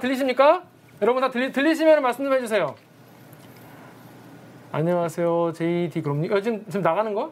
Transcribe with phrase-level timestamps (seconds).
[0.00, 0.62] 들리십니까?
[1.02, 2.74] 여러분 다 들리, 들리시면 말씀 좀 해주세요.
[4.72, 5.52] 안녕하세요.
[5.54, 6.32] JD 그럼님.
[6.32, 7.30] 어, 지금, 지금 나가는 거?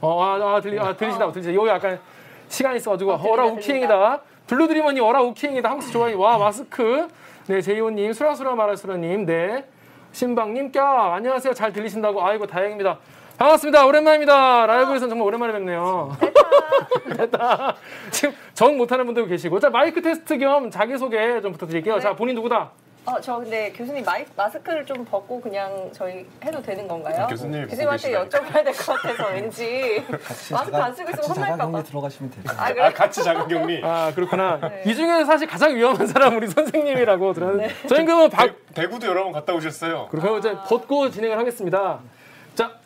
[0.00, 1.54] 어, 아, 아, 들리, 아, 들리시다, 들리시다.
[1.54, 2.00] 여기 약간
[2.48, 4.20] 시간이 있어가지고, 어, 어라 우키행이다.
[4.46, 5.68] 블루드리머님, 어라 우키행이다.
[5.68, 6.18] 한국스 좋아요.
[6.18, 7.08] 와, 마스크.
[7.46, 9.66] 네, 제이호님, 수라수라 마라수라님, 네.
[10.12, 10.82] 신방님, 꺄.
[11.14, 11.54] 안녕하세요.
[11.54, 12.24] 잘 들리신다고.
[12.24, 12.98] 아이고, 다행입니다.
[13.38, 13.84] 반갑습니다.
[13.86, 14.66] 오랜만입니다.
[14.66, 16.16] 라이브에서는 정말 오랜만에 뵙네요.
[17.16, 17.74] 됐다.
[18.10, 19.58] 지금 정 못하는 분들 계시고.
[19.60, 21.94] 자, 마이크 테스트 겸 자기소개 좀 부탁드릴게요.
[21.96, 22.00] 네.
[22.00, 22.70] 자, 본인 누구다?
[23.06, 27.26] 어, 저 근데 교수님 마이, 마스크를 좀 벗고 그냥 저희 해도 되는 건가요?
[27.28, 31.56] 교수님이 교수님한테 보고 여쭤봐야 될 것 같아서 왠지 같이 마스크 안 쓰고 있으면 혼날까 봐.
[31.58, 32.54] 자가격리 들어가시면 되죠.
[32.56, 32.92] 아, 아 그래?
[32.94, 33.82] 같이 자가격리.
[33.84, 34.58] 아, 그렇구나.
[34.62, 34.84] 네.
[34.86, 37.74] 이 중에서 사실 가장 위험한 사람 우리 선생님이라고 들었는데.
[37.88, 40.08] 저희는 그러면 박, 대, 대구도 여러 번 갔다 오셨어요.
[40.10, 41.98] 그러면 이제 벗고 진행을 하겠습니다.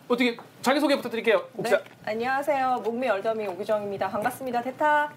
[0.08, 1.42] 자, 어떻게 자기소개 부탁드릴게요.
[1.54, 1.70] 네.
[2.04, 2.80] 안녕하세요.
[2.84, 4.08] 목미 얼더미 오규정입니다.
[4.08, 4.62] 반갑습니다.
[4.62, 5.10] 대타.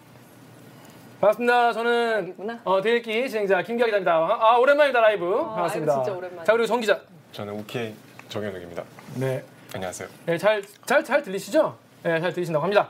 [1.21, 1.73] 반갑습니다.
[1.73, 2.59] 저는.
[2.65, 4.13] 어, 대일기 진행자 김기아 기자입니다.
[4.13, 5.45] 아, 오랜만이다 라이브.
[5.45, 5.93] 반갑습니다.
[5.93, 6.43] 라이브 진짜 오랜만이야.
[6.43, 6.99] 자, 그리고 정 기자.
[7.31, 7.93] 저는 우케이
[8.29, 8.83] 정현욱입니다.
[9.15, 9.43] 네.
[9.73, 10.09] 안녕하세요.
[10.25, 11.77] 네, 잘, 잘, 잘 들리시죠?
[12.03, 12.89] 네, 잘 들리신다고 합니다.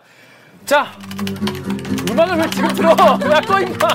[0.66, 0.88] 자,
[2.10, 2.90] 음악을 왜 지금 틀어?
[2.90, 3.88] 야, 꺼, 임마!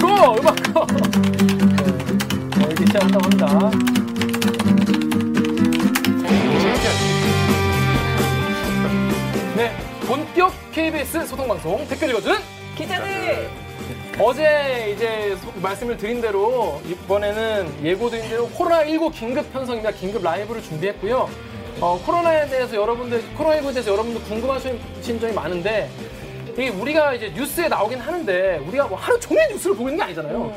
[0.00, 0.34] 꺼!
[0.38, 0.86] 음악 꺼!
[0.86, 0.98] 네,
[2.50, 3.70] 자, 이렇게 시작한다고 합니다.
[10.06, 12.36] 본격 KBS 소통방송 댓글 읽어주는
[12.76, 13.48] 기자들!
[14.18, 19.90] 어제 이제 소- 말씀을 드린 대로 이번에는 예고드린 대로 코로나19 긴급 편성입니다.
[19.92, 21.28] 긴급 라이브를 준비했고요.
[21.80, 24.78] 어, 코로나에 대해서 여러분들, 코로나19에 대해서 여러분들 궁금하신
[25.20, 25.90] 점이 많은데
[26.52, 30.54] 이게 우리가 이제 뉴스에 나오긴 하는데 우리가 뭐 하루 종일 뉴스를 보고 있는 게 아니잖아요.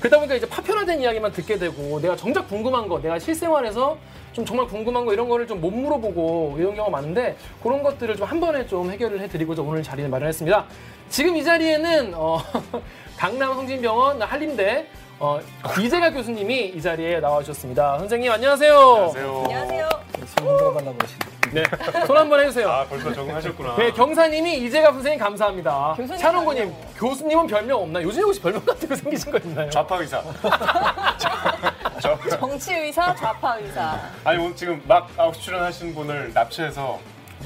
[0.00, 3.98] 그러다 보니까 이제 파편화된 이야기만 듣게 되고 내가 정작 궁금한 거, 내가 실생활에서
[4.34, 8.24] 좀 정말 궁금한 거 이런 거를 좀 못 물어보고 이런 경우가 많은데 그런 것들을 좀
[8.24, 10.64] 한 번에 좀 해결을 해드리고자 오늘 자리를 마련했습니다.
[11.08, 12.38] 지금 이 자리에는 어,
[13.16, 14.86] 강남 성진병원 한림대
[15.28, 15.40] 어,
[15.80, 17.98] 이재가 교수님이 이 자리에 나와주셨습니다.
[17.98, 18.78] 선생님 안녕하세요.
[18.78, 19.42] 안녕하세요.
[19.44, 19.88] 안녕하세요.
[20.36, 20.98] 손.
[21.54, 21.62] 네,
[22.06, 22.68] 손 한번 해주세요.
[22.68, 23.76] 아 벌써 적응하셨구나.
[23.76, 25.94] 네, 경사님이 이재가 선생님 감사합니다.
[25.96, 26.74] 별명.
[26.98, 28.06] 교수님은 별명 없나요?
[28.06, 29.70] 요즘에 혹시 별명 같은 거 생기신 거 있나요?
[29.70, 30.22] 좌파 의사.
[32.02, 33.98] 저, 정치 의사, 좌파 의사.
[34.24, 36.98] 아니 오늘 지금 막 아웃 출연하신 분을 납치해서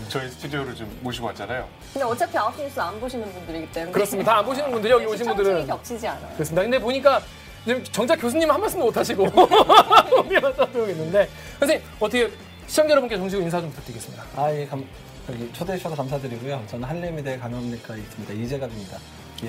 [0.09, 1.65] 저희 스튜디오로 좀 모시고 왔잖아요.
[1.93, 3.93] 근데 어차피 아웃 뉴스 안 보시는 분들이기 때문에.
[3.93, 4.33] 그렇습니다.
[4.33, 6.33] 다 안 보시는 분들이 여기 오신 분들은 겹치지 않아요.
[6.35, 6.63] 그렇습니다.
[6.63, 7.21] 근데 보니까
[7.69, 12.31] 지금 정작 교수님 한 말씀도 못 하시고 우리가 떠들고 있는데 선생님 어떻게
[12.67, 14.25] 시청자 여러분께 정식 인사 좀 부탁드리겠습니다.
[14.37, 14.83] 아, 예, 감,
[15.31, 16.63] 여기 초대해 주셔서 감사드리고요.
[16.67, 18.33] 저는 한림의대 감염내과에 있습니다.
[18.33, 18.97] 이재갑입니다.
[19.45, 19.49] 예.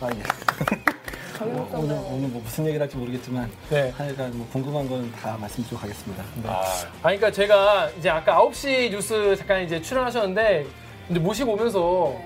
[0.00, 1.44] 아, 예.
[1.44, 3.90] 뭐, 오늘, 오늘 뭐 무슨 얘기를 할지 모르겠지만 네.
[3.96, 6.24] 하여간 뭐 궁금한 건 다 말씀드리고 가겠습니다.
[6.42, 6.48] 네.
[6.48, 10.66] 아 아, 그러니까 제가 이제 아까 9시 뉴스 잠깐 이제 출연하셨는데
[11.10, 12.16] 이제 모시고 오면서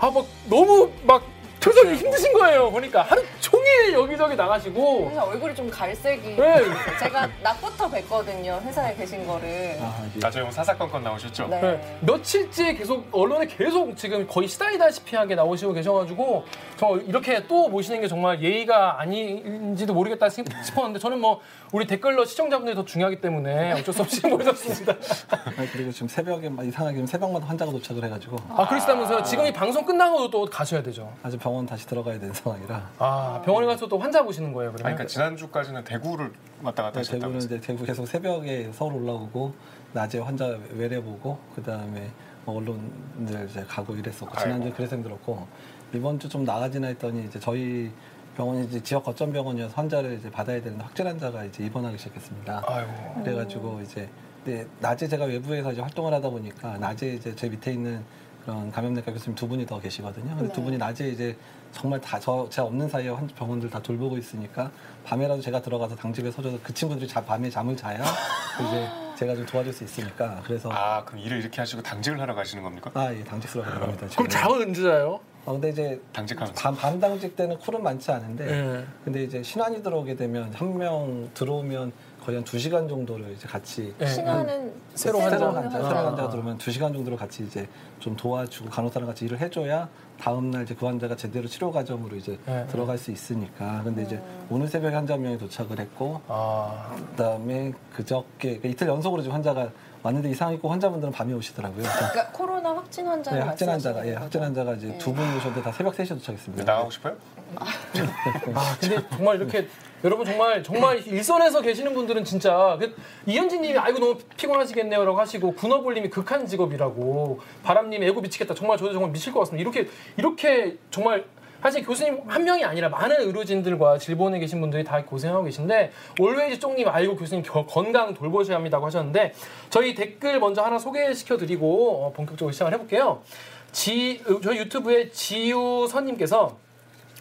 [0.00, 1.22] 아, 막 너무 막
[1.60, 2.68] 표정이 힘드신 거예요.
[2.72, 3.61] 보니까 하루 종일
[3.92, 6.36] 여기저기 나가시고 그래서 얼굴이 좀 갈색이.
[6.36, 6.62] 네.
[7.00, 8.60] 제가 낮부터 뵀거든요.
[8.62, 9.76] 회사에 계신 거를.
[9.80, 10.18] 아, 예.
[10.18, 11.48] 나중에 뭐 사사건건 나오셨죠?
[11.48, 11.60] 네.
[11.60, 11.98] 네.
[12.00, 16.44] 며칠째 계속 언론에 계속 지금 거의 시달리다시피 하게 나오시고 계셔가지고
[16.76, 21.40] 저 이렇게 또 모시는 게 정말 예의가 아닌지도 모르겠다 싶- 싶었는데 저는 뭐
[21.72, 24.92] 우리 댓글러 시청자분들이 더 중요하기 때문에 어쩔 수 없이 모셨습니다.
[25.30, 29.22] 아, 그리고 지금 새벽에 막 이상하게 지금 새벽마다 환자가 도착을 해가지고 아 그러시다면서요?
[29.24, 31.12] 지금 이 방송 끝나고도 또 가셔야 되죠.
[31.22, 34.76] 아주 병원 다시 들어가야 되는 상황이라 아 병원 에 가서 또 환자 보시는 거예요 아니,
[34.78, 34.96] 그러면?
[34.96, 37.56] 그러니까 지난주까지는 대구를 왔다 갔다 네, 대구는 하셨다면서요?
[37.58, 39.54] 이제 대구 계속 새벽에 서울 올라오고
[39.92, 42.10] 낮에 환자 외래 보고 그 다음에
[42.46, 44.76] 언론들 이제 가고 이랬었고 지난주 에 아이고.
[44.76, 45.46] 그래서 힘들었고
[45.94, 47.90] 이번 주 좀 나가지나 했더니 이제 저희
[48.36, 52.62] 병원이 이제 지역 거점 병원이어서 환자를 이제 받아야 되는데 확진 환자가 이제 입원하기 시작했습니다.
[52.66, 53.22] 아이고.
[53.22, 54.08] 그래가지고 이제
[54.44, 58.02] 근데 낮에 제가 외부에서 이제 활동을 하다 보니까 낮에 이제 제 밑에 있는
[58.42, 60.34] 그런 감염내과 교수님 두 분이 더 계시거든요.
[60.34, 60.64] 근데 두 네.
[60.64, 61.36] 분이 낮에 이제
[61.72, 64.70] 정말 다 저 제가 없는 사이에 환- 병원들 다 돌보고 있으니까
[65.04, 69.72] 밤에라도 제가 들어가서 당직에 서줘서 그 친구들이 자, 밤에 잠을 자야 이제 제가 좀 도와줄
[69.72, 72.90] 수 있으니까 그래서 아 그럼 일을 이렇게 하시고 당직을 하러 가시는 겁니까?
[72.94, 74.06] 아, 예, 당직수로 가는 겁니다.
[74.14, 74.28] 그럼.
[74.28, 75.18] 잠은 언제 자요?
[75.44, 76.54] 아, 근데 이제 당직하면서.
[76.60, 78.84] 밤, 밤 당직 때는 쿨은 많지 않은데 예.
[79.04, 81.92] 근데 이제 신환이 들어오게 되면 한 명 들어오면
[82.24, 84.06] 거의 한두 시간 정도를 이제 같이 예.
[84.06, 85.46] 신하는 새로 새로운 환자.
[85.46, 85.88] 환자, 환자.
[85.88, 87.66] 새로운 환자가 들어오면 두 시간 정도를 같이 이제
[87.98, 89.88] 좀 도와주고 간호사랑 같이 일을 해줘야
[90.22, 92.64] 다음 날 이제 그 환자가 제대로 치료 과정으로 이제 네.
[92.68, 93.82] 들어갈 수 있으니까.
[93.82, 99.22] 근데 이제 오늘 새벽에 환자 한 명이 도착을 했고 아 그다음에 그저께 그러니까 이틀 연속으로
[99.22, 99.68] 지금 환자가
[100.04, 101.82] 왔는데 이상 있고 환자분들은 밤에 오시더라고요.
[101.82, 104.40] 그러니까 그러니까 코로나 확진 환자를 네, 확진 환자가 예, 확진?
[104.40, 104.98] 환자가 이제 네.
[104.98, 106.64] 두분 오셨는데 다 새벽 3시에 도착했습니다.
[106.64, 107.16] 나가고 싶어요?
[107.56, 109.66] 아 근데 정말 이렇게
[110.04, 112.94] 여러분 정말 정말 일선에서 계시는 분들은 진짜 그
[113.26, 119.32] 이현진님이 아이고 너무 피곤하시겠네요라고 하시고 군어볼님이 극한 직업이라고 바람님 애고 미치겠다 정말 저도 정말 미칠
[119.32, 121.24] 것 같습니다 이렇게 이렇게 정말
[121.62, 126.88] 사실 교수님 한 명이 아니라 많은 의료진들과 질본에 계신 분들이 다 고생하고 계신데 올웨이즈 쪽님
[126.88, 129.32] 아이고 교수님 겨- 건강 돌보셔야 합니다고 하셨는데
[129.70, 133.22] 저희 댓글 먼저 하나 소개시켜 드리고 어, 본격적으로 시작을 해볼게요.
[133.70, 136.56] 지 어, 저희 유튜브에 지우 선님께서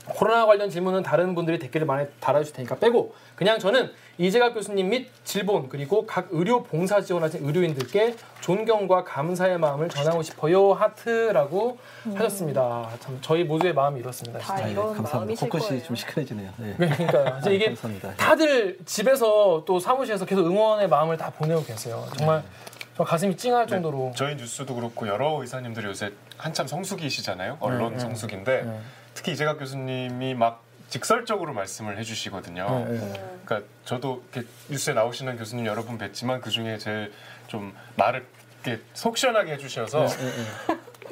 [0.08, 5.10] 코로나 관련 질문은 다른 분들이 댓글을 많이 달아주실 테니까 빼고 그냥 저는 이재갑 교수님 및
[5.24, 11.78] 질본 그리고 각 의료 봉사 지원하신 의료인들께 존경과 감사의 마음을 전하고 싶어요 하트라고
[12.16, 12.90] 하셨습니다.
[13.00, 14.40] 참 저희 모두의 마음이 이렇습니다.
[14.40, 14.64] 다 진짜.
[14.64, 15.18] 아, 예, 이런 감사합니다.
[15.18, 15.84] 마음이실 코끝이.
[15.84, 16.52] 좀 시큰해지네요.
[16.62, 16.74] 예.
[16.78, 18.16] 그러니까 이제 이게 감사합니다.
[18.16, 22.06] 다들 집에서 또 사무실에서 계속 응원의 마음을 다 보내고 계세요.
[22.18, 22.44] 정말
[22.98, 23.98] 저 가슴이 찡할 정도로.
[24.10, 27.58] 네, 저희 뉴스도 그렇고 여러 의사님들이 요새 한참 성수기시잖아요.
[27.60, 28.00] 언론 네, 네.
[28.00, 28.80] 성수기인데 네.
[29.22, 32.86] 특히 이재갑 교수님이 막 직설적으로 말씀을 해주시거든요.
[32.90, 33.24] 네, 네.
[33.46, 37.14] 그러니까 저도 이렇게 뉴스에 나오시는 교수님 여러 분 뵀지만 그 중에 제일
[37.46, 38.26] 좀 말을
[38.66, 40.08] 이렇게 속 시원하게 해주셔서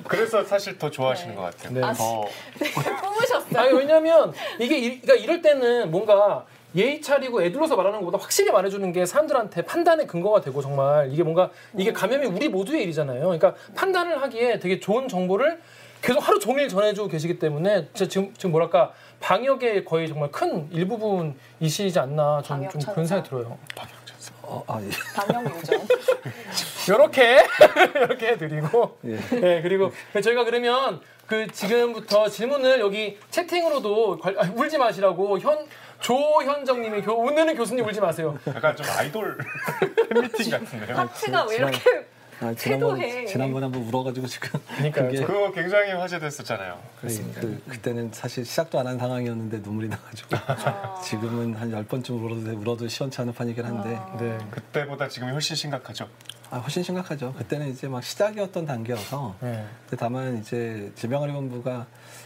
[0.08, 1.36] 그래서 사실 더 좋아하시는 네.
[1.36, 1.74] 것 같아요.
[1.74, 1.82] 네.
[1.82, 2.26] 더
[3.00, 3.60] 뽑으셨어요.
[3.60, 8.92] 아니 왜냐면 이게 이, 그러니까 이럴 때는 뭔가 예의 차리고 애들로서 말하는 것보다 확실히 말해주는
[8.92, 13.22] 게 사람들한테 판단의 근거가 되고 정말 이게 뭔가 이게 감염이 우리 모두의 일이잖아요.
[13.22, 15.60] 그러니까 판단을 하기에 되게 좋은 정보를
[16.02, 22.00] 계속 하루 종일 전해주고 계시기 때문에 진짜 지금 지금 뭐랄까 방역의 거의 정말 큰 일부분이시지
[22.00, 23.06] 않나 저는 좀 그런.
[23.06, 23.58] 생각이 들어요.
[23.76, 24.34] 방역전사.
[24.44, 24.90] 어, 아, 예.
[25.16, 25.86] 방역 요정.
[26.88, 27.40] 이렇게
[27.96, 29.18] 이렇게 해드리고 예.
[29.40, 29.92] 네 그리고
[30.24, 35.68] 저희가 그러면 그 지금부터 질문을 여기 채팅으로도 관- 아, 울지 마시라고 현
[36.00, 38.38] 조현정님이 교, 오늘은 교수님 울지 마세요.
[38.48, 39.38] 약간 좀 아이돌
[40.10, 40.98] 팬미팅 같은데요.
[40.98, 42.08] 하트가 왜 이렇게
[42.42, 43.26] 아, 지난번, 태도해.
[43.26, 44.60] 지난번에 한번 울어가지고 지금.
[44.78, 45.10] 그러니까요.
[45.12, 46.80] 그게 그거 굉장히 화제됐었잖아요.
[47.02, 47.42] 그렇습니다.
[47.42, 50.36] 그, 그때는 사실 시작도 안 한 상황이었는데 눈물이 나가지고.
[50.48, 51.00] 아.
[51.04, 53.96] 지금은 한 열 번쯤 울어도, 울어도 시원치 않은 판이긴 한데.
[53.96, 54.18] 아.
[54.20, 54.38] 네.
[54.52, 56.08] 그때보다 지금이 훨씬 심각하죠.
[56.50, 57.34] 아, 훨씬 심각하죠.
[57.34, 59.36] 그때는 이제 막 시작이었던 단계여서.
[59.42, 59.66] 네.
[59.82, 61.86] 근데 다만 이제 질병관리본부가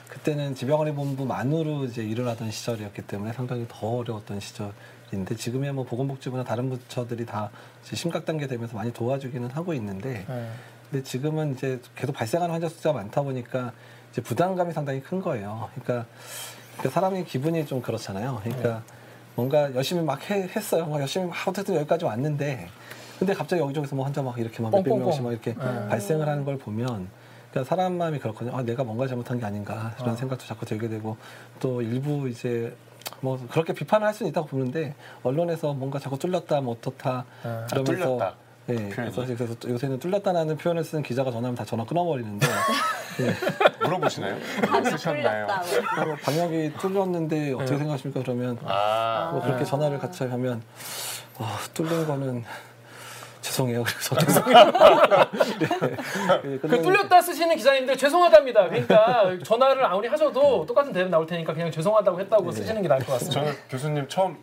[0.10, 4.72] 그때는 질병관리본부만으로 이제 일을 하던 시절이었기 때문에 상당히 더 어려웠던 시절
[5.12, 7.52] 인데 지금이야 뭐 보건복지부나 다른 부처들이 다
[7.84, 10.50] 심각 단계 되면서 많이 도와주기는 하고 있는데 네.
[10.90, 13.72] 근데 지금은 이제 계속 발생하는 환자 숫자가 많다 보니까
[14.12, 15.70] 이제 부담감이 상당히 큰 거예요.
[15.76, 16.08] 그러니까,
[16.78, 18.40] 그러니까 사람의 기분이 좀 그렇잖아요.
[18.44, 18.84] 그러니까
[19.36, 20.86] 뭔가 열심히 막 해- 했어요.
[20.86, 22.70] 막 열심히 막 어쨌든 여기까지 왔는데
[23.20, 24.96] 근데 갑자기 여기저기서 뭐 환자 막 이렇게 막 몇백.
[24.98, 25.88] 명씩 막 이렇게 네.
[25.90, 27.08] 발생을 하는 걸 보면
[27.52, 28.56] 그러니까 사람 마음이 그렇거든요.
[28.56, 30.16] 아, 내가 뭔가 잘못한 게 아닌가 이런 어.
[30.16, 31.18] 생각도 자꾸 들게 되고
[31.60, 32.76] 또 일부 이제
[33.24, 34.94] 뭐 그렇게 비판을 할 수는 있다고 보는데
[35.24, 38.34] 언론에서 뭔가 자꾸 뚫렸다 뭐 어떻다 아, 그러면서 뚫렸다.
[38.70, 38.92] 예, 표현이.
[38.92, 42.48] 그래서, 그래서 또 요새는 뚫렸다라는 표현을 쓰는 기자가 전화하면 다 전화 끊어버리는데
[43.22, 43.34] 예.
[43.86, 44.38] 물어보시나요?
[44.68, 45.48] 방역 쓰셨나요?
[46.24, 47.78] 방역이 뚫렸는데 어떻게 네.
[47.78, 48.22] 생각하십니까?
[48.22, 50.62] 그러면 아, 뭐 그렇게 전화를 같이 하면
[51.40, 52.44] 어, 뚫린 거는
[53.44, 53.84] 죄송해요.
[53.84, 54.72] 그래서 죄송해요.
[56.44, 56.58] 네.
[56.62, 58.70] 그 뚫렸다 쓰시는 기자님들 죄송하답니다.
[58.70, 62.58] 그러니까 전화를 아무리 하셔도 똑같은 대답 나올 테니까 그냥 죄송하다고 했다고 네.
[62.58, 63.42] 쓰시는 게 나을 것 같습니다.
[63.42, 64.38] 저는 교수님 처음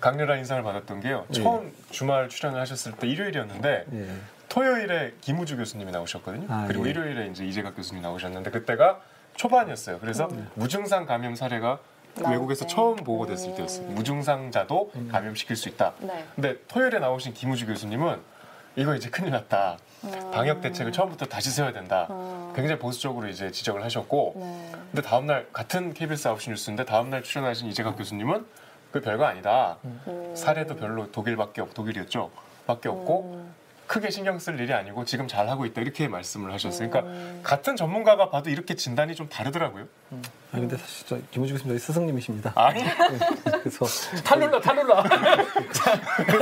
[0.00, 1.24] 강렬한 인상을 받았던 게요.
[1.28, 1.42] 네.
[1.42, 4.08] 처음 주말 출연을 하셨을 때 일요일이었는데 예.
[4.48, 6.46] 토요일에 김우주 교수님이 나오셨거든요.
[6.50, 6.90] 아, 그리고 예.
[6.90, 9.00] 일요일에 이제 이재각 교수님이 나오셨는데 그때가
[9.36, 9.98] 초반이었어요.
[10.00, 10.50] 그래서 음.
[10.54, 11.78] 무증상 감염 사례가
[12.24, 12.74] 외국에서 때.
[12.74, 13.56] 처음 보고 됐을 음.
[13.56, 13.88] 때였어요.
[13.88, 15.08] 무증상자도 음.
[15.10, 15.92] 감염시킬 수 있다.
[16.00, 16.24] 네.
[16.34, 18.20] 근데 토요일에 나오신 김우주 교수님은
[18.76, 19.78] 이거 이제 큰일 났다.
[20.04, 20.30] 음.
[20.32, 22.06] 방역 대책을 처음부터 다시 세워야 된다.
[22.10, 22.52] 음.
[22.54, 24.72] 굉장히 보수적으로 이제 지적을 하셨고 네.
[24.92, 28.46] 근데 다음날 같은 KBS 9시 뉴스인데 다음날 출연하신 이재각 교수님은
[28.92, 29.78] 그 별거 아니다.
[29.84, 30.32] 음.
[30.34, 32.30] 사례도 별로 독일밖에 없 독일이었죠.
[32.66, 33.54] 밖에 없고 음.
[33.86, 36.90] 크게 신경 쓸 일이 아니고 지금 잘 하고 있다 이렇게 말씀을 하셨어요.
[36.90, 37.40] 그러니까 음.
[37.42, 39.84] 같은 전문가가 봐도 이렇게 진단이 좀 다르더라고요.
[40.52, 42.52] 아, 근데 사실 저 김우주 교수님 저희 스승님이십니다.
[42.54, 42.84] 아, 네.
[43.60, 43.84] 그래서
[44.24, 45.02] 탈룰라 탈룰라
[45.72, 46.00] 자,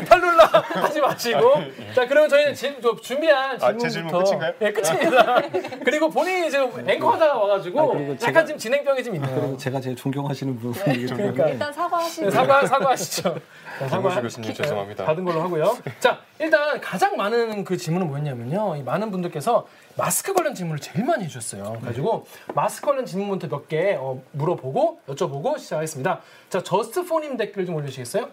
[0.08, 1.54] 탈룰라 하지 마시고
[1.94, 4.52] 자 그러면 저희는 지, 저 준비한 아, 질문부터 제 질문 끝인가요?
[4.58, 5.40] 네 끝입니다
[5.84, 9.80] 그리고 본인이 지금 앵커하다가 와가지고 아, 그리고 약간 제가- 지금 진행병이 좀 있네요 그리고 제가
[9.80, 13.40] 제일 존경하시는 분이기 좀 때문에 일단 사과하시고 네, 사과 사과하시죠
[13.78, 15.04] 자, 김우주 교수님 키- 죄송합니다.
[15.04, 15.76] 받은 걸로 하고요.
[16.00, 18.76] 자 일단 가장 많은 그 질문은 뭐였냐면요.
[18.76, 19.66] 이 많은 분들께서
[19.96, 21.74] 마스크 관련 질문을 제일 많이 해주셨어요.
[21.80, 26.20] 그래가지고 마스크 관련 질문부터 몇개 어, 물어보고 여쭤보고 시작하겠습니다.
[26.50, 28.28] 자 저스트포님 댓글 좀 올려주시겠어요?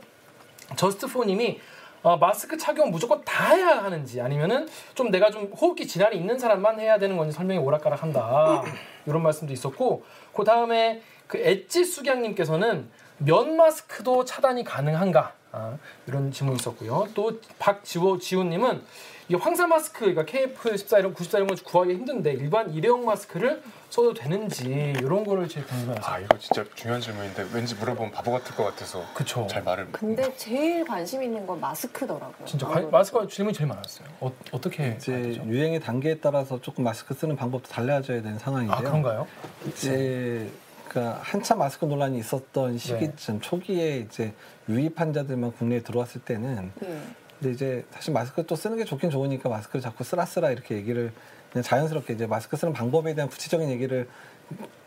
[0.76, 1.60] 저스트포님이
[2.04, 6.80] 어, 마스크 착용 무조건 다 해야 하는지 아니면은 좀 내가 좀 호흡기 질환이 있는 사람만
[6.80, 8.64] 해야 되는 건지 설명이 오락가락한다.
[9.06, 12.90] 이런 말씀도 있었고 그 다음에 그 엣지 수경님께서는
[13.24, 18.82] 면 마스크도 차단이 가능한가 아, 이런 질문이 있었고요 또 박지호 지호님은
[19.30, 24.14] 이 황사 마스크 그러니까 KF14 이런 94 이런 거 구하기 힘든데 일반 일회용 마스크를 써도
[24.14, 28.66] 되는지 이런 거를 제일 궁금해서 아 이거 진짜 중요한 질문인데 왠지 물어보면 바보 같을 것
[28.66, 32.46] 같아서 그쵸 잘 말을 근데 제일 관심 있는 건 마스크더라고요.
[32.46, 32.92] 진짜 관-.
[32.92, 35.44] 마스크 질문이 제일 많았어요 어, 어떻게 이제 해야 되죠?
[35.46, 38.78] 유행의 단계에 따라서 조금 마스크 쓰는 방법도 달라져야 되는 상황인데요.
[38.78, 39.28] 아 그런가요?
[39.68, 44.34] 이제 그 러니까 한참 마스크 논란이 있었던 시기쯤 초기에 이제
[44.70, 47.00] 유입 환자들만 국내에 들어왔을 때는 예.
[47.40, 51.12] 근데 이제 사실 마스크 또 쓰는 게 좋긴 좋으니까 마스크를 자꾸 쓰라 쓰라 이렇게 얘기를
[51.52, 54.08] 그냥 자연스럽게 이제 마스크 쓰는 방법에 대한 구체적인 얘기를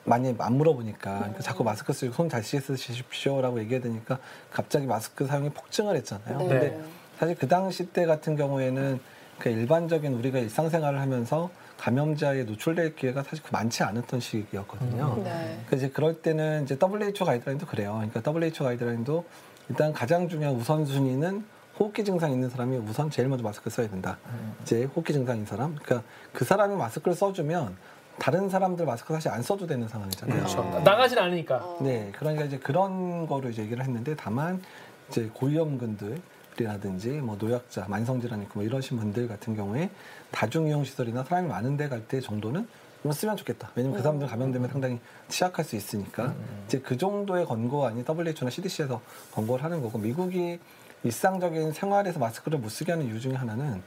[0.04, 4.18] 많이 안 물어보니까 그러니까 자꾸 마스크 쓰고 손 잘 씻으십시오라고 얘기해야 되니까
[4.50, 6.38] 갑자기 마스크 사용이 폭증을 했잖아요.
[6.38, 6.48] 네.
[6.48, 6.80] 근데
[7.18, 9.00] 사실 그 당시 때 같은 경우에는
[9.38, 11.50] 그 일반적인 우리가 일상생활을 하면서
[11.84, 15.20] 감염자에 노출될 기회가 사실 그 많지 않았던 시기였거든요.
[15.22, 15.60] 네.
[15.68, 18.00] 그 이제 그럴 때는 이제 WHO 가이드라인도 그래요.
[18.10, 19.26] 그러니까 WHO 가이드라인도
[19.68, 21.44] 일단 가장 중요한 우선순위는
[21.78, 24.16] 호흡기 증상 있는 사람이 우선 제일 먼저 마스크 써야 된다.
[24.62, 25.74] 이제 호흡기 증상인 사람.
[25.74, 27.76] 그러니까 그 사람이 마스크를 써주면
[28.18, 30.38] 다른 사람들 마스크 사실 안 써도 되는 상황이잖아요.
[30.38, 30.60] 그렇죠.
[30.60, 30.80] 어.
[30.82, 31.56] 나가진 않으니까.
[31.56, 31.78] 어.
[31.82, 34.62] 네, 그러니까 이제 그런 거를 이제 얘기를 했는데 다만
[35.10, 36.18] 이제 고위험군들
[36.64, 39.90] 이라든지 뭐 노약자, 만성질환 있고 뭐 이러신 분들 같은 경우에
[40.30, 42.66] 다중이용 시설이나 사람이 많은 데 갈 때 정도는
[43.02, 43.70] 좀 쓰면 좋겠다.
[43.74, 46.34] 왜냐면 그 사람들 감염되면 상당히 취약할 수 있으니까
[46.66, 49.00] 이제 그 정도의 권고 아니 WHO나 CDC에서
[49.34, 50.58] 권고를 하는 거고 미국이
[51.02, 53.82] 일상적인 생활에서 마스크를 못 쓰게 하는 이유 중에 하나는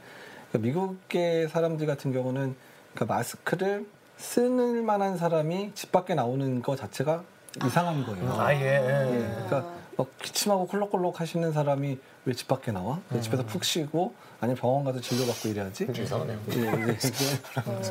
[0.52, 2.54] 그러니까 미국의 사람들 같은 경우는
[2.94, 3.86] 그러니까 마스크를
[4.18, 7.24] 쓰는 만한 사람이 집 밖에 나오는 거 자체가
[7.66, 8.32] 이상한 거예요.
[8.40, 8.60] 아, 예.
[8.60, 9.14] 예.
[9.16, 13.00] 예, 그러니까 막 기침하고 콜록콜록 하시는 사람이 왜 집 밖에 나와?
[13.10, 15.86] 왜 집에서 푹 쉬고 아니면 병원 가서 진료받고 이래야지?
[15.92, 16.38] 좀 이상하네요.
[16.52, 16.72] 예, 어.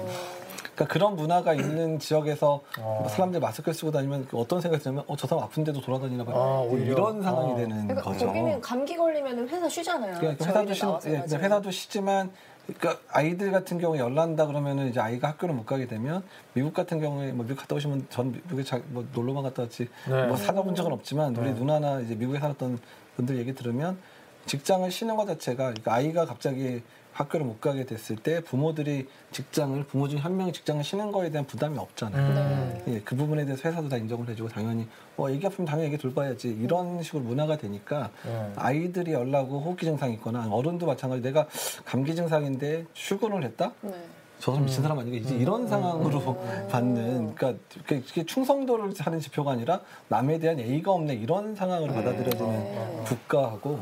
[0.78, 3.00] 그러니까 그런 문화가 있는 지역에서 어.
[3.02, 6.36] 뭐 사람들이 마스크를 쓰고 다니면 그 어떤 생각이 들냐면 어, 저 사람 아픈데도 돌아다니나 봐요.
[6.38, 6.94] 아, 오히려.
[6.94, 7.56] 이런 상황이 어.
[7.58, 8.28] 되는 그러니까 거죠.
[8.28, 10.20] 거기는 감기 걸리면 회사 쉬잖아요.
[10.20, 11.24] 그러니까 회사도 쉬, 예.
[11.36, 12.32] 회사도 쉬지만
[12.68, 17.32] 그러니까 아이들 같은 경우에 열난다 그러면은 이제 아이가 학교를 못 가게 되면 미국 같은 경우에
[17.32, 20.28] 뭐 미국 갔다 오시면 전 미국에 자, 뭐 놀러만 갔다 왔지 네.
[20.28, 21.60] 뭐 살아본 적은 없지만 우리 네.
[21.60, 22.80] 누나나 이제 미국에 살았던
[23.16, 23.98] 분들 얘기 들으면
[24.46, 26.84] 직장을 쉬는 것 자체가 그러니까 아이가 갑자기
[27.18, 31.46] 학교를 못 가게 됐을 때 부모들이 직장을 부모 중 한 명이 직장을 쉬는 거에 대한
[31.46, 32.22] 부담이 없잖아요.
[32.28, 32.84] 음.
[32.86, 32.94] 네.
[32.96, 36.50] 예, 그 부분에 대해서 회사도 다 인정을 해주고 당연히 어 애기 아프면 당연히 애기 돌봐야지
[36.50, 38.54] 이런 식으로 문화가 되니까 네.
[38.56, 41.48] 아이들이 열나고 호흡기 증상 있거나 어른도 마찬가지 내가
[41.86, 43.94] 감기 증상인데 출근을 했다 네.
[44.40, 49.82] 저 사람 미친 사람 아닌가 이제 이런 상황으로 받는 그러니까 그게 충성도를 하는 지표가 아니라
[50.10, 53.04] 남에 대한 예의가 없네 이런 상황으로 받아들여지는 네.
[53.06, 53.80] 국가하고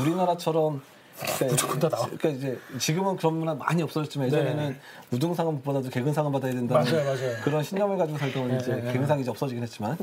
[0.00, 0.82] 우리나라처럼
[1.18, 2.06] 그러니까, 무조건 다 나와.
[2.06, 4.80] 그러니까 이제 지금은 그런 문화 많이 없어졌지만 예전에는 네.
[5.10, 7.36] 우등상은 못 받아도 개근상은 받아야 된다는 맞아요, 맞아요.
[7.42, 8.92] 그런 신념을 가지고 살던 네, 이제 네, 네.
[8.92, 9.96] 개근상이 이제 없어지긴 했지만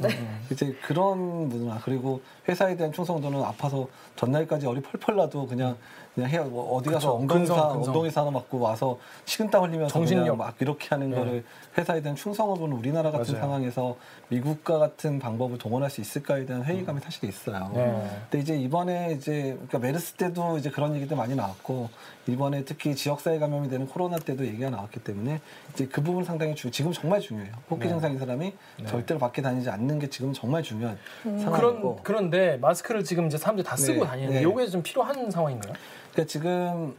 [0.50, 5.78] 이제 그런 문화 그리고 회사에 대한 충성도는 아파서 전날까지 열이 펄펄 나도 그냥
[6.16, 7.16] 그냥 해뭐 어디 가서.
[7.16, 7.70] 엉덩이 사.
[7.70, 10.24] 엉덩이사 하나 맞고 와서 식은땀 흘리면서 정신력.
[10.24, 11.18] 그냥 막 이렇게 하는 네.
[11.18, 11.44] 거를
[11.78, 13.46] 회사에 대한 보는 우리나라 같은 맞아요.
[13.46, 13.96] 상황에서
[14.30, 17.72] 미국과 같은 방법을 동원할 수 있을까에 대한 회의감이 사실 있어요.
[17.74, 18.10] 네.
[18.30, 21.90] 근데 이제 이번에 이제 그러니까 메르스 때도 이제 그런 얘기도 많이 나왔고
[22.28, 25.42] 이번에 특히 지역사회 감염이 되는 코로나 때도 얘기가 나왔기 때문에
[25.74, 27.52] 이제 그 부분 상당히 중 지금 정말 중요해요.
[27.70, 27.94] 호흡기 네.
[27.94, 28.54] 증상인 사람이
[28.88, 31.52] 절대로 밖에 다니지 않는 게 지금 정말 중요한 상황이고.
[31.52, 34.44] 그런 그런데 마스크를 지금 이제 사람들이 다 쓰고 네, 다니는데 네.
[34.44, 35.74] 요게 좀 필요한 상황인가요?
[36.14, 36.96] 그러니까 지금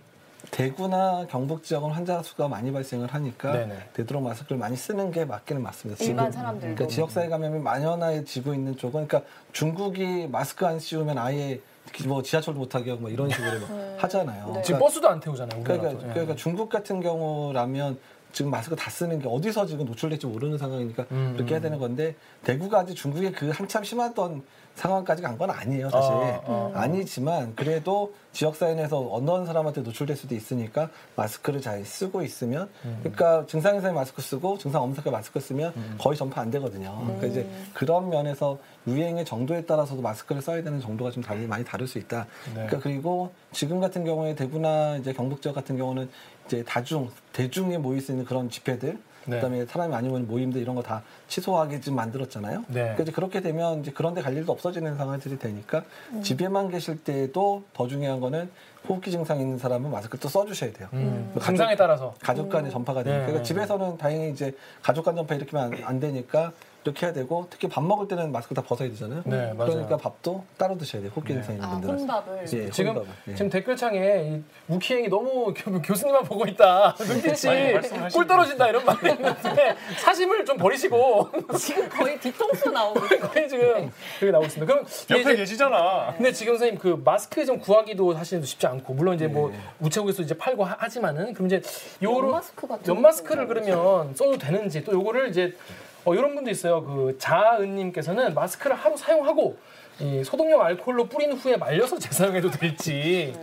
[0.50, 3.78] 대구나 경북 지역은 환자 수가 많이 발생을 하니까 네네.
[3.94, 6.04] 되도록 마스크를 많이 쓰는 게 맞기는 맞습니다.
[6.04, 6.42] 일반 지금.
[6.42, 6.74] 사람들도.
[6.74, 11.60] 그러니까 지역사회 감염이 만연해지고 있는 쪽은 그러니까 중국이 마스크 안 씌우면 아예
[12.06, 13.96] 뭐 지하철도 못 타게 하고 뭐 이런 식으로 막 네.
[13.98, 14.46] 하잖아요.
[14.46, 14.62] 네.
[14.62, 15.62] 지금 그러니까 버스도 안 태우잖아요.
[15.62, 15.92] 그러니까.
[15.92, 16.12] 예.
[16.12, 17.98] 그러니까 중국 같은 경우라면
[18.32, 21.34] 지금 마스크 다 쓰는 게 어디서 지금 노출될지 모르는 상황이니까 음.
[21.36, 24.42] 그렇게 해야 되는 건데 대구가 아직 중국의 그 한참 심하던
[24.74, 26.16] 상황까지 간 건 아니에요 사실 아,
[26.46, 26.80] 아, 아.
[26.82, 32.98] 아니지만 그래도 지역 사회 내에서 어떤 사람한테 노출될 수도 있으니까 마스크를 잘 쓰고 있으면 음.
[33.02, 35.96] 그러니까 증상 사람이 마스크 쓰고 증상 없는 사람이 마스크 쓰면 음.
[35.98, 41.10] 거의 전파 안 되거든요 그러니까 이제 그런 면에서 유행의 정도에 따라서도 마스크를 써야 되는 정도가
[41.10, 42.52] 좀 다르, 많이 다를 수 있다 네.
[42.54, 46.08] 그러니까 그리고 지금 같은 경우에 대구나 이제 경북 지역 같은 경우는
[46.46, 49.36] 이제 다중 대중에 모일 수 있는 그런 집회들 네.
[49.36, 52.64] 그다음에 사람이 많이 모이는 모임들 이런 거 다 취소하게 좀 만들었잖아요.
[52.68, 52.74] 네.
[52.82, 56.22] 그러니까 이제 그렇게 되면 이제 그런데 갈 일도 없어지는 상황들이 되니까 음.
[56.22, 58.50] 집에만 계실 때도 더 중요한 거는
[58.86, 60.88] 호흡기 증상 있는 사람은 마스크 또 써주셔야 돼요.
[60.92, 61.30] 음.
[61.34, 63.26] 가족- 증상에 따라서 가족 간의 전파가 되니까 네.
[63.26, 66.52] 그러니까 집에서는 다행히 이제 가족 간 전파 이렇게 하면 안, 안 되니까
[66.84, 69.22] 이렇게 해야 되고 특히 밥 먹을 때는 마스크 다 벗어야 되잖아요.
[69.24, 69.72] 네, 맞아요.
[69.72, 71.10] 그러니까 밥도 따로 드셔야 돼요.
[71.16, 71.40] 호흡기 네.
[71.40, 71.98] 증상 있는 아, 분들은.
[72.00, 72.42] 혼밥을.
[72.52, 73.08] 예, 지금 혼밥을.
[73.28, 73.34] 예.
[73.34, 73.98] 지금 댓글창에
[74.36, 76.94] 이 우키행이 너무 교, 교수님만 보고 있다.
[77.00, 83.00] 눈빛이 꿀 떨어진다 이런 말이 있는데 사심을 좀 버리시고 지금 거의 뒤통수 나오고.
[83.00, 84.72] 거의 지금 그게 나오고 있습니다.
[84.72, 86.14] 그럼 옆에 이제 계시잖아.
[86.16, 89.56] 근데 지금 선생님 그 마스크 좀 구하기도 사실 쉽지 않고 물론 이제 뭐 네.
[89.80, 91.62] 우체국에서 이제 팔고 하, 지만은 그럼 이제
[92.02, 93.54] 요런 연마스크 같은 연마스크를 거.
[93.54, 95.54] 그러면 써도 되는지 또 요거를 이제
[96.04, 96.84] 어, 이런 분도 있어요.
[96.84, 99.56] 그 자은님께서는 마스크를 하루 사용하고
[100.00, 103.34] 이 소독용 알코올로 뿌린 후에 말려서 재사용해도 될지.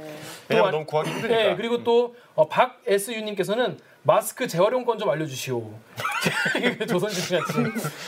[0.48, 1.36] 왜냐면 또 너무 구하기 힘드니까.
[1.36, 5.74] 네, 그리고 또 어, 박SU님께서는 마스크 재활용권 좀 알려주시오.
[6.88, 7.54] 조선주같이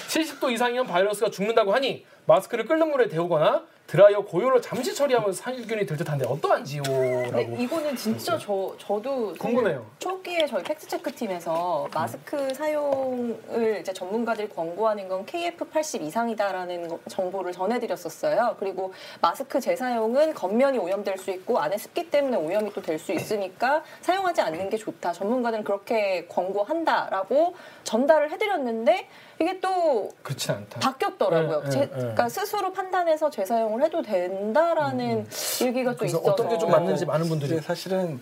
[0.08, 5.98] 70도 이상이면 바이러스가 죽는다고 하니 마스크를 끓는 물에 데우거나 드라이어 고열로 잠시 처리하면 살균이 될
[5.98, 7.56] 듯한데 어떠한지요라고.
[7.60, 9.86] 이거는 진짜 저 저도 궁금해요.
[10.00, 17.52] 초기에 저희 팩트 체크 팀에서 마스크 사용을 이제 전문가들이 권고하는 건 KF80 이상이다라는 거- 정보를
[17.52, 18.56] 전해드렸었어요.
[18.58, 23.84] 그리고 마스크 재사용은 겉면이 오염될 수 있고 안에 습기 때문에 오염이 또 될 수 있으니까
[24.02, 25.12] 사용하지 않는 게 좋다.
[25.14, 29.08] 전문가들은 그렇게 권고한다라고 전달을 해드렸는데
[29.42, 30.80] 이게 또 그렇진 않다.
[30.80, 31.64] 바뀌었더라고요.
[31.64, 31.92] 네, 제- 네, 네.
[31.98, 35.26] 그러니까 스스로 판단해서 재사용을 해도 된다라는
[35.62, 38.22] 얘기가 또 그래서 있어서 어떤 게 좀 맞는지 많은 분들이 사실은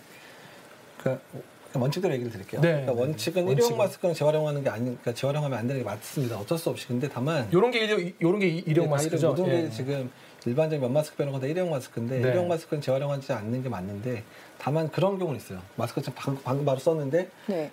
[1.02, 1.18] 그
[1.74, 2.60] 원칙대로 얘기를 드릴게요.
[2.60, 2.68] 네.
[2.72, 3.52] 그러니까 원칙은 원칙은.
[3.64, 6.38] 일회용 마스크는 재활용하는 게 아니, 그러니까 재활용하면 안 되는 게 맞습니다.
[6.38, 6.86] 어쩔 수 없이.
[6.86, 9.28] 근데 다만 요런 게 일용 요런 게 예, 마스크죠.
[9.28, 9.70] 모든 게 예.
[9.70, 10.10] 지금
[10.44, 12.28] 일반적인 면 마스크 빼놓고 다 일회용 마스크인데 네.
[12.28, 14.22] 일회용 마스크는 재활용하지 않는 게 맞는데
[14.58, 15.60] 다만 그런 경우는 있어요.
[15.76, 17.70] 마스크 지금 방금, 방금 바로 썼는데 네.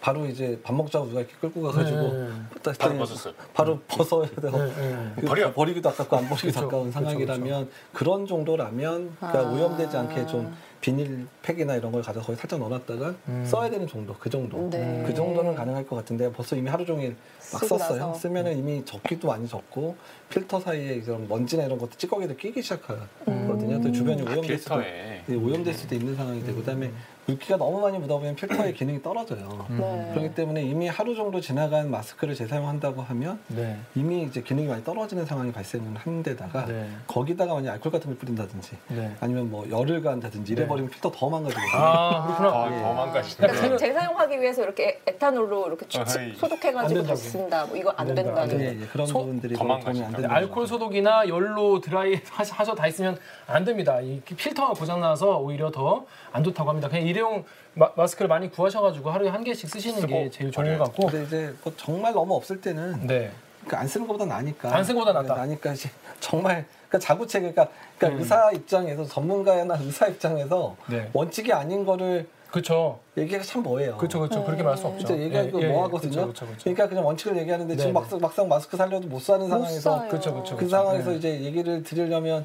[0.00, 2.28] 바로 이제 밥 먹자고 누가 이렇게 끌고 가가지고 네.
[2.62, 3.34] 딱 바로 벗었어요.
[3.52, 4.50] 바로 벗어야 돼요.
[4.52, 5.12] 네, 네.
[5.16, 5.52] 그 버려.
[5.52, 9.52] 버리기도 아깝고 안 버리기도 그쵸, 아까운 그쵸, 상황이라면 그런 정도라면 그러니까 아.
[9.52, 13.44] 오염되지 않게 좀 비닐팩이나 이런 걸 가져서 거기 살짝 넣어놨다가 음.
[13.46, 15.04] 써야 되는 정도 그 정도 네.
[15.06, 17.14] 그 정도는 가능할 것 같은데 벌써 이미 하루 종일
[17.52, 18.14] 막 썼어요 나서.
[18.14, 19.96] 쓰면은 이미 적기도 많이 적고
[20.30, 24.82] 필터 사이에 이런 먼지나 이런 것도 찌꺼기도 끼기 시작하거든요 또 주변이 아, 오염될 수도.
[24.82, 26.90] 예, 오염될 수도 있는 상황이 되고 그다음에
[27.26, 30.10] 물기가 너무 많이 묻어 보면 필터의 기능이 떨어져요 네.
[30.14, 33.76] 그렇기 때문에 이미 하루 정도 지나간 마스크를 재사용한다고 하면 네.
[33.94, 36.88] 이미 이제 기능이 많이 떨어지는 상황이 발생을 하는 데다가 네.
[37.06, 39.14] 거기다가 만약 알코올 같은 걸 뿌린다든지 네.
[39.20, 40.60] 아니면 뭐 열을 가한다든지 네.
[40.60, 41.70] 이래버리면 필터 더 망가지거든요.
[41.74, 42.50] 아, 그렇구나.
[42.50, 42.82] 더, 예.
[42.82, 43.36] 더 망가지네.
[43.48, 45.86] 그러니까 재- 재사용하기 위해서 이렇게 에탄올로 이렇게.
[45.98, 47.02] 안 소독해가지고.
[47.04, 47.64] 다시 쓴다.
[47.66, 48.34] 뭐 이거 안 안 된다.
[48.46, 48.60] 된다는.
[48.60, 50.12] 예, 예, 그런 소- 부분들이 더 도움이 안.
[50.12, 50.66] 되는 알코올.
[50.66, 54.00] 소독이나 열로 드라이 하셔, 하셔 다 있으면 안 됩니다.
[54.00, 56.88] 이 필터가 고장 나서 오히려 더 안 좋다고 합니다.
[56.88, 60.78] 그냥 일회용 마, 마스크를 많이 구하셔가지고 하루에 한 개씩 쓰시는 게 제일 좋은.
[60.78, 61.06] 것 같고.
[61.08, 63.30] 근데 이제 뭐 정말 너무 없을 때는 네.
[63.60, 65.34] 그러니까 안 쓰는 것보다 나니까 안 쓰는 것보다 낫다.
[65.34, 65.90] 나니까 이제
[66.20, 68.20] 정말 그러니까 자구책 그러니까, 그러니까 음.
[68.20, 71.08] 의사 입장에서 전문가나 의사 입장에서 네.
[71.12, 72.98] 원칙이 아닌 거를 그렇죠.
[73.16, 73.96] 얘기가 참 뭐예요.
[73.96, 74.18] 그렇죠.
[74.18, 74.44] 그렇죠.
[74.44, 75.06] 그렇게 말할 수 없죠.
[75.06, 76.10] 진짜 얘기하고 예, 예, 뭐 하거든요.
[76.10, 76.26] 그렇죠.
[76.26, 76.46] 그렇죠.
[76.46, 76.64] 그렇죠.
[76.64, 78.00] 그러니까 그냥 원칙을 얘기하는데 네, 지금 네.
[78.00, 80.08] 막상, 막상 마스크 살려도 못 사는 못 상황에서 써요.
[80.08, 80.56] 그렇죠, 그렇죠.
[80.56, 81.16] 그 상황에서 네.
[81.16, 82.44] 이제 얘기를 드리려면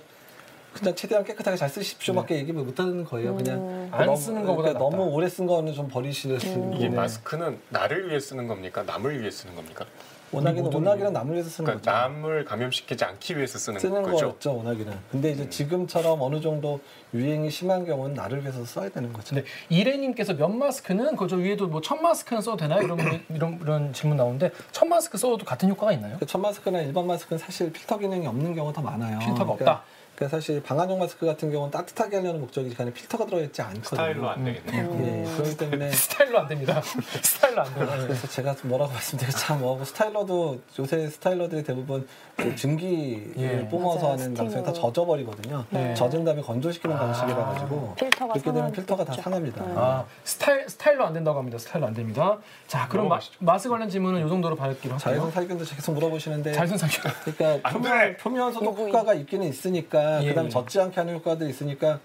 [0.79, 3.35] 그냥 최대한 깨끗하게 잘 쓰십시오밖에 얘기 못 하는 거예요.
[3.35, 3.89] 그냥 음.
[3.91, 5.15] 안 너무- 쓰는 것보다 그러니까 너무 낫다.
[5.15, 8.83] 오래 쓴 거는 좀 버리시는 이게 게 마스크는 나를 위해 쓰는 겁니까?
[8.83, 9.85] 남을 위해 쓰는 겁니까?
[10.31, 12.03] 워낙에는 모든 워낙에는 남을 위해서 쓰는 그러니까 거죠.
[12.03, 14.25] 남을 감염시키지 않기 위해서 쓰는, 쓰는 거죠.
[14.31, 14.93] 거였죠 워낙에는.
[15.11, 16.81] 근데 이제 지금처럼 어느 정도
[17.13, 19.33] 유행이 심한 경우는 나를 위해서 써야 되는 거죠.
[19.35, 22.81] 근데 이래님께서 면 마스크는 그저 위에도 뭐 천 마스크는 써도 되나요?
[22.81, 22.97] 이런
[23.29, 26.17] 이런 이런 질문 나오는데 천 마스크 써도 같은 효과가 있나요?
[26.19, 29.19] 그 천 마스크나 일반 마스크는 사실 필터 기능이 없는 경우가 더 많아요.
[29.19, 29.83] 필터가 그러니까 없다.
[30.15, 33.84] 그러니까 사실 방한용 마스크 같은 경우는 따뜻하게 하려는 목적이지 간에 필터가 들어있지 않거든요.
[33.84, 34.99] 스타일로 안 되겠네요.
[35.04, 36.82] 예, 그렇기 때문에 스타일로 안 됩니다.
[37.21, 37.86] 스타일로 안 돼요.
[37.86, 37.97] 네.
[38.08, 43.67] 그래서 제가 좀 뭐라고 말씀드리기 참 뭐하고 스타일러도 요새 스타일러들이 대부분 그 증기를 예.
[43.69, 44.12] 뿜어서 맞아요.
[44.13, 44.71] 하는 방식에 다.
[44.73, 45.65] 젖어버리거든요.
[45.69, 45.93] 네.
[45.95, 46.99] 젖은 다음에 건조시키는 아.
[46.99, 49.13] 방식이라 가지고 필터가 그렇게 되면 필터가 다.
[49.13, 49.63] 상합니다.
[49.75, 51.58] 아 스타일 스타일로 안 된다고 합니다.
[51.58, 52.38] 스타일로 안 됩니다.
[52.67, 53.19] 자 그럼 마.
[53.39, 55.41] 마스 관련 질문은 이 정도로 받기로 자외선 할게요.
[55.41, 57.12] 살균도 계속 물어보시는데 자외선 살균.
[57.36, 58.17] 그러니까 안 표면, 돼!
[58.17, 58.78] 표면 소독.
[58.80, 60.50] 효과가 있기는 있으니까 예, 그다음에 예.
[60.52, 62.00] 젖지 않게 하는 효과도 있으니까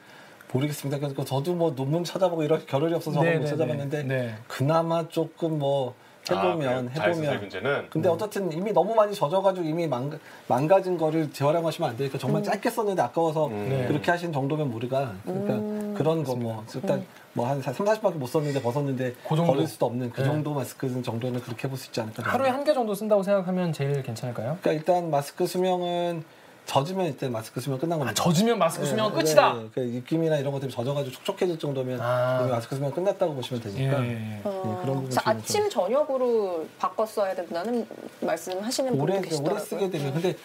[0.53, 0.99] 모르겠습니다.
[0.99, 4.35] 그래서 저도 뭐 논문 찾아보고 이런 겨를이 없어서 저도 네, 못 네, 찾아봤는데 네.
[4.49, 5.95] 그나마 조금 뭐
[6.31, 11.91] 해보면 아, 해보면 살균제는 근데 어쨌든 이미 너무 많이 젖어가지고 이미 망가, 망가진 거를 재활용하시면
[11.91, 13.87] 안 되니까 정말 짧게 썼는데 아까워서 네.
[13.89, 15.55] 그렇게 하신 정도면 모르가 그러니까
[15.97, 19.47] 그런 거 뭐 일단 뭐 한 3, 40밖에 못 썼는데 벗었는데 그 정도.
[19.53, 20.27] 버릴 수도 없는 그 네.
[20.27, 24.03] 정도 마스크 정도는 그렇게 해볼 수 있지 않을까 하루에 한 개 정도 쓴다고 생각하면 제일
[24.03, 24.59] 괜찮을까요?
[24.61, 26.23] 그러니까 일단 마스크 수명은
[26.67, 28.23] 젖으면 일단 마스크 수명 끝난 아, 겁니다.
[28.23, 29.55] 젖으면 마스크 수명은 네, 끝이다.
[29.55, 32.47] 네, 그 입김이나 이런 것들이 젖어가지고 촉촉해질 정도면 아.
[32.49, 34.41] 마스크 수명 끝났다고 보시면 예, 되니까 예, 예.
[34.45, 37.87] 어, 네, 그런 부분 그래서 좀- 아침 저녁으로 바꿔 써야 된다는
[38.21, 39.65] 말씀하시는 분도 오래 오래 계시더라고요.
[39.65, 40.37] 쓰게 되면 근데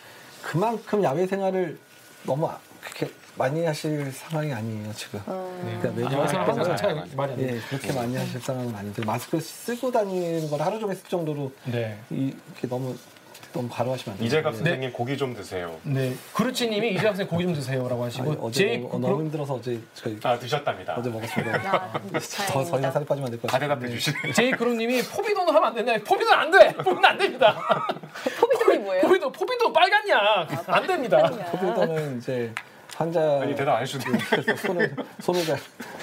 [0.41, 1.77] 그만큼 야외 생활을
[2.23, 5.19] 너무 아- 그렇게 많이 하실 상황이 아니에요 지금.
[5.27, 5.79] 음.
[5.81, 6.33] 그러니까 매주.
[6.33, 7.05] 자체가 맞아요.
[7.15, 7.55] 말이 안 돼.
[7.55, 11.99] 예 그렇게 많이 하실 상황은 아닌데 마스크 쓰고 다니는 걸 하루 종일 쓸 정도로 네.
[12.09, 12.95] 이- 이렇게 너무
[13.55, 14.27] 너무 과로하시면 안 돼요.
[14.27, 14.57] 이재갑 예.
[14.57, 15.77] 선생님 고기 좀 드세요.
[15.83, 16.13] 네.
[16.33, 20.19] 그루치님이 이재 학생 고기 좀 드세요라고 하시고 아니, 어제 제이 너무, 너무 힘들어서 어제 저희
[20.23, 20.95] 아 드셨답니다.
[20.97, 21.55] 어제 먹었습니다.
[21.71, 21.93] 아,
[22.47, 22.91] 더, 더 이상.
[22.91, 23.69] 살이 빠지면 안 될것다 같아요.
[23.69, 24.33] 대답해 주시네.
[24.33, 26.03] 제이 그룹님이 포비도는 하면 안 되네.
[26.03, 26.73] 포비도는 안 돼.
[26.73, 27.55] 포비도는 안 됩니다.
[28.39, 29.01] 포비존이 뭐예요?
[29.03, 30.47] 포비도 포비도 빨갛냐?
[30.67, 31.29] 안 됩니다.
[31.51, 32.53] 코비드는 이제
[32.95, 35.59] 환자 아니 대답 안 해주는데 그래서 손을 손을 잘,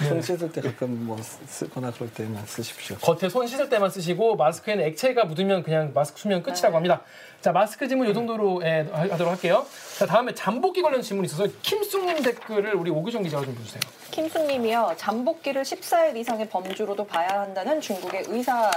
[0.06, 2.96] 손 씻을 때 가끔 뭐 쓰거나 그럴 때만 쓰십시오.
[2.98, 7.02] 겉에 손 씻을 때만 쓰시고 마스크에는 액체가 묻으면 그냥 마스크 수면 끝이라고 합니다.
[7.42, 9.66] 자 마스크 질문 이 정도로 예, 하- 하도록 할게요.
[9.98, 13.80] 자 다음에 잠복기 관련 질문이 있어서 김숙님 댓글을 우리 오규정 기자가 좀 보주세요.
[14.12, 14.94] 김숙님이요.
[14.96, 18.70] 잠복기를 14일 이상의 범주로도 봐야 한다는 중국의 의사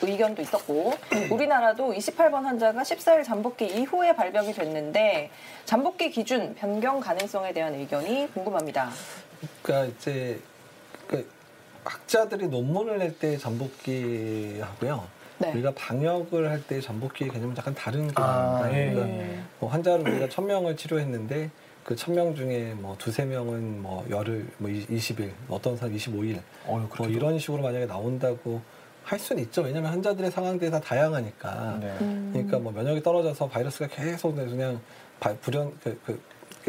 [0.00, 0.94] 의견도 있었고
[1.32, 5.30] 우리나라도 28번 환자가 14일 잠복기 이후에 발병이 됐는데
[5.64, 8.90] 잠복기 기준 변경 가능성에 대한 의견이 궁금합니다.
[9.62, 10.38] 그러니까 이제
[11.08, 11.28] 그
[11.84, 15.21] 학자들이 논문을 낼 때 잠복기 하고요.
[15.42, 15.52] 네.
[15.54, 18.22] 우리가 방역을 할때 잠복기 개념은 약간 다른 개념입니다.
[18.22, 18.90] 아, 예.
[18.92, 19.46] 그러니까 음.
[19.58, 21.50] 뭐 환자를 우리가 천 명을 치료했는데
[21.84, 26.86] 그 천 명 중에 뭐 두세 명은 뭐 열흘, 뭐 20일, 어떤 사람 25일, 어휴,
[26.96, 28.60] 뭐 이런 식으로 만약에 나온다고
[29.02, 29.62] 할 수는 있죠.
[29.62, 31.78] 왜냐하면 환자들의 상황들이 다 다양하니까.
[31.80, 31.96] 네.
[32.32, 34.80] 그러니까 뭐 면역이 떨어져서 바이러스가 계속 그냥
[35.18, 36.20] 바- 불연 그, 그, 그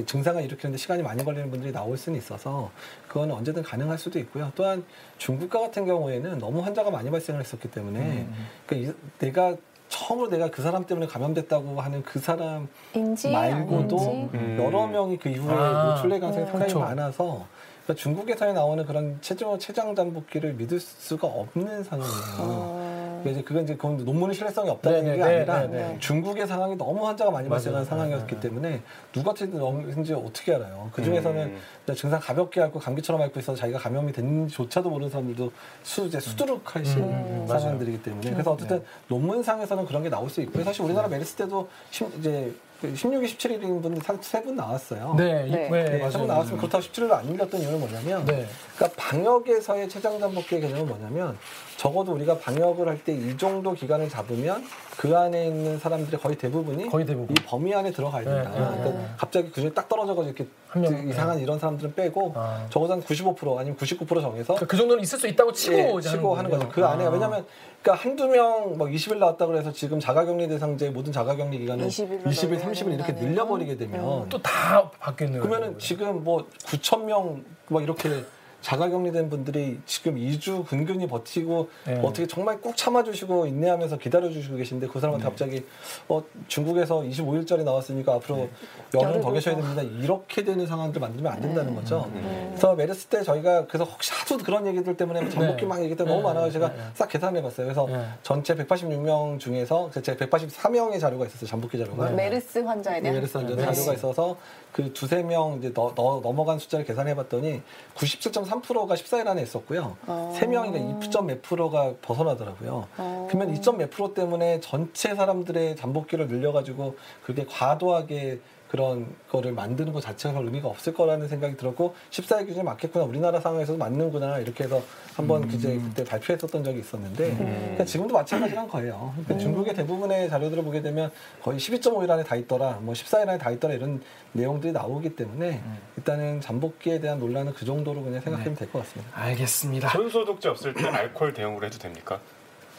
[0.05, 2.71] 증상을 일으키는데 시간이 많이 걸리는 분들이 나올 수는 있어서
[3.07, 4.51] 그거는 언제든 가능할 수도 있고요.
[4.55, 4.83] 또한
[5.17, 8.27] 중국과 같은 경우에는 너무 환자가 많이 발생을 했었기 때문에
[8.65, 9.55] 그러니까 이- 내가
[9.89, 14.57] 처음으로 내가 그 사람 때문에 감염됐다고 하는 그 사람 인지 말고도 음.
[14.59, 16.49] 여러 명이 그 이후에 아, 노출될 가능성이 음.
[16.49, 16.79] 상당히 그쵸.
[16.79, 17.45] 많아서
[17.83, 22.17] 그러니까 중국에서 나오는 그런 체중 체장 잠복기를 믿을 수가 없는 상황이에요.
[22.39, 25.99] 어, 그러니까 이제 그건 이제 그건 논문의 신뢰성이 없다는 네네, 게 아니라 네네.
[25.99, 27.55] 중국의 상황이 너무 환자가 많이 맞아요.
[27.55, 28.81] 발생하는 상황이었기 네, 때문에
[29.15, 30.89] 누가든지 어떻게 알아요?
[30.93, 31.41] 그 중에서는
[31.87, 31.93] 음.
[31.95, 35.51] 증상 가볍게 앓고 감기처럼 앓고 있어서 자기가 감염이 됐는지조차도 모르는 사람들도
[35.83, 37.59] 수 이제 수두룩하신 음, 음, 맞아요.
[37.59, 40.63] 상황들이기 때문에 그래서 어쨌든 논문상에서는 그런 게 나올 수 있고요.
[40.63, 42.53] 사실 우리나라 메르스 때도 심- 이제
[42.91, 45.13] 16일, 17일인 분들 세분 나왔어요.
[45.17, 45.69] 네, 네.
[45.69, 46.11] 네, 네, 맞아요.
[46.11, 48.45] 세분 나왔으면 그렇다고 17일로 안 밀렸던 이유는 뭐냐면 네.
[48.75, 51.37] 그러니까 방역에서의 최장 잠복기의 개념은 뭐냐면
[51.77, 54.63] 적어도 우리가 방역을 할 때 이 정도 기간을 잡으면
[54.97, 57.35] 그 안에 있는 사람들의 거의 대부분이 거의 대부분.
[57.35, 58.49] 이 범위 안에 들어가야 된다.
[58.51, 59.07] 네, 네, 그러니까 네.
[59.17, 62.65] 갑자기 그중에 딱 떨어져가지고 이렇게 한 명, 그 이상한 이런 사람들은 빼고 아.
[62.69, 66.35] 적어도 한 95% 아니면 99% 정해서 그, 그 정도는 있을 수 있다고 치고 예, 치고
[66.35, 66.69] 하는 거죠.
[66.69, 66.91] 그 아.
[66.91, 67.45] 안에 왜냐면
[67.81, 72.61] 그러니까 한두 명뭐 20일 나왔다 그래서 지금 자가격리 대상제 모든 자가격리 기간을 20일 로 20일,
[72.61, 75.77] 30일 이렇게 늘려버리게 되면 또다 바뀌는 그러면은.
[75.79, 78.23] 지금 뭐 9천 명 막 이렇게
[78.63, 81.99] 자가격리된 분들이 지금 2주 근근히 버티고 네.
[82.01, 85.65] 어떻게 정말 꾹 참아주시고 인내하면서 기다려주시고 계신데 그 사람한테 갑자기
[86.07, 88.47] 어 중국에서 25일짜리 나왔으니까 앞으로
[88.93, 89.61] 열흘 더 계셔야 더.
[89.61, 92.09] 됩니다 이렇게 되는 상황들 만들면 안 된다는 거죠.
[92.13, 92.47] 음.
[92.51, 95.67] 그래서 메르스 때 저희가 그래서 혹시 하도 그런 얘기들 때문에 잠복기 네.
[95.67, 96.21] 막 얘기 때문에 네.
[96.21, 96.49] 너무 많아요.
[96.49, 96.79] 제가 네.
[96.93, 97.65] 싹 계산해봤어요.
[97.67, 98.05] 그래서 네.
[98.23, 101.49] 전체 186명 중에서 제가 184명의 자료가 있었어요.
[101.49, 102.09] 잠복기 자료가.
[102.11, 102.15] 네.
[102.15, 103.61] 메르스 환자에 대한 메르스 환자 네.
[103.65, 104.37] 자료가 있어서
[104.71, 107.61] 그 두세 명 이제 너, 너- 넘어간 숫자를 계산해봤더니
[107.95, 109.97] 97.3%가 14일 안에 있었고요.
[110.07, 110.33] 어.
[110.37, 112.87] 세 명이니까 2점 몇 프로가 벗어나더라고요.
[112.97, 113.27] 어.
[113.29, 118.39] 그러면 2점 몇 프로 때문에 전체 사람들의 잠복기를 늘려가지고 그게 과도하게
[118.73, 123.39] 그런 거를 만드는 것 자체가 별 의미가 없을 거라는 생각이 들었고 14일 기준에 맞겠구나 우리나라
[123.39, 124.81] 상황에서도 맞는구나 이렇게 해서
[125.15, 129.13] 한번 그제 그때 발표했었던 적이 있었는데 그러니까 지금도 마찬가지란 거예요.
[129.13, 131.11] 그러니까 중국의 대부분의 자료들을 보게 되면
[131.43, 135.61] 거의 12.5일 안에 다 있더라, 뭐 14일 안에 다 있더라 이런 내용들이 나오기 때문에
[135.97, 139.21] 일단은 잠복기에 대한 논란은 그 정도로 그냥 생각하면 될것 같습니다.
[139.21, 139.89] 알겠습니다.
[139.89, 142.19] 손소독제 없을 때 알코올 대용으로 해도 됩니까?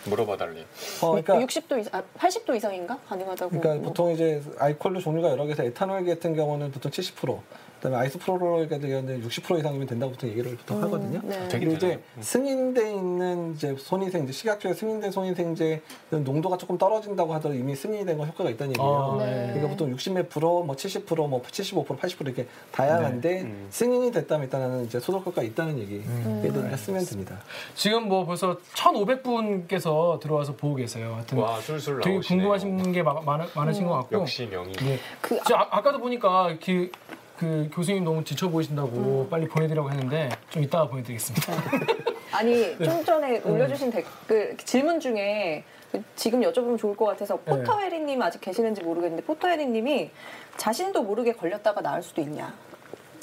[0.07, 0.65] 물어봐 달리.
[1.01, 3.51] 어, 그러니까 60도 이상, 아, 80도 이상인가 가능하다고.
[3.51, 3.89] 그러니까 뭐.
[3.89, 7.41] 보통 이제 알코올도 종류가 여러 개서 에탄올 같은 경우는 보통 70%,
[7.85, 11.21] 그다음에 아이소프로롤 같은 경우는 60% 이상이면 된다고 보통 얘기를 보통 하거든요.
[11.23, 11.49] 네.
[11.49, 12.01] 되게 근데 이제.
[12.17, 12.23] 음.
[12.23, 18.49] 승인돼 있는 이제 손위생제, 식약처에 승인된 손위생제는 농도가 조금 떨어진다고 하더라도 이미 승인이 된건 효과가
[18.51, 19.19] 있다는 얘기예요.
[19.21, 19.49] 아, 네.
[19.49, 23.43] 그러니까 보통 60몇 프로, 뭐 70%, 뭐 75%, 80% 이렇게 다양한데 네.
[23.43, 23.67] 음.
[23.69, 26.41] 승인이 됐다면 일단은 이제 소독 효과가 있다는 얘기 음.
[26.43, 27.39] 를 했으면 됩니다.
[27.75, 31.15] 지금 뭐 벌써 1,500분께서 들어와서 보고 계세요.
[31.17, 32.49] 하여튼 와 술술 되게 나오시네요.
[32.49, 34.21] 궁금하신 게 많, 많, 많으신 것 같고.
[34.21, 34.73] 역시 명의.
[34.73, 34.99] 네.
[35.21, 36.91] 그저 아, 아까도 보니까 그,
[37.39, 41.53] 그 교수님 너무 지쳐 보이신다고 빨리 보내드리라고 했는데 좀 이따가 보내드리겠습니다.
[42.33, 42.85] 아니 네.
[42.85, 47.45] 좀 전에 올려주신 댓글 질문 중에 그 지금 여쭤보면 좋을 것 같아서 네.
[47.45, 50.11] 포터헤리님 아직 계시는지 모르겠는데 포터헤리님이
[50.57, 52.55] 자신도 모르게 걸렸다가 나을 수도 있냐?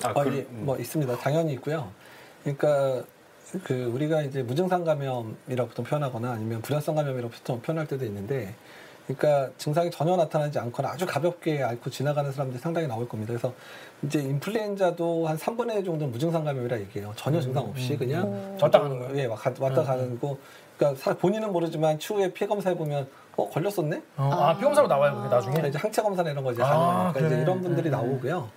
[0.04, 1.18] 아, 아, 그, 예, 뭐 있습니다.
[1.18, 1.92] 당연히 있고요.
[2.44, 3.04] 그러니까
[3.64, 8.56] 그 우리가 이제 무증상 감염이라고 보통 표현하거나 아니면 불연성 감염이라고 보통 표현할 때도 있는데
[9.16, 13.32] 그러니까 증상이 전혀 나타나지 않거나 아주 가볍게 앓고 지나가는 사람들이 상당히 나올 겁니다.
[13.34, 13.54] 그래서
[14.04, 17.14] 이제 인플루엔자도 한 3분의 1 정도는 무증상 감염이라 얘기해요.
[17.16, 18.58] 전혀 증상 없이 그냥 음.
[18.62, 19.18] 왔다 가는 거예요?
[19.18, 20.38] 예, 와- 왔다 음, 가는 거.
[20.78, 24.02] 그러니까 사- 본인은 모르지만 추후에 피해 검사해 보면 어 걸렸었네.
[24.18, 25.54] 어, 아, 피검사로 나와요, 그게 나중에?
[25.54, 27.42] 그러니까 이제 항체 검사나 이런 거 이제 아, 가능하니까 이제 그래.
[27.42, 27.96] 이런 분들이 네.
[27.96, 28.50] 나오고요.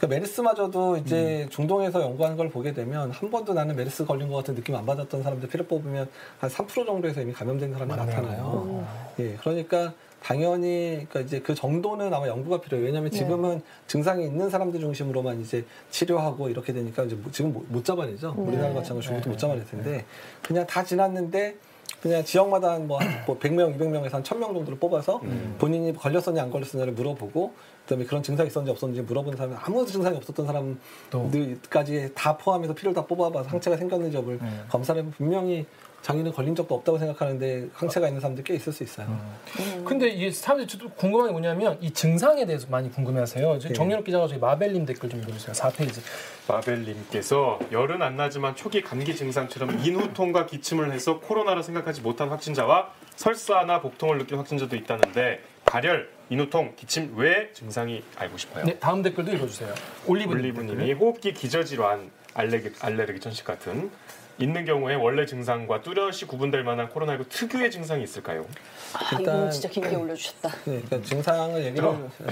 [0.00, 1.48] 그러니까 메르스마저도 이제 음.
[1.50, 5.22] 중동에서 연구한 걸 보게 되면 한 번도 나는 메르스 걸린 것 같은 느낌 안 받았던
[5.22, 6.08] 사람들 피를 뽑으면
[6.38, 8.06] 한 3% 정도에서 이미 감염된 사람이 맞네요.
[8.06, 8.86] 나타나요.
[9.18, 12.86] 예, 그러니까 당연히 그러니까 이제 그 정도는 아마 연구가 필요해요.
[12.86, 13.18] 왜냐하면 네.
[13.18, 18.34] 지금은 증상이 있는 사람들 중심으로만 이제 치료하고 이렇게 되니까 이제 뭐- 지금 못- 못 잡아내죠.
[18.38, 18.42] 네.
[18.42, 19.30] 우리나라 같이 하면 중국도 네.
[19.34, 20.04] 못 잡아낼 텐데
[20.42, 21.56] 그냥 다 지났는데
[22.00, 25.56] 그냥 지역마다 한 뭐, 한뭐 100명, 200명에서 한 1000명 정도를 뽑아서 음.
[25.58, 27.52] 본인이 걸렸었냐 안 걸렸었냐를 물어보고
[27.90, 33.04] 그다음에 그런 증상이 있었는지 없었는지 물어본 사람은 아무 증상이 없었던 사람들까지 다 포함해서 피를 다
[33.04, 34.64] 뽑아봐서 항체가 생겼는지 여부를 음.
[34.68, 35.66] 검사를 분명히
[36.02, 39.06] 자기는 걸린 적도 없다고 생각하는데 항체가 있는 사람들 꽤 있을 수 있어요.
[39.08, 39.84] 음.
[39.84, 43.58] 근데 이 사람들이 또 궁금한 게 뭐냐면 이 증상에 대해서 많이 궁금해하세요.
[43.58, 43.72] 네.
[43.72, 45.52] 정윤욱 기자가 저희 마벨님 댓글 좀 읽어주세요.
[45.52, 46.00] 4페이지.
[46.48, 53.82] 마벨님께서 열은 안 나지만 초기 감기 증상처럼 인후통과 기침을 해서 코로나라 생각하지 못한 확진자와 설사나
[53.82, 58.64] 복통을 느낀 확진자도 있다는데 발열, 인후통, 기침 외 증상이 알고 싶어요.
[58.64, 59.74] 네, 다음 댓글도 읽어주세요.
[60.06, 63.90] 올리브 올리브님이 호흡기 기저질환, 알레르기, 알레르기 전식 같은
[64.38, 68.46] 있는 경우에 원래 증상과 뚜렷이 구분될 만한 코로나19 특유의 증상이 있을까요?
[68.94, 70.48] 아, 일단- 이건 진짜 길게 올려주셨다.
[70.64, 71.88] 네, 그러니까 증상을 얘기를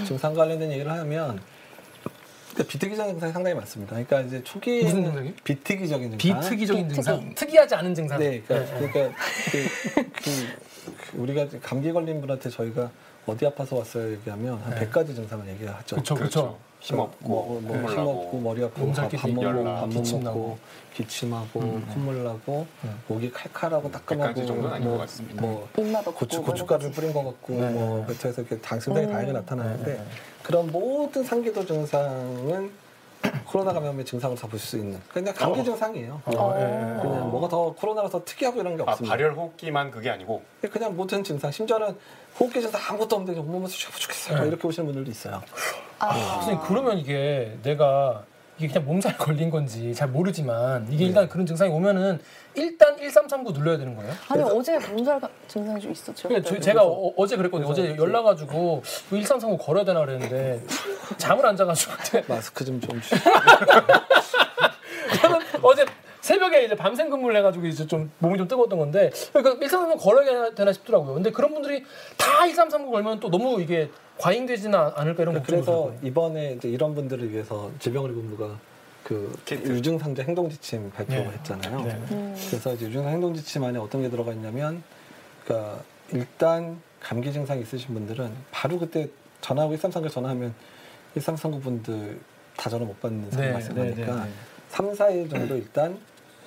[0.06, 1.40] 증상 관련된 얘기를 하면
[2.52, 3.90] 그러니까 비특이적인 증상이 상당히 많습니다.
[3.96, 5.32] 그러니까 이제 초기에 무슨 증상이요?
[5.44, 6.40] 비특이적인 증상.
[6.40, 7.04] 비특이적인 비특이.
[7.04, 8.18] 증상, 특이 하지 않은 증상.
[8.20, 9.16] 네, 그러니까, 그러니까
[9.50, 12.90] 그, 그- 그 우리가 감기 걸린 분한테 저희가
[13.28, 14.88] 어디 아파서 왔어요 얘기하면 한 네.
[14.88, 15.96] 100가지 증상을 얘기하죠.
[15.96, 16.58] 그렇죠, 그렇죠.
[16.80, 20.58] 힘없고 뭐, 뭐 콧물 힘없고 머리 아프고 밥, 밥 먹고 밥못 기침 먹고.
[20.94, 21.86] 기침하고 음.
[21.92, 23.00] 콧물 나고 음.
[23.08, 25.42] 목이 칼칼하고 따끔하고 100가지 정도는 아닌 뭐, 것 같습니다.
[25.42, 27.70] 뭐 없고 고추 뭐 고춧가루 뿌린 것 같고 네.
[27.70, 29.12] 뭐 배터에서 이렇게 당 증상이 음.
[29.12, 30.04] 다양하게 나타나는데 네.
[30.42, 32.70] 그런 모든 상기도 증상은
[33.46, 35.64] 코로나 감염의 증상으로 다 볼 수 있는 그냥 감기 어.
[35.64, 36.22] 증상이에요.
[36.26, 37.00] 어, 예, 예.
[37.02, 39.16] 그냥 뭐가 더 코로나라서 특이하고 이런 게 아, 없습니다.
[39.16, 41.96] 발열 호흡기만 그게 아니고 그냥 모든 증상 심지어는
[42.38, 44.48] 호흡기 증상 아무것도 없는데 온몸에서 쉬고 죽겠어요 네.
[44.48, 45.42] 이렇게 오시는 분들도 있어요.
[45.98, 46.14] 아.
[46.36, 48.24] 선생님 그러면 이게 내가
[48.58, 52.20] 이게 그냥 몸살 걸린 건지 잘 모르지만 이게 일단 그런 증상이 오면은
[52.58, 54.12] 일단 1339 눌러야 되는 거예요?
[54.28, 56.28] 아니 어제 몸살 가- 증상이 좀 있었죠.
[56.28, 57.68] 그러니까 저- 제가 어, 제 그랬거든요.
[57.70, 60.60] 어제 그래서 연락 가지고 1339 걸어야 되나 그랬는데
[61.16, 61.92] 잠을 안 자가지고
[62.28, 63.00] 마스크 좀 좀
[65.20, 65.84] 저는 어제
[66.20, 70.72] 새벽에 이제 밤샘 근무를 해가지고 이제 좀 몸이 좀 뜨거웠던 건데 그러니까 1339 걸어야 되나
[70.72, 71.14] 싶더라고요.
[71.14, 71.82] 근데 그런 분들이
[72.16, 75.92] 다 1339 걸면 또 너무 이게 과잉되지는 않을까 이런 걱정이 그래서.
[76.02, 78.58] 이번에 이제 이런 분들을 위해서 질병관리본부가
[79.04, 79.68] 그 키트.
[79.68, 81.30] 유증상자 행동 지침 발표를 네.
[81.30, 81.82] 했잖아요.
[81.82, 81.90] 네.
[82.12, 82.36] 음.
[82.48, 84.82] 그래서 이제 유증상 행동 지침 안에 어떤 게 들어가 있냐면,
[85.44, 85.80] 그러니까
[86.12, 89.08] 일단 감기 증상 있으신 분들은 바로 그때
[89.40, 90.54] 전화하고 1339 전화하면
[91.14, 92.18] 1339 분들
[92.56, 94.30] 다 전화 못 받는 상황 네, 발생하니까 네, 네, 네.
[94.70, 95.98] 3, 4일 정도 일단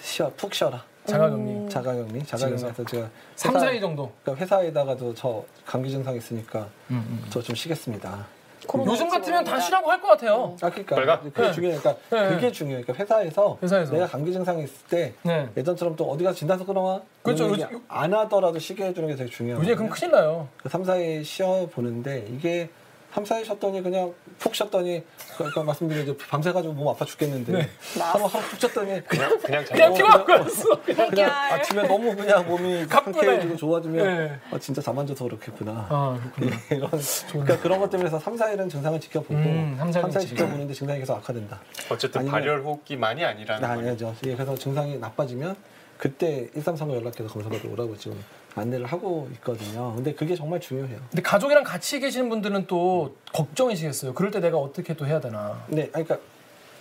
[0.02, 0.84] 쉬어 푹 쉬어라.
[1.06, 1.42] 자가격리.
[1.42, 1.70] 음.
[1.70, 4.12] 자가격리, 자가격리해서 제가 3, 회사- 4일 정도.
[4.22, 6.60] 그러니까 회사에다가도 저 감기 증상 있으니까
[6.92, 7.26] 음, 음.
[7.32, 8.28] 저좀 쉬겠습니다.
[8.68, 9.60] 코로나 요즘 같으면 다.
[9.60, 10.56] 쉬라고 할 것 같아요.
[10.62, 11.22] 아 그러니까 빨간?
[11.32, 11.52] 그게 네.
[11.52, 11.78] 중요해.
[11.80, 12.30] 그러니까 네.
[12.36, 12.82] 그게 중요해.
[12.84, 13.92] 그러니까 회사에서, 회사에서.
[13.94, 15.48] 내가 감기 증상이 있을 때 네.
[15.58, 17.02] 예전처럼 또 어디 가서 진단서 끊어와.
[17.24, 17.50] 그렇죠.
[17.50, 19.60] 요즘- 안 하더라도 쉬게 해주는 게 되게 중요해요.
[19.62, 20.48] 요새 그럼 큰일 나요.
[20.68, 22.70] 3, 4일 쉬어 보는데 이게
[23.14, 25.04] 3, 4일 쉬었더니 그냥 푹 쉬었더니
[25.38, 27.70] 그러니까 말씀드린 이제 밤새 가지고 몸 아파 죽겠는데 네.
[28.00, 30.82] 하루 하루 푹 쉬었더니 그냥 그냥 자 그냥 피곤한 거였어.
[30.82, 31.30] 그냥.
[31.30, 33.20] 아침에 너무 그냥 몸이 가뿐해.
[33.20, 34.40] 상쾌해지고 좋아지면 네.
[34.52, 35.88] 아, 진짜 잠 안 자서 그렇겠구나.
[35.90, 36.20] 아.
[36.72, 36.90] 이런
[37.32, 40.26] 그러니까 그런 것 때문에 3, 4일은 증상을 지켜보고 음, 3, 4일은 3, 4일 지켜보고.
[40.28, 41.60] 지켜보는데 증상이 계속 악화된다.
[41.90, 43.90] 어쨌든 아니면- 발열 호흡기만이 아니라는 아, 거예요.
[43.90, 44.16] 아니죠.
[44.26, 45.56] 예, 그래서 증상이 나빠지면
[45.98, 48.24] 그때 1335 연락해서 검사받으러 오라고 지금
[48.56, 49.94] 안내를 하고 있거든요.
[49.96, 51.00] 근데 그게 정말 중요해요.
[51.10, 54.14] 근데 가족이랑 같이 계시는 분들은 또 걱정이시겠어요.
[54.14, 55.64] 그럴 때 내가 어떻게 또 해야 되나.
[55.68, 56.20] 네, 아니, 그러니까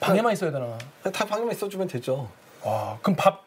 [0.00, 0.76] 방에만 있어야 되나.
[1.12, 2.28] 다 방에만 있어주면 되죠.
[2.64, 3.44] 와, 그럼 밥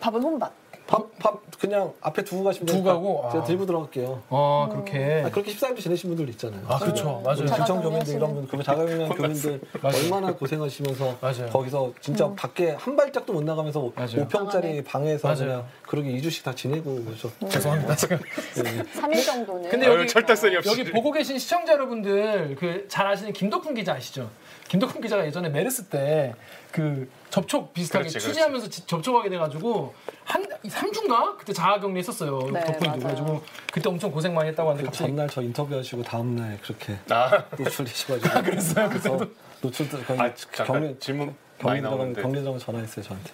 [0.00, 0.52] 밥은 혼밥.
[0.90, 2.92] 밥, 밥 그냥 앞에 두고 가시면 두고 돼요.
[2.94, 3.22] 가고?
[3.22, 3.46] 밥 제가 아.
[3.46, 4.22] 들고 들어갈게요.
[4.28, 5.22] 어, 그렇게.
[5.24, 6.62] 아, 그렇게 14일도 지내신 분들 있잖아요.
[6.66, 7.22] 아, 그렇죠.
[7.24, 7.44] 맞아요.
[7.44, 9.60] 구청 교민들 이런 분, 그러면 자가격리한 교민들.
[9.82, 11.46] 얼마나 고생하시면서 맞아요.
[11.50, 14.26] 거기서 진짜 밖에 한 발짝도 못 나가면서 맞아요.
[14.26, 15.38] 5평짜리 방에서 맞아요.
[15.44, 17.30] 그냥 그러게 2주씩 다 지내고 그러죠.
[17.48, 18.18] 죄송합니다, 지금.
[18.64, 18.82] 네.
[19.00, 19.70] 3일 정도는.
[19.70, 20.68] 근데 여기- 철딱선이 없이.
[20.70, 24.28] 여기 보고 계신 시청자 여러분들 그 잘 아시는 김덕훈 기자 아시죠?
[24.68, 28.28] 김덕훈 기자가 예전에 메르스 때그 접촉 비슷하게 그렇지, 그렇지.
[28.28, 31.36] 취재하면서 지- 접촉하게 돼가지고 한 3주인가?
[31.38, 32.40] 그때 자가격리 했었어요.
[32.52, 32.78] 네, 맞아요.
[32.98, 35.10] 그래가지고 그때 엄청 고생 많이 했다고 하는데 그 갑자기.
[35.10, 38.42] 전날 저 인터뷰하시고 다음날 그렇게 아, 노출되셔가지고.
[38.42, 39.20] 그랬어요, 그래서
[39.62, 42.22] 노출도 거의 아 잠깐 격리 질문 나오는데.
[42.22, 43.30] 격리병원 전화했어요 저한테.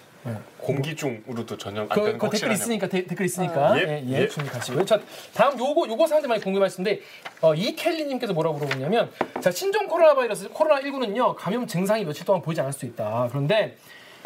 [0.57, 2.51] 공기 중으로도 전혀 안 그, 되는 그거 댓글.
[2.51, 4.27] 있으니까 데- 댓글 있으니까 예, 예, 예, 예.
[4.27, 4.85] 같이.
[4.85, 4.99] 자
[5.33, 7.01] 다음 요거 요거 사람들 많이 궁금하시는데
[7.41, 9.11] 어, 이켈리님께서 뭐라고 물어보냐면
[9.41, 13.27] 자 신종 코로나 바이러스 코로나 19는요 감염 증상이 며칠 동안 보이지 않을 수 있다.
[13.29, 13.77] 그런데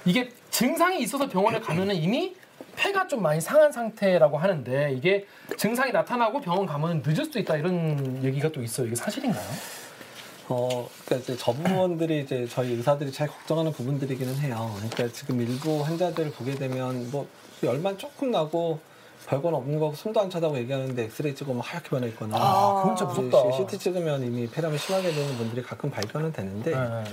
[0.05, 2.35] 이게 증상이 있어서 병원에 가면은 이미
[2.75, 5.25] 폐가 좀 많이 상한 상태라고 하는데 이게
[5.57, 8.87] 증상이 나타나고 병원 가면 늦을 수도 있다 이런 얘기가 또 있어요.
[8.87, 9.43] 이게 사실인가요?
[10.49, 14.71] 어, 그러니까 이제 저 부분들이 이제 저희 의사들이 제일 걱정하는 부분들이기는 해요.
[14.75, 17.27] 그러니까 지금 일부 환자들을 보게 되면 뭐
[17.63, 18.79] 열만 조금 나고
[19.27, 23.13] 별건 없는 거고 손도 안 차다고 얘기하는데 엑스레이 찍으면 하얗게 변해 있거나 아, 그건 진짜
[23.13, 23.57] 무섭다.
[23.57, 27.03] CT 찍으면 이미 폐렴이 심하게 되는 분들이 가끔 발견은 되는데 네.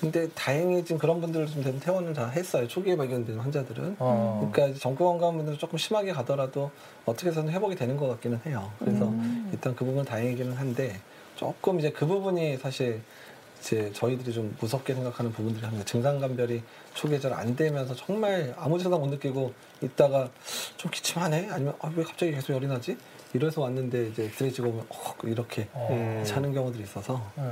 [0.00, 2.68] 근데 다행히 지금 그런 분들을 좀 퇴원을 다 했어요.
[2.68, 3.96] 초기에 발견된 환자들은.
[3.98, 4.50] 어.
[4.52, 6.70] 그러니까 이제 정구 건강한 분들은 조금 심하게 가더라도
[7.06, 8.70] 어떻게 해서든 회복이 되는 것 같기는 해요.
[8.78, 9.48] 그래서 음.
[9.52, 11.00] 일단 그 부분은 다행이기는 한데
[11.36, 13.00] 조금 이제 그 부분이 사실
[13.60, 15.84] 이제 저희들이 좀 무섭게 생각하는 부분들이 합니다.
[15.86, 16.62] 증상 감별이
[16.94, 20.28] 초기에 잘 안 되면서 정말 아무 증상 못 느끼고 있다가
[20.76, 22.96] 좀 기침하네 아니면 아, 왜 갑자기 계속 열이 나지?
[23.32, 25.88] 이래서 왔는데 이제 엑스레이 찍어 보면 어, 이렇게 어.
[25.90, 26.22] 음.
[26.24, 27.42] 차는 경우들이 있어서 네.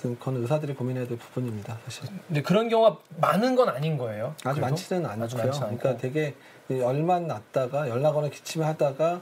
[0.00, 1.78] 그건 의사들이 고민해야 될 부분입니다.
[1.84, 2.04] 사실.
[2.28, 4.34] 근데 그런 경우가 많은 건 아닌 거예요.
[4.44, 4.60] 아주 그래도?
[4.60, 5.42] 많지는 아주 않고요.
[5.42, 5.78] 많지 않고.
[5.78, 6.34] 그러니까 되게
[6.70, 9.20] 이 열만 났다가 열 나거나 기침을 하다가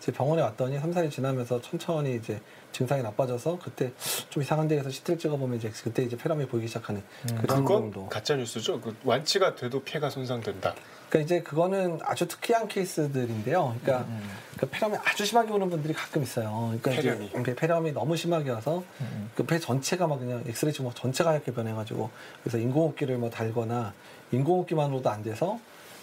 [0.00, 2.40] 이제 병원에 왔더니 3, 4일 지나면서 천천히 이제
[2.72, 3.92] 증상이 나빠져서 그때
[4.30, 7.38] 좀 이상한 데에서 CT를 찍어보면 이제 그때 이제 폐렴이 보이기 시작하는 음.
[7.42, 8.06] 그런 정도.
[8.08, 8.80] 가짜 뉴스죠.
[8.80, 10.74] 그 완치가 돼도 폐가 손상된다.
[11.10, 13.76] 그러니까 이제 그거는 아주 특이한 케이스들인데요.
[13.82, 14.22] 그러니까 음.
[14.56, 16.78] 그 폐렴이 아주 심하게 오는 분들이 가끔 있어요.
[16.80, 17.26] 그러니까 폐렴이.
[17.26, 19.30] 이제 폐- 폐렴이 너무 심하게 와서 음.
[19.34, 22.08] 그폐 전체가 막 그냥 엑스레이 찍으면 전체가 하얗게 변해가지고
[22.42, 23.92] 그래서 인공호흡기를 뭐 달거나
[24.32, 25.58] 인공호흡기만으로도 안 돼서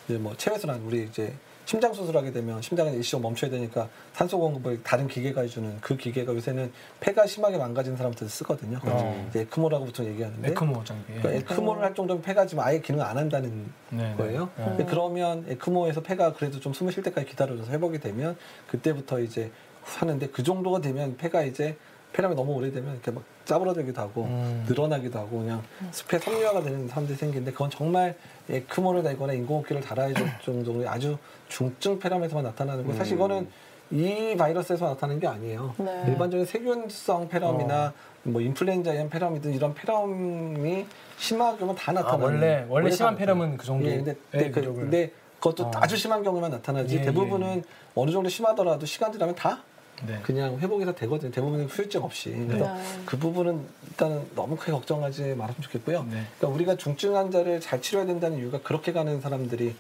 [0.08, 1.34] 이제 뭐 체외순환 우리 이제
[1.68, 6.72] 심장 수술하게 되면 심장은 일시적 멈춰야 되니까 산소 공급을 다른 기계가 해주는 그 기계가 요새는
[7.02, 8.80] 폐가 심하게 망가진 사람들 쓰거든요.
[8.84, 9.28] 어.
[9.30, 11.16] 이제 에크모라고 보통 얘기하는데 에크모 장비.
[11.16, 14.16] 그러니까 에크모를 할 정도면 폐가 지금 아예 기능 안 한다는 네, 네.
[14.16, 14.50] 거예요.
[14.78, 14.86] 네.
[14.86, 18.38] 그러면 에크모에서 폐가 그래도 좀 숨을 쉴 때까지 기다려줘서 회복이 되면
[18.70, 19.52] 그때부터 이제
[19.84, 21.76] 하는데 그 정도가 되면 폐가 이제
[22.14, 24.66] 폐렴이 너무 오래되면 이렇게 막 짜부러들기도 하고 음.
[24.68, 28.16] 늘어나기도 하고 그냥 숲에 섬유화가 되는 사람들이 생기는데 그건 정말
[28.50, 32.98] 에크모를 달거나 인공호흡기를 달아야 될 정도의 아주 중증 폐렴에서만 나타나는 거예요.
[32.98, 33.18] 사실 음.
[33.18, 33.48] 이거는
[33.90, 35.74] 이 바이러스에서 나타나는 게 아니에요.
[35.78, 36.04] 네.
[36.08, 40.86] 일반적인 세균성 폐렴이나 뭐 인플루엔자형 폐렴이든 이런 폐렴이
[41.18, 43.88] 심하게 오면 다 아, 나타나는 원래 원래 심한 다 폐렴은 그 정도.
[43.88, 45.72] 예, 근데, 근데, 그, 근데 그것도 어.
[45.76, 47.64] 아주 심한 경우만 나타나지 예, 대부분은
[47.96, 49.64] 어느 정도 심하더라도 시간 지나면 다
[50.06, 50.20] 네.
[50.24, 51.32] 그냥 회복이 다 되거든요.
[51.32, 52.30] 대부분은 후유증 없이.
[52.48, 52.82] 그래서 네.
[53.06, 56.04] 그 부분은 일단은 너무 크게 걱정하지 말았으면 좋겠고요.
[56.04, 56.24] 네.
[56.38, 59.76] 그러니까 우리가 중증 환자를 잘 치료해야 된다는 이유가 그렇게 가는 사람들이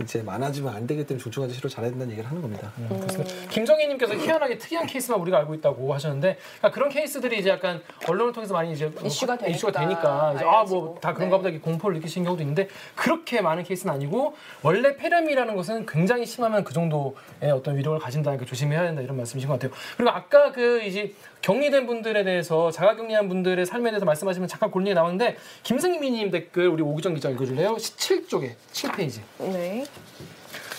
[0.00, 2.72] 이제 많아지면 안 되기 때문에 중증 환자 치료 잘해야 된다는 얘기를 하는 겁니다.
[2.78, 3.34] 음, 그렇습니다.
[3.50, 8.54] 김정희님께서 희한하게 특이한 케이스만 우리가 알고 있다고 하셨는데 그러니까 그런 케이스들이 이제 약간 언론을 통해서
[8.54, 10.34] 많이 이제 이슈가 되니까, 이슈가 되니까.
[10.40, 11.38] 아뭐 다 그런가 네.
[11.38, 16.62] 보다 이렇게 공포를 느끼시는 경우도 있는데 그렇게 많은 케이스는 아니고 원래 폐렴이라는 것은 굉장히 심하면
[16.62, 19.76] 그 정도의 어떤 위력을 가진다니까 조심해야 된다 이런 말씀이신 것 같아요.
[19.96, 25.36] 그리고 아까 그 이제 격리된 분들에 대해서 자가격리한 분들의 삶에 대해서 말씀하시면 잠깐 골리에 나왔는데
[25.62, 27.76] 김승민님 댓글 우리 오기정 기자 읽어줄래요?
[27.76, 29.20] 17쪽에 7페이지.
[29.38, 29.84] 네.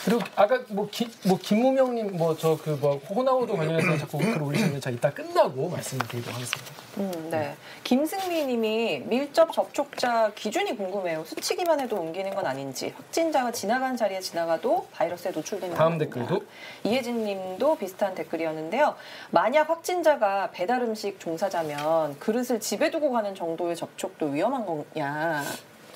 [0.05, 4.79] 그리고 아까 뭐, 기, 뭐 김무명님 뭐 저 그 뭐 호나우도 관련해서 자꾸 글 올리셨는데
[4.79, 6.71] 자 이따 끝나고 말씀드리도록 하겠습니다.
[6.97, 7.55] 음, 네.
[7.83, 11.23] 김승미 님이 밀접 접촉자 기준이 궁금해요.
[11.25, 16.19] 스치기만 해도 옮기는 건 아닌지, 확진자가 지나간 자리에 지나가도 바이러스에 노출되는 다음 건 아닌가.
[16.19, 16.45] 댓글도
[16.83, 18.95] 이혜진 님도 비슷한 댓글이었는데요.
[19.31, 25.43] 만약 확진자가 배달 음식 종사자면 그릇을 집에 두고 가는 정도의 접촉도 위험한 거냐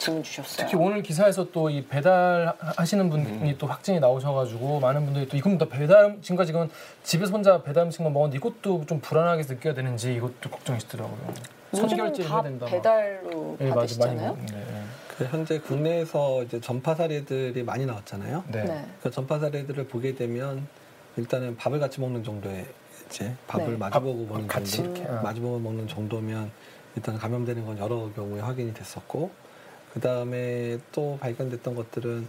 [0.03, 0.67] 질문 주셨어요.
[0.67, 5.57] 특히 오늘 기사에서 또 이 배달 하시는 분이 또 확진이 나오셔가지고 많은 분들이 또 이건
[5.57, 6.69] 또 배달 지금까지 지금
[7.03, 11.33] 집에서 혼자 배달 음식만 먹었는데 이것도 좀 불안하게 느껴야 되는지 이것도 걱정이시더라고요.
[12.23, 12.65] 다 해야 된다.
[12.65, 12.71] 막.
[12.71, 14.27] 배달로 예, 많이 받으시잖아요.
[14.27, 14.63] 먹- 네,
[15.17, 18.43] 그 현재 국내에서 이제 전파 사례들이 많이 나왔잖아요.
[18.51, 18.63] 네.
[18.65, 18.85] 네.
[19.01, 20.67] 그 전파 사례들을 보게 되면
[21.17, 22.65] 일단은 밥을 같이 먹는 정도의
[23.07, 23.77] 이제 밥을 네.
[23.77, 25.21] 마주보고 밥 먹는 같이 정도, 이렇게, 어.
[25.23, 26.51] 마주보고 먹는 정도면
[26.95, 29.31] 일단 감염되는 건 여러 경우에 확인이 됐었고
[29.93, 32.27] 그 다음에 또 발견됐던 것들은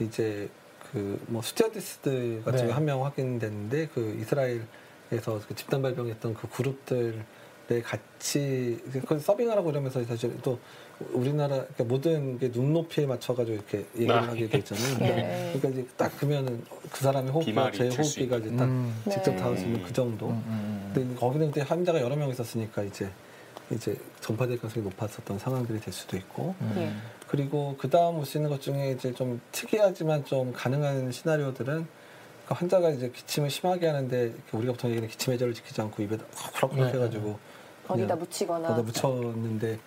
[0.00, 0.48] 이제
[0.92, 2.62] 그 뭐 스튜어디스들 같은 네.
[2.66, 10.36] 경우 한명 확인됐는데 그 이스라엘에서 그 집단 발병했던 그 그룹들에 같이 그 서빙하라고 이러면서 사실
[10.42, 10.58] 또
[11.12, 14.28] 우리나라 그러니까 모든 게 눈높이에 맞춰가지고 이렇게 얘기를 아.
[14.28, 14.98] 하게 돼 있잖아요.
[14.98, 15.52] 네.
[15.54, 18.94] 그러니까 이제 딱 그러면은 그 사람의 호흡기가 비말이 제 호흡기가 이제 딱 음.
[19.10, 19.36] 직접 네.
[19.38, 20.28] 닿을 수 있는 그 정도.
[20.28, 20.92] 음, 음, 음.
[20.94, 23.08] 근데 거기는 그때 환자가 여러 명 있었으니까 이제
[23.74, 26.74] 이제 전파될 가능성이 높았었던 상황들이 될 수도 있고 음.
[26.76, 26.92] 예.
[27.28, 31.86] 그리고 그 다음 올 수 있는 것 중에 이제 좀 특이하지만 좀 가능한 시나리오들은
[32.46, 36.24] 그 환자가 이제 기침을 심하게 하는데 이렇게 우리가 보통 얘기하는 기침 해저를 지키지 않고 입에다
[36.54, 36.92] 푸럭푸럭 네.
[36.98, 37.38] 해가지고
[37.88, 39.78] 어디다 그냥 묻히거나 거기다 묻혔는데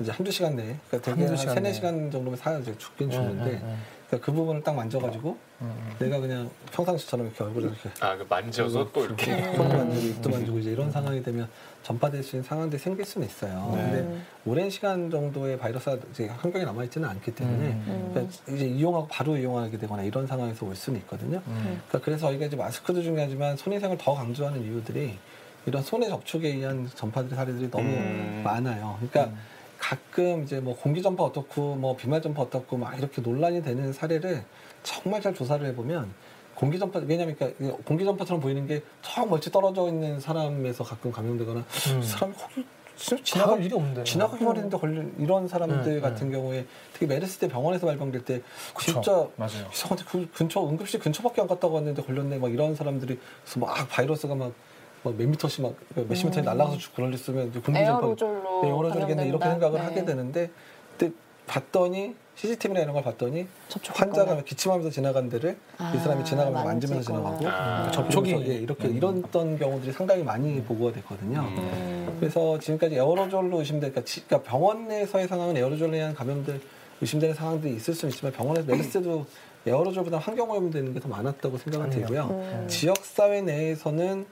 [0.00, 1.72] 이제 한두 시간 내에 그러니까 되게 한두 한 시간 세네.
[1.72, 5.96] 시간 정도면 사 이제 죽긴 죽는데 음, 음, 그러니까 그 부분을 딱 만져가지고 음, 음.
[5.98, 9.54] 내가 그냥 평상시처럼 이렇게 얼굴을 이렇게 아, 그 만져서 또 이렇게.
[9.56, 11.48] 손도 만지고 입도 만지고 이제 이런 상황이 되면
[11.82, 13.72] 전파될 수 있는 상황들이 생길 수는 있어요.
[13.74, 13.82] 네.
[13.82, 18.10] 근데 오랜 시간 정도의 바이러스가 이제 환경에 남아 있지는 않기 때문에 음.
[18.12, 21.42] 그러니까 이제 이용하고 바로 이용하게 되거나 이런 상황에서 올 수는 있거든요.
[21.46, 21.82] 음.
[21.88, 25.18] 그러니까 그래서 저희가 이제 마스크도 중요하지만 손위생을 더 강조하는 이유들이
[25.66, 28.42] 이런 손의 접촉에 의한 전파들의 사례들이 너무 음.
[28.44, 28.96] 많아요.
[28.98, 29.38] 그러니까 음.
[29.78, 34.44] 가끔 이제 뭐 공기 전파 어떻고 뭐 비말 전파 어떻고 막 이렇게 논란이 되는 사례를
[34.84, 36.12] 정말 잘 조사를 해보면
[36.54, 41.64] 공기 전파 왜냐면 그러니까 공기 전파처럼 보이는 게 저 멀리 떨어져 있는 사람에서 가끔 감염되거나
[41.94, 42.02] 음.
[42.02, 42.64] 사람이 거기
[42.96, 44.04] 진짜 지나갈 가- 일이 없는데.
[44.04, 48.42] 지나가기만 했는데 걸린 이런 사람들 네, 같은 경우에 특히 메르스 때 병원에서 발병될 때
[48.74, 48.92] 그쵸.
[48.92, 49.66] 진짜 맞아요.
[49.72, 54.34] 이상한데 그 근처 응급실 근처밖에 안 갔다 왔는데 걸렸네 막 이런 사람들이 그래서 막 바이러스가
[54.34, 54.54] 막몇
[55.26, 55.74] 미터씩 막
[56.08, 59.44] 몇십 미터에 날아가서 죽고 그랬으면 이제 공기 전파 에어로졸로 네, 에어로졸이겠네 이렇게.
[59.48, 59.84] 생각을 네.
[59.86, 60.50] 하게 되는데
[60.92, 61.12] 그때
[61.46, 63.46] 봤더니 CCTV나 이런 걸 봤더니.
[63.94, 67.12] 환자가 기침하면서 지나간 데를 아, 이 사람이 지나가면서 만지면서.
[67.12, 67.90] 지나가고 아.
[67.92, 71.40] 접촉이- 그러면서, 예, 이렇게 이랬던 경우들이 상당히 많이 보고가 됐거든요.
[71.40, 72.16] 음.
[72.18, 76.60] 그래서 지금까지 에어로졸로 의심된 그러니까, 지- 그러니까 병원 내에서의 상황은 에어로졸에 의한 감염들
[77.00, 79.26] 의심되는 상황들이 있을 수는 있지만 병원에서 메르스도
[79.66, 82.00] 에어로졸보다 환경 오염되는 게 더 많았다고 생각은 아니요.
[82.00, 82.26] 되고요.
[82.30, 82.64] 음.
[82.68, 84.24] 지역 사회 내에서는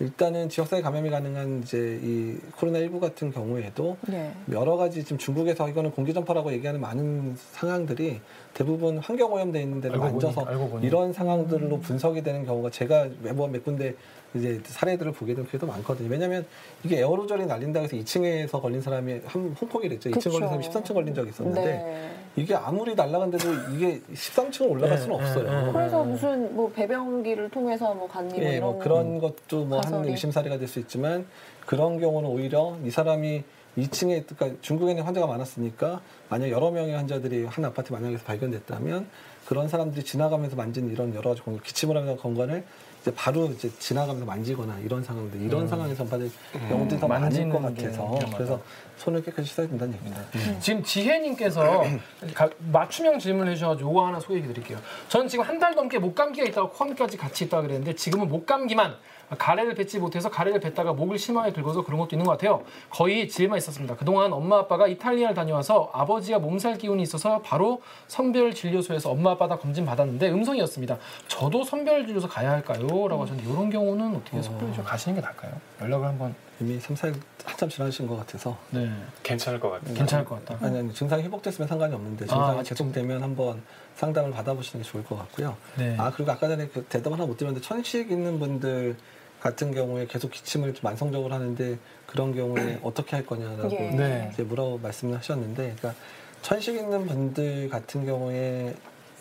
[0.00, 4.32] 일단은 지역 사회 감염이 가능한 이제 이 코로나 19 같은 경우에도 네.
[4.50, 8.20] 여러 가지 지금 중국에서 이거는 공기 전파라고 얘기하는 많은 상황들이
[8.54, 10.86] 대부분 환경 오염돼 있는 데를 만져서 보니.
[10.86, 13.94] 이런 상황들로 분석이 되는 경우가 제가 매번 몇 군데
[14.34, 16.08] 이제 사례들을 보게 되면 그게 더 많거든요.
[16.10, 16.46] 왜냐하면
[16.84, 20.10] 이게 에어로졸이 날린다고 해서 2층에서 걸린 사람이 한 홍콩이랬죠.
[20.10, 22.10] 2층 걸린 사람이 13층 걸린 적이 있었는데 네.
[22.36, 25.50] 이게 아무리 날아간데도 이게 13층을 올라갈 수는 네, 없어요.
[25.50, 25.72] 네, 네.
[25.72, 30.08] 그래서 무슨 뭐 배변기를 통해서 뭐 갔니 뭐 예, 이런 뭐 그런 것도 뭐 하는.
[30.08, 31.26] 의심 사례가 될 수 있지만
[31.66, 33.44] 그런 경우는 오히려 이 사람이
[33.78, 39.06] 2층에 그러니까 중국에는 환자가 많았으니까 만약 여러 명의 환자들이 한 아파트 만약에서 발견됐다면
[39.46, 42.64] 그런 사람들이 지나가면서 만진 이런 여러 가지 공간, 기침을 하면서 건강을
[43.02, 46.30] 이제 바로 이제 지나가면서 만지거나 이런 상황들 이런 상황에 전파될
[46.68, 48.18] 경우들이 더 많을 것게 같아서.
[48.36, 48.60] 그래서
[48.96, 50.22] 손을 깨끗이 씻어야 된다는 얘기입니다.
[50.60, 51.82] 지금 지혜님께서
[52.34, 54.78] 가- 맞춤형 질문을 해주셔가지고 요거 하나 소개해 드릴게요.
[55.08, 58.94] 저는 지금 한 달 넘게 목감기가 있다가 코감기까지 같이 있다고 그랬는데 지금은 목감기만
[59.38, 62.62] 가래를 뱉지 못해서 가래를 뱉다가 목을 심하게 긁어서 그런 것도 있는 것 같아요.
[62.90, 63.96] 거의 집에만 있었습니다.
[63.96, 69.58] 그동안 엄마 아빠가 이탈리아를 다녀와서 아버지가 몸살 기운이 있어서 바로 선별 진료소에서 엄마 아빠 다
[69.58, 70.98] 검진 받았는데 음성이었습니다.
[71.28, 72.86] 저도 선별 진료소 가야 할까요?
[73.08, 75.52] 라고 하셨는데 이런 경우는 어떻게 선별 진료 가시는 게 나을까요?
[75.80, 77.14] 연락을 한번 이미 3, 4일
[77.44, 78.88] 한참 지나신 것 같아서 네
[79.24, 79.94] 괜찮을 것 같아요.
[79.94, 80.64] 괜찮을 것 같다.
[80.64, 82.84] 아니, 아니 증상이 회복됐으면 상관이 없는데 아, 증상이 아직도.
[82.84, 83.62] 계속되면 한번
[83.96, 85.56] 상담을 받아보시는 게 좋을 것 같고요.
[85.76, 85.96] 네.
[85.98, 88.96] 아 그리고 아까 전에 그 대답 하나 못 드렸는데 천식 있는 분들
[89.42, 91.76] 같은 경우에 계속 기침을 좀 만성적으로 하는데
[92.06, 93.90] 그런 경우에 어떻게 할 거냐라고 예.
[93.90, 94.30] 네.
[94.32, 95.94] 이제 물어 말씀을 하셨는데, 그러니까
[96.42, 98.74] 천식 있는 분들 같은 경우에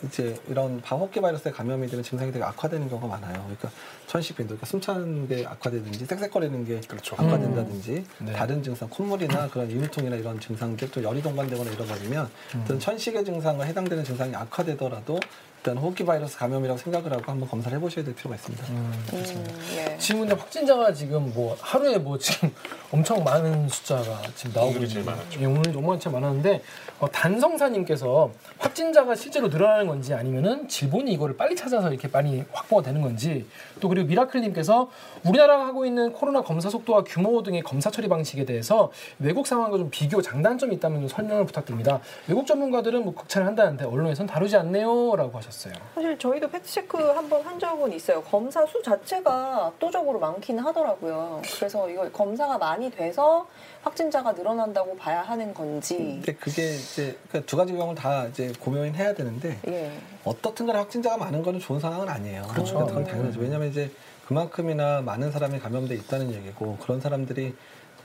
[0.06, 3.34] 이제 이런 방호기 바이러스에 감염이 되면 증상이 되게 악화되는 경우가 많아요.
[3.34, 3.72] 그러니까
[4.08, 7.16] 천식 빈도, 그러니까 숨차는 게 악화되든지 쌕쌕거리는 게 그렇죠.
[7.16, 8.34] 악화된다든지 네.
[8.34, 12.30] 다른 증상, 콧물이나 그런 이물통이나 이런 증상들 또 열이 동반되거나 이러버리면
[12.64, 15.20] 어떤 천식의 증상과 해당되는 증상이 악화되더라도
[15.62, 18.66] 일단 호흡기 바이러스 감염이라고 생각을 하고 한번 검사를 해보셔야 될 필요가 있습니다.
[18.70, 18.94] 음.
[19.14, 19.96] 음, 예.
[20.00, 22.52] 지금 근데 확진자가 지금 뭐 하루에 뭐 지금
[22.92, 25.06] 엄청 많은 숫자가 지금 나오고 있는.
[25.40, 26.64] 예, 오늘 너무 한참 많았는데
[27.00, 33.00] 어, 단성사님께서 확진자가 실제로 늘어나는 건지 아니면은 질본이 이거를 빨리 찾아서 이렇게 많이 확보가 되는
[33.04, 33.46] 건지
[33.80, 34.90] 또 그리고 미라클님께서
[35.26, 39.90] 우리나라가 하고 있는 코로나 검사 속도와 규모 등의 검사 처리 방식에 대해서 외국 상황과 좀
[39.92, 42.00] 비교 장단점이 있다면 좀 설명을 부탁드립니다.
[42.28, 45.74] 외국 전문가들은 뭐 극찬을 한다는데 언론에선 다루지 않네요라고 하셨 어요.
[45.96, 48.22] 사실 저희도 팩트체크 한번 한 적은 있어요.
[48.24, 51.42] 검사 수 자체가 압도적으로 많기는 하더라고요.
[51.58, 53.48] 그래서 이거 검사가 많이 돼서
[53.84, 55.98] 확진자가 늘어난다고 봐야 하는 건지.
[55.98, 59.92] 근데 그게 이제 그두 가지 경우를 다 이제 고민해야 되는데 예.
[60.24, 62.44] 어떻든 간에 확진자가 많은 거는 좋은 상황은 아니에요.
[62.44, 62.74] 그렇죠.
[62.74, 63.40] 그러니까 그건 당연하죠.
[63.40, 63.92] 왜냐하면 이제
[64.28, 67.56] 그만큼이나 많은 사람이 감염돼 있다는 얘기고 그런 사람들이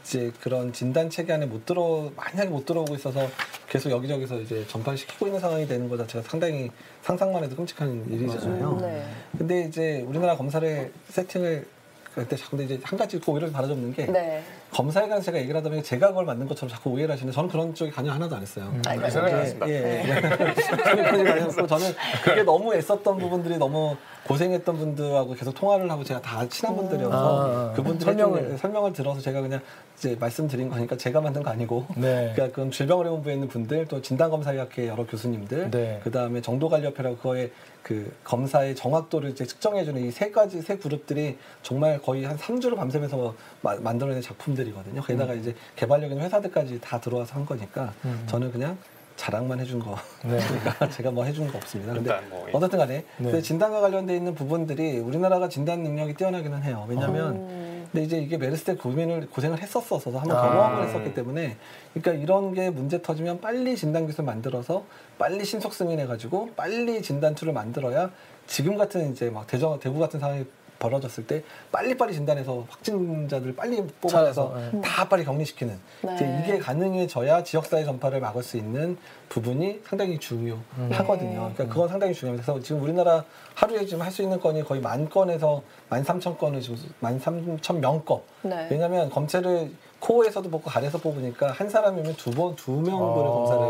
[0.06, 3.28] 이제 그런 진단 체계 안에 못 들어 만약에 못 들어오고 있어서
[3.68, 6.70] 계속 여기저기서 이제 전파를 시키고 있는 상황이 되는 거 자체가 상당히
[7.02, 8.70] 상상만 해도 끔찍한 일이잖아요.
[8.70, 9.04] 음, 네.
[9.36, 11.66] 근데 이제 우리나라 검사를 세팅을
[12.14, 14.42] 그때 자꾸 이제 한 가지 꼭 오해를 받아줬는 게 네.
[14.70, 17.74] 검사에 관해서 제가 얘기를 하다 보니 제가 그걸 만든 것처럼 자꾸 오해를 하시는데 저는 그런
[17.74, 18.70] 쪽에 관여 하나도 안 했어요.
[18.72, 18.82] 음.
[18.82, 19.68] 그 생각이 났습니다.
[19.68, 20.54] 예, 예.
[20.84, 21.92] 저는 그런 게 아니었고 저는
[22.22, 23.96] 그게 너무 애썼던 부분들이 너무
[24.26, 28.38] 고생했던 분들하고 계속 통화를 하고 제가 다 친한 분들이어서 아, 그분들의 설명을.
[28.40, 29.60] 설명을 설명을 들어서 제가 그냥
[29.96, 32.32] 이제 말씀드린 거니까 제가 만든 거 아니고 네.
[32.34, 36.00] 그러니까 그럼 질병의료본부에 있는 분들 또 진단검사의학회 여러 교수님들 네.
[36.02, 37.52] 그 다음에 정도관리협회라고 그거의
[37.82, 43.34] 그 검사의 정확도를 이제 측정해주는 이 세 가지 세 그룹들이 정말 거의 한 3주를 밤새면서
[43.62, 45.00] 마- 만들어낸 작품들이거든요.
[45.02, 48.24] 거기다가 이제 개발력 있는 회사들까지 다 들어와서 한 거니까 음.
[48.26, 48.76] 저는 그냥
[49.16, 49.96] 자랑만 해준 거.
[50.24, 50.38] 네.
[50.46, 51.92] 그러니까 제가 뭐 해준 거 없습니다.
[51.92, 53.30] 근데 뭐 어쨌든 간에 네.
[53.30, 56.86] 그 진단과 관련돼 있는 부분들이 우리나라가 진단 능력이 뛰어나기는 해요.
[56.88, 60.42] 왜냐하면 음, 근데 이제 이게 메르스 때 고민을 고생을 했었어서 한번 아.
[60.42, 61.56] 경험을 했었기 때문에
[61.94, 64.84] 그러니까 이런 게 문제 터지면 빨리 진단 기술 만들어서
[65.18, 68.10] 빨리 신속 승인해 가지고 빨리 진단 툴을 만들어야
[68.46, 70.44] 지금 같은 이제 막 대전 대구 같은 상황이
[70.78, 74.80] 벌어졌을 때 빨리빨리 진단해서 확진자들 빨리 뽑아내서 찾아서, 네.
[74.80, 76.14] 다 빨리 격리시키는 네.
[76.14, 78.96] 이제 이게 가능해져야 지역사회 전파를 막을 수 있는
[79.28, 81.48] 부분이 상당히 중요하거든요.
[81.48, 81.54] 네.
[81.54, 82.44] 그러니까 그건 상당히 중요합니다.
[82.52, 83.24] 그래서 지금 우리나라
[83.54, 87.80] 하루에 지금 할 수 있는 건이 거의 만 건에서 만 삼천 건을 지금 만 삼천
[87.80, 88.20] 명 건.
[88.42, 88.68] 네.
[88.70, 93.34] 왜냐하면 검체를 코에서도 뽑고 가래서 뽑으니까 한 사람이면 두 번 두 명분의 아.
[93.34, 93.66] 검사를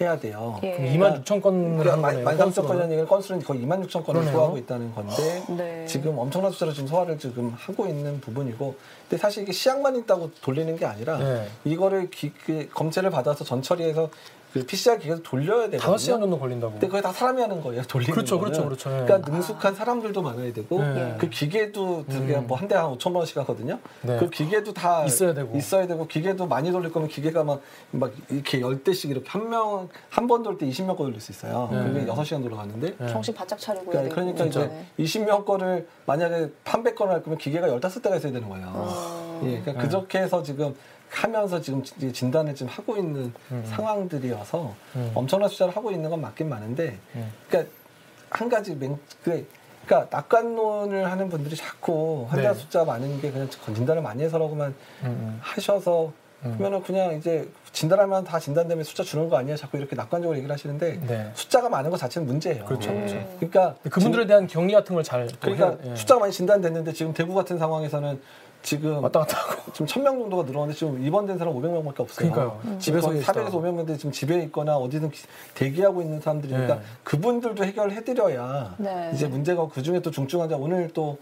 [0.00, 0.58] 해야 돼요.
[0.62, 0.72] 예.
[0.76, 2.24] 그럼 2만 6천 건을 하는 거네요.
[2.24, 4.32] 만 삼천 건이라는 얘기는 건수는 거의 2만 6천 건을 그러네요.
[4.32, 5.86] 소화하고 있다는 건데 네.
[5.86, 8.74] 지금 엄청난 숫자로 지금 소화를 지금 하고 있는 부분이고
[9.08, 11.48] 근데 사실 이게 시약만 있다고 돌리는 게 아니라 네.
[11.64, 14.08] 이거를 기, 그 검체를 받아서 전처리해서
[14.52, 15.94] 그 PCR 기계에서 돌려야 되거든요.
[15.96, 16.72] 5시간 정도 걸린다고.
[16.72, 17.82] 근데 그게 다 사람이 하는 거예요.
[17.82, 18.52] 돌리는 그렇죠, 거는.
[18.52, 18.90] 그렇죠, 그렇죠.
[18.90, 19.04] 네.
[19.06, 21.14] 그러니까 능숙한 사람들도 많아야 되고 네.
[21.18, 22.46] 그 기계도 되게 음.
[22.48, 23.78] 뭐한 대에 한 5천 원씩 하거든요.
[24.02, 24.16] 네.
[24.18, 25.56] 그 기계도 다 있어야 되고.
[25.56, 27.60] 있어야 되고 기계도 많이 돌릴 거면 기계가 막,
[27.92, 31.30] 막 이렇게 열 대씩 이렇게 한 명 한 번 돌 때 20명 거 돌릴 수
[31.32, 31.68] 있어요.
[31.70, 31.82] 네.
[31.84, 33.08] 그게 6시간 돌아가는데 네.
[33.08, 34.14] 정신 바짝 차리고 그러니까.
[34.16, 34.86] 그러니까 이제 네.
[35.04, 38.66] 20명 거를 만약에 300건을 할 거면 기계가 15대가 있어야 되는 거예요.
[38.74, 39.40] 어.
[39.44, 39.88] 예, 그러니까 네.
[39.88, 40.74] 그렇게 해서 지금
[41.10, 43.64] 하면서 지금 진단을 지금 하고 있는 음.
[43.66, 45.10] 상황들이어서 음.
[45.14, 47.32] 엄청난 숫자를 하고 있는 건 맞긴 많은데, 음.
[47.48, 47.72] 그러니까
[48.30, 49.46] 한 가지 맹, 그,
[49.84, 52.58] 그러니까 낙관론을 하는 분들이 자꾸 환자 네.
[52.58, 54.68] 숫자 많은 게 그냥 진단을 많이 해서라고만
[55.02, 55.38] 음, 음.
[55.42, 56.12] 하셔서
[56.44, 56.54] 음.
[56.56, 59.56] 그러면은 그냥 이제 진단하면 다 진단되면 숫자 주는 거 아니에요?
[59.56, 61.30] 자꾸 이렇게 낙관적으로 얘기를 하시는데 네.
[61.34, 62.64] 숫자가 많은 것 자체는 문제예요.
[62.66, 63.16] 그렇죠, 그렇죠.
[63.16, 63.36] 음.
[63.40, 65.96] 그러니까 그분들에 대한 격리 같은 걸 잘 그러니까 예.
[65.96, 68.20] 숫자가 많이 진단됐는데 지금 대구 같은 상황에서는
[68.62, 69.72] 지금 왔다 갔다 하고.
[69.72, 72.30] 지금 1000명 정도가 늘어났는데 지금 입원된 사람 500명밖에 없어요.
[72.30, 72.60] 그러니까요.
[72.64, 72.78] 음.
[72.78, 73.32] 집에서 거의 계시다.
[73.32, 75.22] 400에서 500명인데 지금 집에 있거나 어디든 기-
[75.54, 76.80] 대기하고 있는 사람들이니까 네.
[77.02, 79.10] 그분들도 해결해 드려야 네.
[79.14, 81.16] 이제 문제가 그 중에 또 중증 환자 오늘 또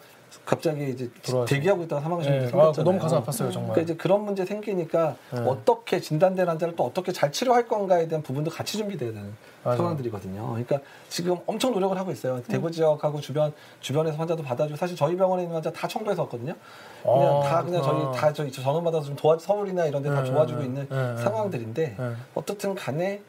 [0.44, 1.46] 갑자기 이제 들어와서.
[1.54, 2.38] 대기하고 있다가 사망하신 예.
[2.40, 2.84] 분들 아, 생겼잖아요.
[2.84, 3.72] 너무 가슴 아팠어요 정말.
[3.72, 5.40] 그러니까 이제 그런 문제 생기니까 네.
[5.40, 9.32] 어떻게 진단된 환자를 또 어떻게 잘 치료할 건가에 대한 부분도 같이 준비돼야 되는
[9.68, 9.76] 맞아요.
[9.78, 10.46] 상황들이거든요.
[10.48, 12.42] 그러니까 지금 엄청 노력을 하고 있어요.
[12.42, 16.54] 대구 지역하고 주변 주변에서 환자도 받아주고 사실 저희 병원에 있는 환자 다 청도에서 왔거든요.
[17.02, 18.12] 그냥 아, 다 그냥 저희 그렇구나.
[18.20, 21.22] 다 저희 전원 받아서 좀 도와 서울이나 이런 데다 네, 도와주고 네, 있는 네, 네.
[21.22, 22.12] 상황들인데 네.
[22.34, 23.22] 어떻든 간에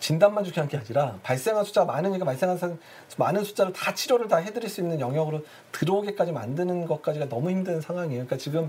[0.00, 2.70] 진단만 중요한 게 아니라 발생한 숫자가 많으니까 발생한 사-
[3.18, 8.24] 많은 숫자를 다 치료를 다 해드릴 수 있는 영역으로 들어오게까지 만드는 것까지가 너무 힘든 상황이에요.
[8.24, 8.68] 그러니까 지금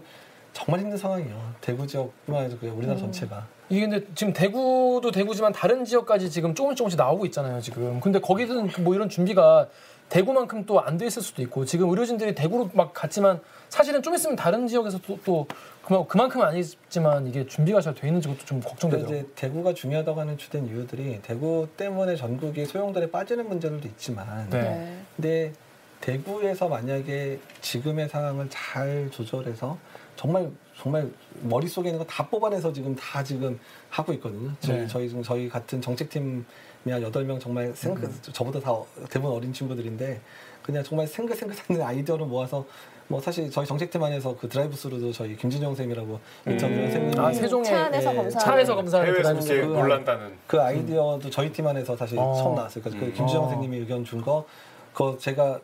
[0.53, 1.35] 정말 힘든 상황이에요.
[1.61, 3.47] 대구 지역뿐만 아니라 그냥 우리나라 전체가.
[3.73, 7.99] 이게 근데 지금 대구도 대구지만 다른 지역까지 지금 조금씩 조금씩 나오고 있잖아요 지금.
[7.99, 9.67] 근데 거기는 뭐 이런 준비가
[10.09, 14.35] 대구만큼 또 안 돼 있을 수도 있고 지금 의료진들이 대구로 막 갔지만 사실은 좀 있으면
[14.35, 15.47] 다른 지역에서 또, 또
[15.83, 19.05] 그만, 그만큼은 아니지만 이게 준비가 잘 돼 있는지 그것도 좀 걱정되죠.
[19.05, 24.61] 이제 대구가 중요하다고 하는 주된 이유들이 대구 때문에 전국이 소용돌이에 빠지는 문제들도 있지만 네.
[24.61, 24.97] 네.
[25.15, 25.53] 근데
[26.01, 29.77] 대구에서 만약에 지금의 상황을 잘 조절해서
[30.15, 30.51] 정말
[30.83, 31.09] 정말
[31.43, 33.57] 머릿속에 있는 거 다 뽑아내서 지금 다 지금
[33.89, 34.51] 하고 있거든요.
[34.59, 34.87] 저희 네.
[34.87, 36.43] 저희 지금 저희 같은 정책팀이
[36.89, 38.19] 한 여덟 명 정말 생각 음.
[38.33, 38.73] 저보다 다
[39.09, 40.19] 대부분 어린 친구들인데
[40.61, 42.65] 그냥 정말 생각생각하는 아이디어를 모아서
[43.07, 46.81] 뭐 사실 저희 정책팀 안에서 그 드라이브 스루도 저희 김진영 선생님이라고 인천대 음.
[46.91, 48.39] 선생님이 아 세종에 차 안에서 예, 검사.
[48.39, 52.33] 차 안에서 검사하는 해외 드라이브 속에 그- 놀란다는 그 아이디어도 저희 팀 안에서 사실 어.
[52.35, 52.83] 처음 나왔어요.
[52.83, 53.13] 그래서 그 음.
[53.13, 53.47] 김주영 어.
[53.47, 54.45] 선생님이 의견 준 거,
[54.91, 55.61] 그거 제가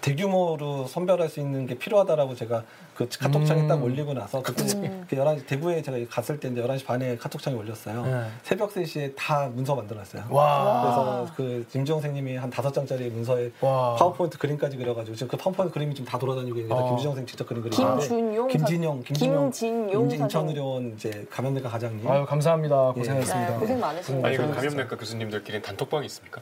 [0.00, 2.64] 대규모로 선별할 수 있는 게 필요하다라고 제가
[3.10, 3.68] 그 카톡창에 음.
[3.68, 5.04] 딱 올리고 나서 그때 음.
[5.08, 8.04] 그 11시 대구에 제가 갔을 때 이제 11시 반에 카톡창에 올렸어요.
[8.04, 8.26] 네.
[8.42, 10.24] 새벽 3시에 다 문서 만들었어요.
[10.30, 10.82] 와.
[10.82, 13.94] 그래서 그 김주영 선생님이 한 다섯 장짜리 문서에 와.
[13.96, 16.88] 파워포인트 그림까지 그려가지고 지금 그 파워포인트 그림이 지금 다 돌아다니고 있는데 어.
[16.88, 20.48] 김주영 선생 직접 그린 그림인데 김준용 김진영, 김진용, 김진용 인천 사장.
[20.48, 22.08] 의료원 이제 감염내과 과장님.
[22.08, 23.50] 아유 감사합니다 고생했습니다.
[23.52, 24.28] 네, 고생 많으십니다.
[24.28, 24.52] 아니 그 네.
[24.52, 26.40] 감염내과 교수님들끼리 단톡방이 있습니까?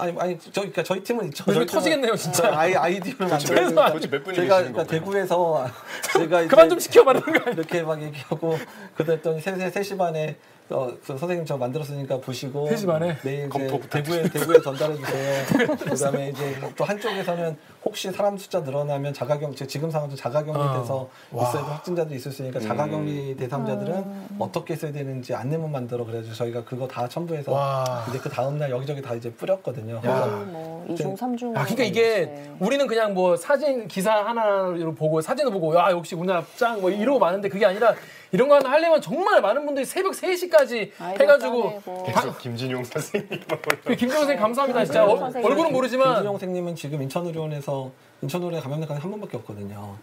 [0.00, 1.44] 아니 아니 저 그러니까 저희 팀은 있죠.
[1.44, 2.50] 저희 팀은 터지겠네요, 진짜.
[2.58, 4.00] 아이 아이디어를 도대체 만들어서
[4.32, 4.84] 제가 그러니까?
[4.84, 5.66] 대구에서
[6.12, 7.52] 제가 그만 좀 시켜 말하는 거 아니에요?
[7.52, 8.58] 이렇게 막 얘기하고
[8.96, 10.36] 그랬더니 세세 세시 반에
[10.70, 13.16] 어, 그 선생님 저 만들었으니까 보시고 반에?
[13.22, 15.44] 내일 이제 검토 대구에 대구에 전달해 주세요.
[15.76, 20.80] 그다음에 이제 또 한쪽에서는 혹시 사람 숫자 늘어나면 자가격 제 지금 상황도 자가격리 어.
[20.80, 21.08] 돼서.
[21.34, 22.68] 있어야 될 확진자도 있을 수 있으니까 음.
[22.68, 24.04] 자가격리 대상자들은
[24.38, 28.04] 어떻게 써야 되는지 안내문 만들어 그래가지고 저희가 그거 다 첨부해서 와.
[28.08, 29.96] 이제 그 다음 날 여기저기 다 이제 뿌렸거든요.
[29.96, 30.00] 야.
[30.00, 31.56] 그래서 뭐 이중 삼중.
[31.56, 36.44] 아, 그러니까 이게 우리는 그냥 뭐 사진 기사 하나로 보고 사진을 보고 야 역시 우리나라
[36.56, 37.94] 짱뭐 이러고 마는데 그게 아니라
[38.32, 42.04] 이런 거 하나 하려면 정말 많은 분들이 새벽 3시까지 아이디어 해가지고.
[42.06, 43.94] 계속 김진용 선생님만 올라.
[43.96, 45.50] 김정 선생 감사합니다 진짜 김진용 어, 선생님.
[45.50, 47.90] 얼굴은 모르지만 김진영 선생님은 지금 인천의료원에서
[48.22, 49.96] 인천의료원 감염내과는 한 분밖에 없거든요.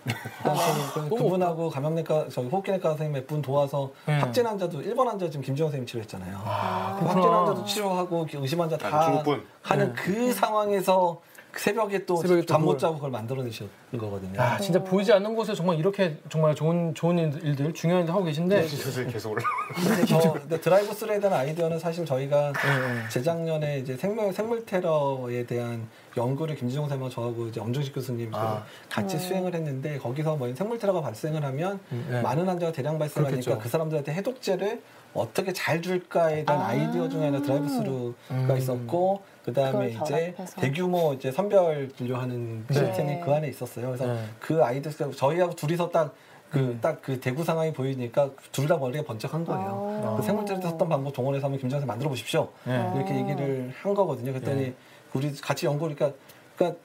[0.43, 4.17] 그래서 그- 그분하고 감염내과 저기 호흡기내과 선생님 몇 분 도와서 네.
[4.19, 6.38] 확진 환자도 일반 환자 지금 김진영 선생님 치료했잖아요.
[6.38, 7.09] 그 그렇구나.
[7.13, 9.23] 확진 환자도 치료하고 의심 환자 한 다.
[9.61, 11.21] 하는 그 상황에서
[11.59, 14.39] 새벽에 또 새벽에 또 잠 못 자고 그걸 만들어내신 거거든요.
[14.41, 18.63] 아, 진짜 보이지 않는 곳에 정말 이렇게 정말 좋은 좋은 일들, 중요한 일들 하고 계신데
[18.65, 19.41] 기술이 계속 올라.
[20.39, 23.09] 근데 드라이브 스루에 대한 아이디어는 사실 저희가 네.
[23.09, 28.63] 재작년에 이제 생물 생물 테러에 대한 연구를 김지종 쌤하고 저하고 이제 엄중식 교수님 아.
[28.89, 31.79] 같이 수행을 했는데 거기서 뭐 생물 테러가 발생을 하면
[32.09, 32.21] 네.
[32.21, 33.59] 많은 환자가 대량 발생하니까 그렇겠죠.
[33.63, 34.81] 그 사람들한테 해독제를
[35.13, 36.67] 어떻게 잘 줄까에 대한 아.
[36.69, 36.73] 아.
[36.73, 38.55] 이디어 중에 하나 드라이브 스루가 음.
[38.57, 42.63] 있었고 그다음에 이제 대규모 이제 선별 진료하는 네.
[42.67, 43.87] 그 시스템이 그 안에 있었어요.
[43.87, 44.19] 그래서 네.
[44.39, 46.13] 그 아이들 그 저희하고 둘이서 딱
[46.49, 46.79] 그, 음.
[46.81, 50.01] 딱그 대구 상황이 보이니까 둘 다 머리가 번쩍한 거예요.
[50.03, 50.15] 아.
[50.17, 52.49] 그 생물테러 썼던 방법 동원해서 한번 김진용 쌤 만들어 보십시오.
[52.65, 52.91] 네.
[52.95, 54.33] 이렇게 얘기를 한 거거든요.
[54.33, 54.73] 그랬더니 네.
[55.13, 56.11] 우리 같이 연구니까
[56.57, 56.79] 그러니까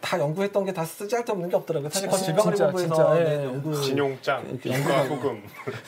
[0.00, 1.90] 다 연구했던 게 다 쓰잘데없는 게 없더라고요.
[1.90, 3.44] 사실 연구해서 진짜, 네, 예.
[3.44, 3.72] 연구
[4.48, 5.42] 이렇게 인과 연구가- 후금.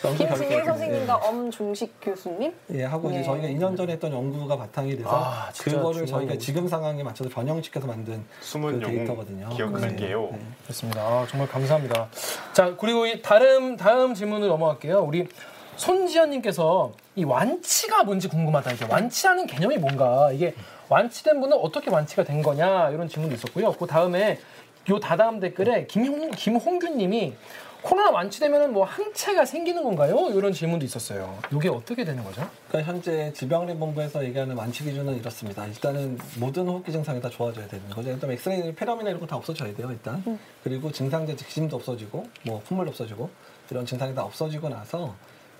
[0.04, 2.52] 연구 김승일 결과를, 선생님과 엄중식 교수님?
[2.72, 3.14] 예, 예, 하고 예.
[3.16, 6.36] 이제 저희가 2년 전에 했던 연구가 바탕이 돼서 아, 그거를 저희가.
[6.38, 9.48] 지금 상황에 맞춰서 변형시켜서 만든 숨은 그 데이터거든요.
[9.50, 10.22] 기억할게요.
[10.32, 10.46] 네, 네.
[10.64, 11.00] 그렇습니다.
[11.02, 12.08] 아, 정말 감사합니다.
[12.52, 15.00] 자, 그리고 이 다음 다음 질문을 넘어갈게요.
[15.02, 15.28] 우리
[15.76, 18.72] 손지연님께서 이 완치가 뭔지 궁금하다.
[18.72, 20.54] 이게 완치하는 개념이 뭔가 이게
[20.94, 23.72] 완치된 분은 어떻게 완치가 된 거냐 이런 질문도 있었고요.
[23.72, 24.38] 그 다음에
[24.90, 27.34] 요 다다음 댓글에 김홍 김홍규님이
[27.82, 30.28] 코로나 완치되면은 뭐 항체가 생기는 건가요?
[30.34, 31.38] 이런 질문도 있었어요.
[31.54, 32.46] 이게 어떻게 되는 거죠?
[32.68, 35.64] 그러니까 현재 질병관리본부에서 얘기하는 완치 기준은 이렇습니다.
[35.66, 38.10] 일단은 모든 호흡기 증상이 다 좋아져야 되는 거죠.
[38.10, 39.88] 일단 엑스레이, 페라미나 이런 거 다 없어져야 돼요.
[39.90, 43.30] 일단 그리고 증상제 직심도 없어지고 뭐 콧물도 없어지고
[43.70, 45.14] 이런 증상이 다 없어지고 나서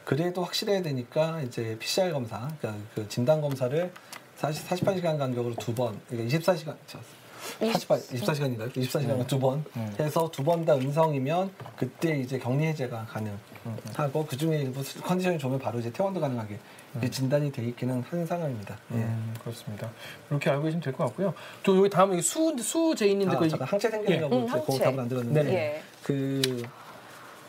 [0.04, 3.90] 그래도 확실해야 되니까 이제 PCR 검사, 그러니까 그 진단 검사를
[4.40, 6.74] 40, 48시간 간격으로 두 번, 그러니까 24시간,
[7.60, 8.72] 48, 24시간인가요?
[8.72, 9.94] 24시간 두번 음.
[9.98, 15.58] 해서 두 번 다 음성이면 그때 이제 격리 해제가 가능하고 그 중에 일부 컨디션이 좋으면
[15.58, 16.58] 바로 이제 퇴원도 가능하게
[16.96, 18.76] 이게 진단이 돼 있기는 한 상황입니다.
[18.92, 18.96] 예.
[18.96, 19.90] 음, 그렇습니다.
[20.30, 21.32] 이렇게 알고 계시면 될 것 같고요.
[21.62, 24.24] 또 여기 다음 여기 수 수제이님들 아, 그 잠깐 항체 생기는 예.
[24.24, 24.78] 음, 그 항체.
[24.84, 25.54] 답을 안 들었는데 네네.
[25.56, 25.82] 예.
[26.02, 26.40] 그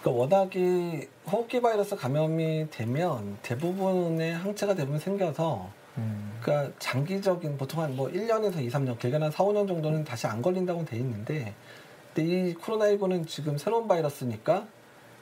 [0.01, 5.69] 그러니까 워낙에 호흡기 바이러스 감염이 되면 대부분의 항체가 대부분 생겨서
[6.01, 10.27] 음, 그러니까 장기적인 보통 한 뭐 1년에서 2, 3년, 길게는 한 4, 5년 정도는 다시
[10.27, 11.53] 안 걸린다고 돼 있는데
[12.13, 14.65] 근데 이 코로나19는 지금 새로운 바이러스니까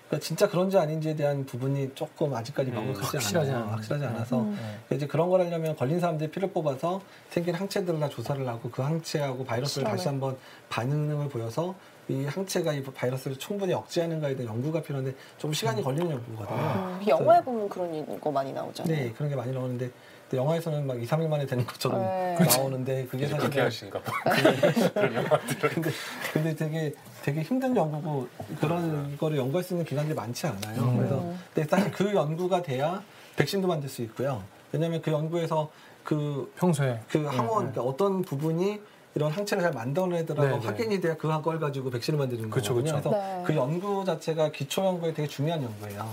[0.08, 3.66] 그러니까 진짜 그런지 아닌지에 대한 부분이 조금 아직까지 음, 명확하지 확실하지 않아요.
[3.72, 4.58] 확실하지 않아서 음.
[4.90, 4.96] 네.
[4.96, 7.00] 이제 그런 걸 하려면 걸린 사람들의 피를 뽑아서
[7.30, 9.88] 생긴 항체들을 다 조사를 하고 그 항체하고 바이러스를.
[9.88, 10.36] 다시 한번
[10.70, 11.76] 반응을 보여서
[12.08, 16.58] 이 항체가 이 바이러스를 충분히 억제하는가에 대한 연구가 필요한데 좀 시간이 걸리는 연구거든요.
[16.58, 18.96] 음, 영화에 보면 그런 거 많이 나오잖아요.
[18.96, 19.92] 네, 그런 게 많이 나오는데
[20.38, 22.38] 영화에서는 막 2, 3일 만에 되는 것처럼 네.
[22.58, 24.12] 나오는데 그게 사실 그렇게 하신가 봐.
[25.74, 25.92] 근데
[26.34, 28.28] 근데 되게 되게 힘든 연구고
[28.60, 30.82] 그런 거를 연구할 수 있는 기관들이 많지 않아요.
[30.82, 30.98] 음.
[30.98, 33.02] 그래서 근데 사실 그 연구가 돼야
[33.36, 34.44] 백신도 만들 수 있고요.
[34.72, 35.70] 왜냐하면 그 연구에서
[36.04, 38.80] 그 평소에 그 항원 그러니까 어떤 부분이
[39.16, 40.66] 이런 항체를 잘 만들어내더라고 네, 네.
[40.66, 42.98] 확인이 돼야 그 걸 가지고 백신을 만드는 그쵸, 거거든요.
[42.98, 43.10] 그쵸.
[43.10, 43.44] 그래서 네.
[43.46, 46.10] 그 연구 자체가 기초 연구에 되게 중요한 연구예요.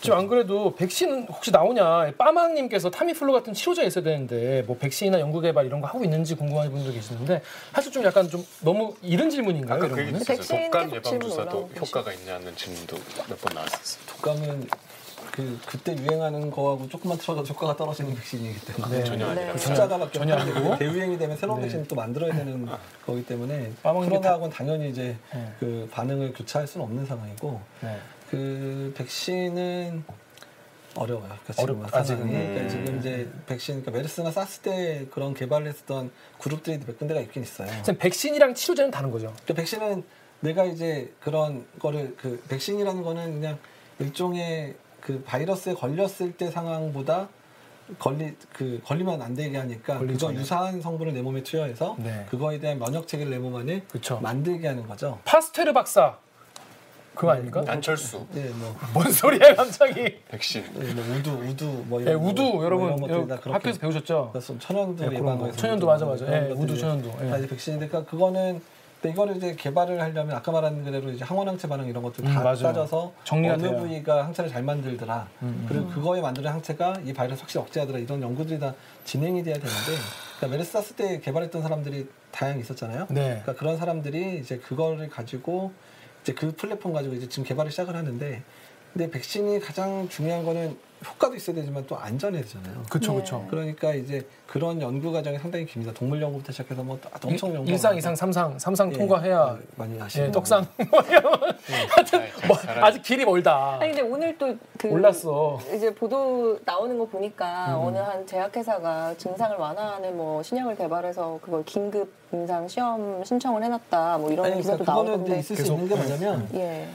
[0.00, 5.40] 지금 안 그래도 백신 혹시 나오냐 빠망님께서 타미플루 같은 치료제 있어야 되는데 뭐 백신이나 연구
[5.40, 7.42] 개발 이런 거 하고 있는지 궁금한 분들 계시는데
[7.74, 9.78] 사실 좀 약간 좀 너무 이른 질문인가요?
[9.78, 10.10] 아까 그 얘기?
[10.16, 10.36] 있었어요.
[10.38, 12.96] 백신 독감 예방 주사도 올라오고 효과가 있냐는 질문도
[13.28, 14.04] 몇 번 나왔었어요.
[14.06, 14.68] 독감은
[15.32, 19.04] 그 그때 유행하는 거하고 조금만 틀어도 효과가 떨어지는 백신이기 때문에 네.
[19.04, 19.30] 전혀 네.
[19.40, 19.52] 아니라.
[19.52, 20.76] 그 숫자가밖에 전혀 아니고.
[20.78, 21.66] 대유행이 되면 새로운 네.
[21.66, 22.66] 백신 또 만들어야 되는
[23.06, 25.52] 거기 때문에 코로나하고는 당연히 이제 네.
[25.60, 27.98] 그 반응을 교차할 수는 없는 상황이고 네.
[28.30, 30.04] 그 백신은
[30.96, 31.28] 어려워요.
[31.44, 32.18] 그러니까 지금 어렵- 아직은.
[32.18, 32.32] 상황이.
[32.46, 32.68] 그러니까 음.
[32.68, 37.68] 지금 이제 백신, 그러니까 메르스나 사스 때 그런 개발을 했던 그룹들이 몇 군데가 있긴 있어요.
[37.68, 39.34] 선생님 백신이랑 치료제는 다른 거죠?
[39.46, 40.02] 그 백신은
[40.40, 43.58] 내가 이제 그런 거를 그 백신이라는 거는 그냥
[43.98, 47.28] 일종의 그 바이러스에 걸렸을 때 상황보다
[47.98, 50.38] 걸리 그 걸리면 안 되게 하니까 그거 전에.
[50.38, 52.26] 유사한 성분을 내 몸에 투여해서 네.
[52.30, 54.20] 그거에 대한 면역 체계를 내 몸 안에 그렇죠.
[54.20, 55.18] 만들게 하는 거죠.
[55.24, 56.18] 파스테르 박사
[57.14, 57.62] 그거 아닙니까?
[57.66, 60.16] 안철수 네, 뭐, 뭔 소리야 갑자기?
[60.28, 60.64] 백신.
[60.74, 64.30] 네, 뭐 우두, 우두 뭐 네, 이런 우두 거, 뭐 여러분 이런 학교에서 배우셨죠?
[64.32, 65.14] 그래서 천연두 네, 거.
[65.16, 66.24] 예방에서 천연두 맞아 맞아.
[66.32, 67.10] 예, 우두 천연두.
[67.24, 67.30] 예.
[67.30, 68.60] 다 이제 백신인데 그러니까 그거는
[69.02, 72.42] 근데 이거를 이제 개발을 하려면 아까 말한 그대로 이제 항원항체 반응 이런 것들 음, 다
[72.42, 72.56] 맞아요.
[72.56, 73.76] 따져서 정리가 어느 돼요.
[73.78, 78.60] 부위가 항체를 잘 만들더라 음, 그리고 그거에 만드는 항체가 이 바이러스 확실히 억제하더라 이런 연구들이
[78.60, 79.74] 다 진행이 돼야 되는데
[80.36, 83.06] 그러니까 메르스사스 때 개발했던 사람들이 다양히 있었잖아요.
[83.10, 83.40] 네.
[83.42, 85.72] 그러니까 그런 사람들이 이제 그거를 가지고
[86.22, 88.42] 이제 그 플랫폼 가지고 이제 지금 개발을 시작을 하는데
[88.92, 92.82] 근데 백신이 가장 중요한 거는 효과도 있어야 되지만 또 안전해야 되잖아요.
[92.90, 93.18] 그쵸 네.
[93.20, 93.46] 그쵸.
[93.48, 95.92] 그러니까 이제 그런 연구 과정이 상당히 깁니다.
[95.92, 97.70] 동물 연구부터 시작해서 뭐 엄청 연구.
[97.70, 100.66] 일상 이상 삼상 삼상 통과해야 많이 하시는 예, 떡상
[101.88, 103.78] 하여튼 뭐 아직 길이 멀다.
[103.80, 105.58] 아니 근데 오늘 또그 몰랐어.
[105.74, 107.86] 이제 보도 나오는 거 보니까 음.
[107.86, 114.30] 어느 한 제약회사가 증상을 완화하는 뭐 신약을 개발해서 그걸 긴급 임상 시험 신청을 해놨다 뭐
[114.30, 116.88] 이런 아니 기사도 그러니까 그거는 이제 나오던데 있을 계속, 수 있는 게 뭐냐면 예.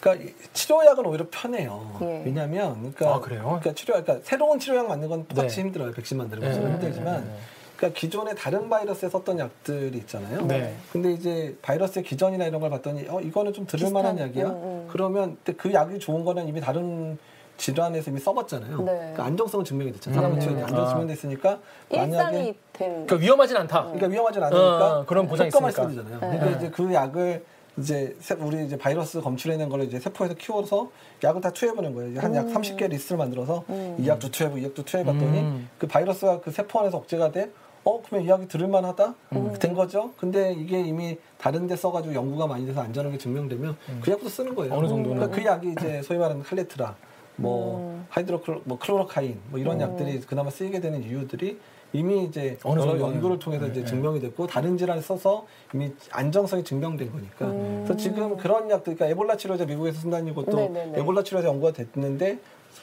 [0.00, 1.98] 그러니까 이 치료약은 오히려 편해요.
[2.00, 2.22] 예.
[2.24, 3.42] 왜냐하면 그러니까, 아, 그래요?
[3.44, 5.62] 그러니까 치료 그러니까 새로운 치료약 만드는 건 똑같이 네.
[5.62, 5.92] 힘들어요.
[5.92, 6.48] 백신 만드는 네.
[6.48, 6.72] 것은 네.
[6.72, 7.30] 힘들지만 네.
[7.76, 10.46] 그러니까 기존에 다른 바이러스에 썼던 약들이 있잖아요.
[10.46, 10.74] 네.
[10.92, 14.46] 근데 이제 바이러스의 기전이나 이런 걸 봤더니 어 이거는 좀 들을 만한 비슷한, 약이야.
[14.46, 14.88] 음, 음.
[14.90, 17.18] 그러면 근데 그 약이 좋은 거는 이미 다른
[17.56, 18.78] 질환에서 이미 써봤잖아요.
[18.78, 18.84] 네.
[18.84, 20.28] 그러니까 안정성은 증명이 됐잖아요.
[20.28, 20.40] 음.
[20.40, 20.88] 치료에 안정 아.
[20.88, 21.58] 증명됐으니까
[21.90, 23.82] 만약에 일상이 된 그러니까 위험하진 않다.
[23.84, 25.68] 그러니까 위험하진 않으니까 어, 그런 보장이 있으니까.
[25.68, 26.20] 있으면 되잖아요.
[26.20, 26.38] 네.
[26.38, 26.56] 그러니까 네.
[26.56, 27.44] 이제 그 약을
[27.78, 30.90] 이제 세- 우리 이제 바이러스 검출해낸 걸 이제 세포에서 키워서
[31.22, 32.20] 약을 다 투여해보는 거예요.
[32.20, 32.54] 한 약 음.
[32.54, 33.96] 30개 리스트를 만들어서 음.
[33.98, 35.68] 이 약도 투여해보고 이 약도 투여해봤더니 음.
[35.78, 37.50] 그 바이러스가 그 세포 안에서 억제가 돼.
[37.82, 39.54] 어 그러면 이 약이 들을만 하다 음.
[39.58, 40.12] 된 거죠.
[40.18, 44.74] 근데 이게 이미 다른 데 써가지고 연구가 많이 돼서 안전하게 증명되면 그 약부터 쓰는 거예요.
[44.74, 44.78] 음.
[44.78, 45.16] 어느 정도는.
[45.16, 46.94] 그러니까 그 약이 이제 소위 말하는 칼레트라,
[47.36, 48.06] 뭐 음.
[48.10, 51.58] 하이드로클로, 뭐 클로로퀸, 뭐 이런 약들이 그나마 쓰이게 되는 이유들이
[51.92, 52.98] 이미 이제 어느 여러.
[52.98, 57.46] 연구를 통해서 이제 네, 증명이 됐고 다른 질환에 써서 이미 안정성이 증명된 거니까.
[57.46, 57.82] 음.
[57.84, 61.00] 그래서 지금 그런 약들, 그러니까 에볼라 치료제 미국에서 쓴다는 것도 네네네.
[61.00, 62.38] 에볼라 치료제 연구가 됐는데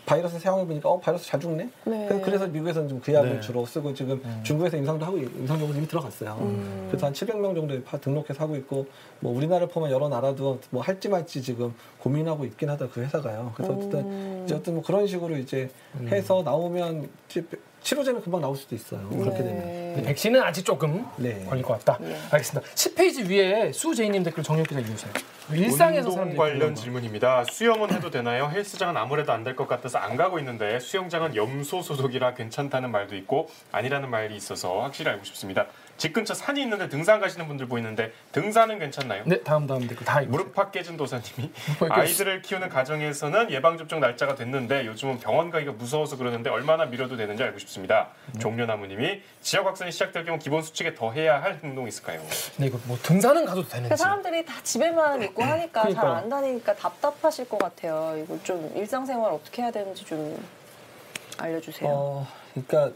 [0.05, 1.69] 바이러스 사용해 보니까 어 바이러스 잘 죽네.
[1.85, 2.21] 네.
[2.23, 3.39] 그래서- 미국에서는 좀 그 약을 네.
[3.41, 4.41] 주로 쓰고 지금 음.
[4.43, 6.37] 중국에서 임상도 하고 임상 연구 이미 들어갔어요.
[6.41, 6.87] 음.
[6.89, 8.85] 그래서 한 700명 정도 파- 등록해서 하고 있고
[9.21, 13.53] 뭐 우리나라를 포함한 여러 나라도 뭐 할지 말지 지금 고민하고 있긴 하다 그 회사가요.
[13.55, 14.41] 그래서 어쨌든 음.
[14.45, 15.69] 이제 어떤 뭐 그런 식으로 이제
[16.09, 17.07] 해서 나오면
[17.83, 19.07] 치료제는 금방 나올 수도 있어요.
[19.09, 19.59] 그렇게 되면.
[19.59, 20.03] 네.
[20.05, 21.45] 백신은 아직 조금 네.
[21.47, 21.97] 걸릴 것 같다.
[22.03, 22.17] 네.
[22.31, 22.69] 알겠습니다.
[22.75, 25.11] 10페이지 위에 수제이님 댓글 정혁 기자 이으세요
[25.53, 26.75] 일상에서 운동 사람들이 관련.
[26.75, 27.45] 질문입니다.
[27.45, 28.49] 수영은 해도 되나요?
[28.53, 33.49] 헬스장은 아무래도 안 될 것 같아서 안 가고 있는데 수영장은 염소 소독이라 괜찮다는 말도 있고
[33.71, 35.67] 아니라는 말이 있어서 확실히 알고 싶습니다.
[35.97, 39.23] 집 근처 산이 있는데 등산 가시는 분들 보이는데 등산은 괜찮나요?
[39.25, 40.21] 네 다음 다음 댓글 다.
[40.21, 41.51] 무릎팍 깨진 도사님이
[41.89, 47.41] 아이들을 키우는 가정에서는 예방 접종 날짜가 됐는데 요즘은 병원 가기가 무서워서 그러는데 얼마나 미뤄도 되는지
[47.43, 48.09] 알고 싶습니다.
[48.35, 48.39] 음.
[48.39, 52.21] 종려나무님이 지역 확산이 시작될 경우 기본 수칙에 더해야 할 행동이 있을까요?
[52.57, 53.97] 네 이거 뭐 등산은 가도 그 되는지.
[53.97, 56.13] 사람들이 다 집에만 있고 하니까 잘 그러니까요.
[56.15, 58.15] 안 다니니까 답답하실 것 같아요.
[58.23, 60.37] 이거 좀 일상생활 어떻게 해야 되는지 좀
[61.39, 61.89] 알려주세요.
[61.89, 62.95] 어, 그러니까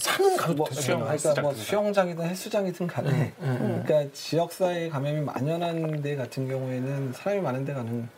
[0.00, 0.80] 산은 가도 뭐 되죠.
[0.80, 1.54] 수영, 그러니까 헬스장 뭐.
[1.54, 3.82] 수영장이든 헬스장이든 간에 음.
[3.84, 8.08] 그러니까 지역사회 감염이 만연한 데 같은 경우에는 사람이 많은 데 가는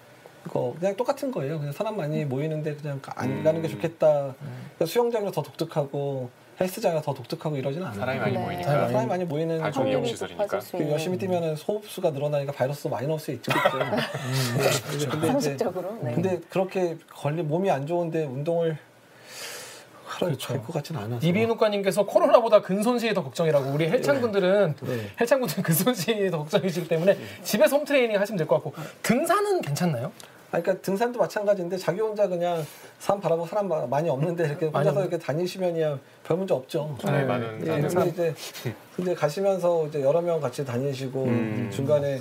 [0.48, 1.58] 거 그냥 똑같은 거예요.
[1.58, 3.44] 그냥 사람 많이 모이는데 그냥 가- 안 음.
[3.44, 4.34] 가는 게 좋겠다.
[4.38, 6.30] 그러니까 수영장이라 더 독특하고
[6.60, 7.98] 헬스장이라 더 독특하고 이러진 않아요.
[7.98, 8.38] 사람이 많이 네.
[8.38, 10.60] 모이니까 사람이 사람이 많이 모이는 이용 시설이니까.
[10.72, 10.90] 그.
[10.90, 13.58] 열심히 뛰면은 소흡수가 늘어나니까 바이러스도 많이 넣을 수 있겠죠.
[13.78, 13.84] 네.
[15.10, 15.98] 근데 이제 상식적으로.
[16.02, 16.14] 네.
[16.14, 18.76] 근데 그렇게 걸리 몸이 안 좋은데 운동을
[20.26, 20.48] 그렇죠.
[20.48, 21.26] 갈것 같지는 않아서.
[21.26, 25.10] 이비인후과님께서 코로나보다 근손실이 더 걱정이라고 우리 헬창분들은 네.
[25.20, 30.12] 헬창분들은 근손실이 더 걱정이시기 때문에 집에서 홈 트레이닝 하시면 될 것 같고 등산은 괜찮나요?
[30.54, 32.62] 아, 그러니까 등산도 마찬가지인데 자기 혼자 그냥
[32.98, 36.94] 산 바라보고 사람 마- 많이 없는데 이렇게 많이 혼자서 없- 이렇게 다니시면이야 별 문제 없죠.
[37.00, 37.26] 사람이 네.
[37.26, 38.34] 많은 예, 근데 이제
[38.94, 41.70] 근데 가시면서 이제 여러 명 같이 다니시고 음.
[41.72, 42.20] 중간에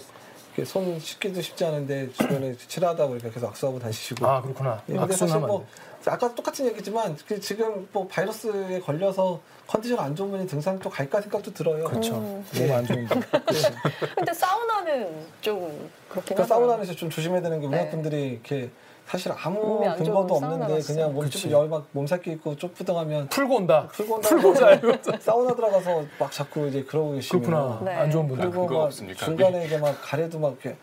[0.55, 4.25] 이렇게 손 씻기도 쉽지 않은데 주변에 칠하다고 이렇게 계속 악수하고 다니시고.
[4.25, 4.81] 아 그렇구나.
[4.89, 5.65] 예, 근데 사실 뭐
[6.05, 11.21] 아까 똑같은 얘기지만 그 지금 뭐 바이러스에 걸려서 컨디션 안 좋은 분이 등산 또 갈까
[11.21, 11.85] 생각도 들어요.
[11.85, 12.15] 그렇죠.
[12.15, 12.45] 음.
[12.57, 13.15] 몸안 좋은데.
[14.15, 15.07] 근데 사우나는
[15.41, 16.43] 좀 그렇긴 그러니까.
[16.55, 17.91] 사우나에서 좀 조심해야 되는 게 우리나라 네.
[17.91, 18.69] 분들이 이렇게
[19.07, 20.79] 사실 아무 근거도 없는데.
[20.81, 21.13] 그냥 그치.
[21.13, 23.87] 몸집 열막 몸살기 있고 좁부등하면 풀고 온다.
[23.91, 25.19] 풀고 풀고 온다고 자요.
[25.19, 27.81] 사우나 들어가서 막 자꾸 이제 그러고 계시면 그렇구나.
[27.83, 27.91] 네.
[27.97, 28.49] 안 좋은 분들.
[28.49, 29.25] 그리고 막 없습니까?
[29.25, 30.77] 중간에 이게 막 가래도 막 이렇게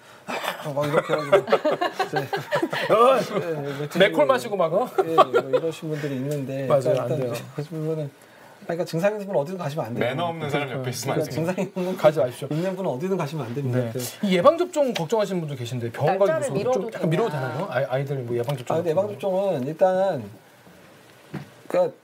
[0.74, 1.58] 막 이렇게 해가지고
[2.06, 2.18] 이제
[2.92, 4.88] 어, 예, 예, 맥콜 마시고 막 어?
[5.04, 7.32] 예, 뭐 이러신 분들이 있는데 맞아요, 그러니까 안 돼요.
[7.54, 8.10] 그러신 분은
[8.64, 10.04] 그러니까 증상 있는 분은 어디든 가시면 안 돼요.
[10.08, 11.34] 매너 없는 사람 옆에 있으면 안 그러니까 돼요.
[11.34, 12.48] 증상 있는 분 가지 마십시오.
[12.50, 13.78] 있는 분은 어디든 가시면 안 됩니다.
[13.78, 13.88] 네.
[13.92, 16.58] 그래서 이 예방 접종 걱정하시는 분도 계신데 병원 가기 무서워.
[16.58, 17.48] 미뤄도 좀 약간 미뤄도 되냐.
[17.48, 17.66] 되나요?
[17.70, 18.74] 아이, 아이들 뭐 예방 접종.
[18.74, 20.24] 아, 근데 예방 접종은 일단
[21.66, 21.96] 그러니까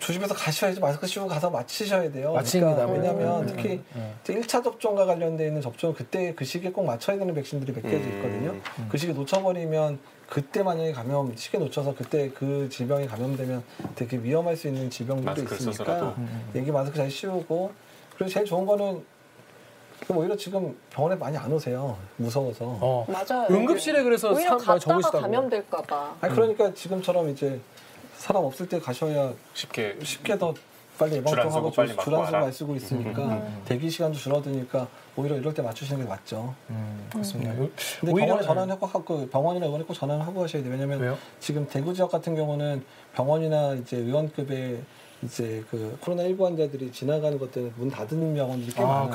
[0.00, 2.32] 조심해서 가셔야지 마스크 쓰고 가서 마치셔야 돼요.
[2.32, 2.86] 마칩니다.
[2.86, 6.84] 그러니까 왜냐하면 음, 특히 음, 이제 1차 접종과 관련돼 있는 접종 그때 그 시기에 꼭
[6.84, 8.16] 맞춰야 되는 백신들이 몇 개지 음.
[8.16, 8.88] 있거든요.
[8.88, 9.98] 그 시기 놓쳐버리면
[10.28, 13.62] 그때 만약에 감염 시기 놓쳐서 그때 그 질병에 감염되면
[13.94, 16.14] 되게 위험할 수 있는 질병들도 있으니까 써서라도.
[16.54, 17.72] 얘기 마스크 잘 씌우고
[18.16, 19.04] 그리고 제일 좋은 거는
[20.06, 21.96] 그 오히려 지금 병원에 많이 안 오세요.
[22.16, 22.64] 무서워서.
[22.80, 23.06] 어.
[23.06, 23.46] 맞아요.
[23.50, 25.20] 응급실에 그래서 오히려 많이 갔다가 적으시다고.
[25.20, 26.16] 감염될까봐.
[26.22, 27.60] 아니 그러니까 지금처럼 이제
[28.20, 30.52] 사람 없을 때 가셔야 쉽게 쉽게 더
[30.98, 32.40] 빨리 예방 줄안좀 하고 서고 빨리 줄 맞고 안 서고 와라.
[32.40, 36.54] 많이 쓰고 있으니까 대기 시간도 줄어드니까 오히려 이럴 때 맞추시는 게 맞죠.
[36.68, 37.54] 음, 그렇습니다.
[37.54, 40.70] 근데 오히려- 병원에 전화는 꼭 하고 병원이나 의원에 꼭 전화를 하고 하셔야 돼요.
[40.72, 41.16] 왜냐면 왜요?
[41.40, 44.82] 지금 대구 지역 같은 경우는 병원이나 이제 의원급의
[45.22, 49.10] 이제 그 코로나 19 환자들이 지나가는 것 때문에 문 닫은 병원들이 꽤 아, 많아요.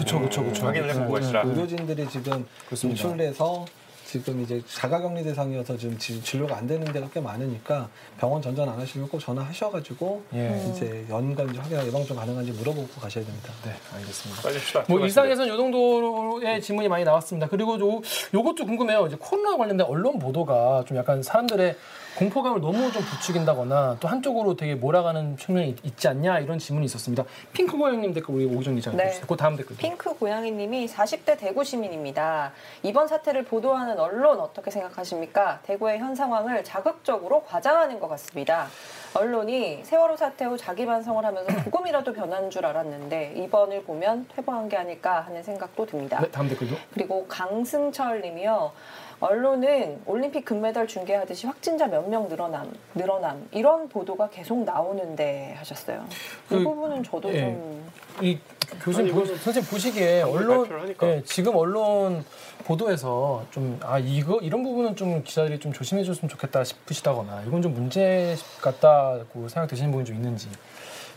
[0.89, 1.43] 해보고 네, 가시라.
[1.43, 3.03] 의료진들이 지금 그렇습니다.
[3.03, 3.66] 인출돼서
[4.06, 7.89] 지금 이제 자가격리 대상이어서 지금 지- 진료가 안 되는 데가 꽤 많으니까
[8.20, 10.64] 병원 전전 안 하시면 꼭 전화하셔가지고 예.
[10.72, 13.51] 이제 연관지 확인 예방 좀 가능한지 물어보고 가셔야 됩니다.
[13.64, 14.41] 네, 알겠습니다.
[14.43, 14.86] 빨리 합시다.
[14.88, 17.47] 뭐 일상에서는 요 정도의 질문이 많이 나왔습니다.
[17.47, 18.01] 그리고 요,
[18.34, 19.08] 요것도 궁금해요.
[19.08, 21.76] 이제 코로나 관련된 언론 보도가 좀 약간 사람들의
[22.16, 27.26] 공포감을 너무 좀 부추긴다거나 또 한쪽으로 되게 몰아가는 측면이 있- 있지 않냐 이런 질문이 있었습니다.
[27.51, 29.20] 핑크 고양님 댓글 우리 오기정 기자가 네.
[29.28, 29.76] 그 다음 댓글.
[29.76, 32.53] 핑크 고양이님이 40대 대구 시민입니다.
[32.84, 35.59] 이번 사태를 보도하는 언론 어떻게 생각하십니까?
[35.63, 38.68] 대구의 현 상황을 자극적으로 과장하는 것 같습니다.
[39.13, 44.78] 언론이 세월호 사태 후 자기 반성을 하면서 조금이라도 변한 줄 알았는데 이번을 보면 퇴보한 게
[44.78, 46.20] 아닐까 하는 생각도 듭니다.
[46.22, 46.76] 네, 다음 댓글도.
[46.93, 48.72] 그리고 강승철 님이요.
[49.20, 56.05] 언론은 올림픽 금메달 중계하듯이 확진자 몇 명 늘어남, 늘어남 이런 보도가 계속 나오는데 하셨어요.
[56.49, 57.41] 그, 이 부분은 저도 예.
[57.41, 57.86] 좀
[58.22, 58.39] 이
[58.82, 60.68] 교수님 보, 선생님 보시기에 언론.
[61.03, 62.24] 예, 지금 언론
[62.66, 67.74] 보도에서 좀 아 이거 이런 부분은 좀 기자들이 좀 조심해 줬으면 좋겠다 싶으시다거나 이건 좀
[67.74, 70.47] 문제 같다고 생각되시는 부분이 좀 있는지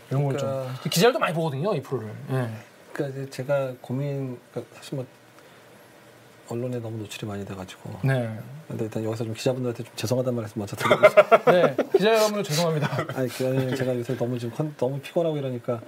[0.09, 2.09] 이런 걸좀 그러니까- 기자들도 많이 보거든요 이 프로를.
[2.31, 2.49] 예.
[2.93, 5.05] 그러니까 제가 고민 그러니까 사실 뭐
[6.49, 8.37] 언론에 너무 노출이 많이 돼가지고 네.
[8.67, 11.25] 근데 일단 여기서 좀 기자분들한테 좀 죄송하다는 말씀 먼저 드리고 싶어요.
[11.45, 11.75] 네.
[11.95, 12.89] 기자 여러분 죄송합니다.
[13.15, 15.79] 아니 그게 제가 요새 너무 지금 컨- 너무 피곤하고 이러니까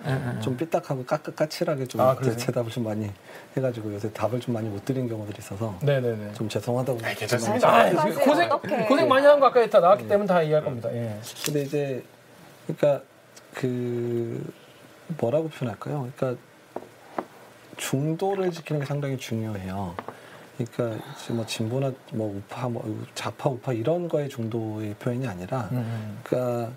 [0.41, 2.15] 좀 삐딱하고 까까 까칠하게 좀 아?
[2.15, 3.09] 대답을 좀 많이
[3.55, 6.33] 해가지고 요새 답을 좀 많이 못 드린 경우들이 있어서 네네네.
[6.33, 7.67] 좀 죄송하다고 아이, 괜찮습니다.
[7.69, 8.25] 아, 말씀하세요.
[8.25, 8.85] 고생 어떡해.
[8.87, 10.91] 고생 많이 한 거 아까 다 나왔기 때문에 다 이해할 겁니다.
[10.93, 11.19] 예.
[11.45, 12.03] 근데 이제
[12.67, 13.03] 그러니까
[13.53, 14.43] 그
[15.19, 16.09] 뭐라고 표현할까요?
[16.15, 16.41] 그러니까
[17.77, 19.95] 중도를 지키는 게 상당히 중요해요.
[20.57, 26.19] 그러니까 지금 뭐 진보나 뭐 우파 뭐 좌파 우파 이런 거의 중도의 표현이 아니라 음.
[26.23, 26.71] 그러니까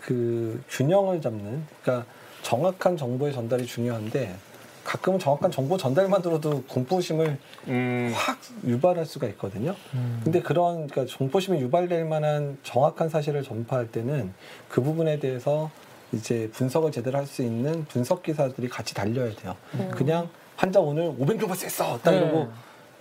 [0.00, 2.06] 그 균형을 잡는 그러니까
[2.42, 4.36] 정확한 정보의 전달이 중요한데
[4.84, 9.74] 가끔은 정확한 정보 전달만으로도 공포심을 음, 확 유발할 수가 있거든요.
[9.94, 10.20] 음.
[10.22, 14.34] 근데 그런 그러니까 공포심이 유발될 만한 정확한 사실을 전파할 때는
[14.68, 15.70] 그 부분에 대해서
[16.12, 19.56] 이제 분석을 제대로 할 수 있는 분석 기사들이 같이 달려야 돼요.
[19.74, 19.90] 음.
[19.94, 22.18] 그냥 환자 오늘 500명 발생했어 딱 네.
[22.18, 22.48] 이러고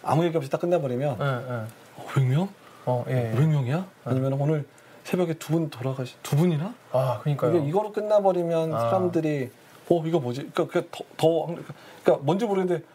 [0.03, 2.03] 아무 얘기 없이 딱 끝내버리면 예, 예.
[2.03, 2.49] 500명?
[2.85, 3.31] 어, 예.
[3.35, 3.85] 500명이야?
[4.05, 4.65] 아니면 오늘
[5.03, 6.73] 새벽에 두 분 돌아가시 두 분이나?
[6.91, 7.57] 아, 그러니까요.
[7.57, 8.79] 이게 이거로 끝나버리면 아.
[8.79, 9.49] 사람들이
[9.89, 10.49] 어 이거 뭐지?
[10.53, 11.45] 그러니까 그게 더, 더
[12.03, 12.85] 그러니까 뭔지 모르겠는데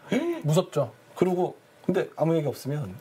[0.43, 0.93] 무섭죠.
[1.17, 2.95] 그리고 근데 아무 얘기 없으면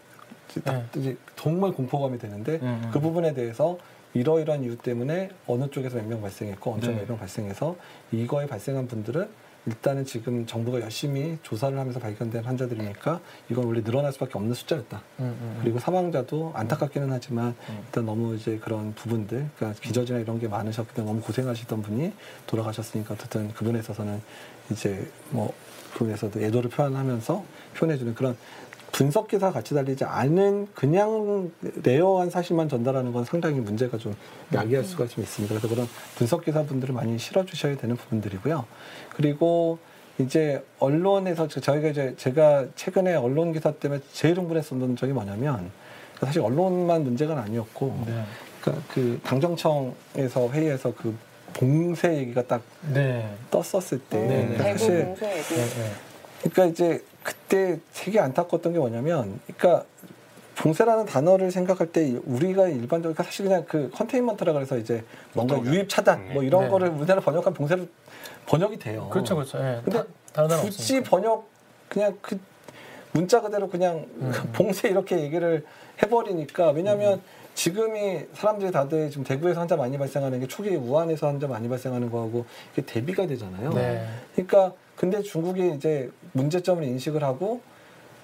[0.64, 0.84] 네.
[0.98, 2.90] 이제 정말 공포감이 되는데 음, 음.
[2.92, 3.78] 그 부분에 대해서
[4.14, 7.00] 이러이러한 이유 때문에 어느 쪽에서 몇 명 발생했고 어느 쪽에 네.
[7.02, 7.76] 몇명 발생해서
[8.12, 9.30] 이거에 발생한 분들은
[9.68, 15.02] 일단은 지금 정부가 열심히 조사를 하면서 발견된 환자들이니까 이건 원래 늘어날 수밖에 없는 숫자였다.
[15.20, 15.60] 음, 음.
[15.62, 17.84] 그리고 사망자도 안타깝기는 하지만 음.
[17.86, 22.14] 일단 너무 이제 그런 부분들, 그러니까 기저질이나 이런 게 많으셨기 때문에 너무 고생하시던 분이
[22.48, 24.22] 돌아가셨으니까 어쨌든 그분에 있어서는
[24.72, 25.54] 이제 뭐
[25.94, 27.44] 그분에서도 애도를 표현하면서
[27.76, 28.38] 표현해주는 그런
[28.92, 31.52] 분석 기사 같이 달리지 않은 그냥
[31.84, 34.16] rare한 사실만 전달하는 건 상당히 문제가 좀
[34.54, 35.54] 야기할 수가 좀 있습니다.
[35.54, 38.66] 그래서 그런 분석 기사 분들을 많이 실어 주셔야 되는 부분들이고요.
[39.16, 39.78] 그리고
[40.20, 45.70] 이제 언론에서 저- 저희가 이제 제가 최근에 언론 기사 때문에 제일 흥분했었던 적이 뭐냐면
[46.20, 48.24] 사실 언론만 문제가 아니었고 네.
[48.62, 51.16] 그러니까 그 당정청에서 회의에서 그
[51.54, 52.62] 봉쇄 얘기가 딱
[52.94, 53.32] 네.
[53.52, 54.44] 떴었을 때 네, 네.
[54.44, 55.16] 음, 대구 사실.
[55.16, 55.92] 네, 네.
[56.50, 59.86] 그러니까 이제 그때 되게 안타까웠던 게 뭐냐면 그러니까
[60.56, 65.62] 봉쇄라는 단어를 생각할 때 우리가 일반적으로 그러니까 사실 그냥 그 컨테인먼트라 그래서 이제 뭔가.
[65.64, 66.70] 유입 차단 뭐 이런 네.
[66.70, 67.86] 거를 우리나라 번역한 봉쇄로
[68.48, 69.10] 번역이 돼요.
[69.12, 69.60] 그렇죠, 그렇죠.
[69.60, 69.82] 예.
[69.84, 71.10] 근데 다, 굳이 없으니까.
[71.10, 71.48] 번역
[71.90, 72.40] 그냥 그
[73.12, 74.32] 문자 그대로 그냥 음.
[74.54, 75.66] 봉쇄 이렇게 얘기를
[76.02, 77.22] 해버리니까 왜냐하면 음.
[77.54, 82.46] 지금이 사람들이 다들 지금 대구에서 환자 많이 발생하는 게 초기에 우한에서 환자 많이 발생하는 거하고
[82.74, 83.74] 이게 대비가 되잖아요.
[83.74, 84.08] 네.
[84.36, 87.62] 그러니까 근데 중국이 이제 문제점을 인식을 하고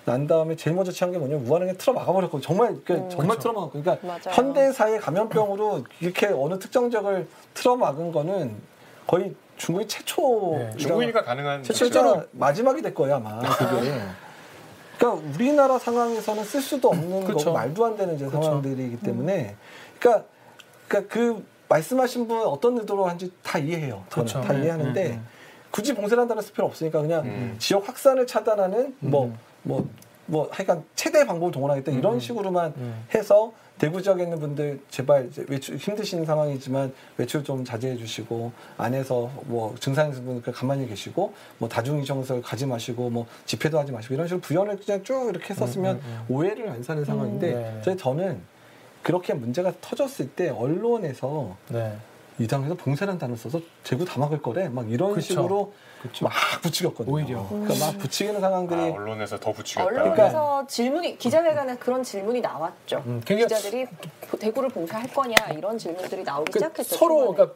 [0.06, 3.10] 난 다음에 제일 먼저 취한 게 뭐냐면 그냥 틀어 막아버렸고 정말 그 음.
[3.10, 3.40] 정말 그렇죠.
[3.40, 4.22] 틀어 막았고 그러니까 맞아요.
[4.32, 8.56] 현대사의 감염병으로 이렇게 어느 특정 지역을 틀어 막은 거는
[9.08, 10.76] 거의 중국이 최초 네.
[10.78, 13.94] 중국이니까 가능한 실제로 마지막이 될 거야 아마 그게.
[14.98, 17.46] 그러니까 우리나라 상황에서는 쓸 수도 없는 그렇죠.
[17.46, 18.46] 거고 말도 안 되는 이제 그렇죠.
[18.46, 19.56] 상황들이기 때문에
[20.00, 20.26] 그러니까
[20.88, 24.04] 그러니까 그 말씀하신 분 어떤 의도로 한지 다 이해해요.
[24.10, 24.42] 저는 그렇죠.
[24.42, 25.28] 다 음, 이해하는데 음, 음.
[25.74, 27.56] 굳이 봉쇄를 한다는 쓸 필요 없으니까 그냥 음.
[27.58, 32.76] 지역 확산을 차단하는 뭐뭐뭐 하여간 최대 방법을 동원하겠다 이런 식으로만
[33.16, 39.32] 해서 대구 지역에 있는 분들 제발 이제 외출 힘드신 상황이지만 외출 좀 자제해 주시고 안에서
[39.46, 44.28] 뭐 증상 있는 분들 가만히 계시고 뭐 다중이동설 가지 마시고 뭐 집회도 하지 마시고 이런
[44.28, 46.00] 식으로 부연을 그냥 쭉 이렇게 했었으면
[46.30, 47.96] 오해를 안 사는 상황인데 네.
[47.98, 48.42] 저는
[49.02, 51.98] 그렇게 문제가 터졌을 때 언론에서 네.
[52.40, 55.22] 이 당에서 봉쇄라는 단어를 써서 대구 다 막을 거래 막 이런 그쵸.
[55.28, 55.74] 식으로
[56.22, 56.32] 막
[56.62, 57.14] 부추겼거든요.
[57.14, 57.48] 오히려.
[57.48, 59.86] 그러니까 막 부추기는 상황들이 아, 언론에서 더 부추겼다.
[59.88, 63.04] 언론에서 질문이 기자회견에 그런 질문이 나왔죠.
[63.06, 63.86] 음, 기자들이
[64.40, 66.96] 대구를 봉쇄할 거냐 이런 질문들이 나오기 그 시작했죠.
[66.96, 67.34] 서로.
[67.34, 67.56] 그러니까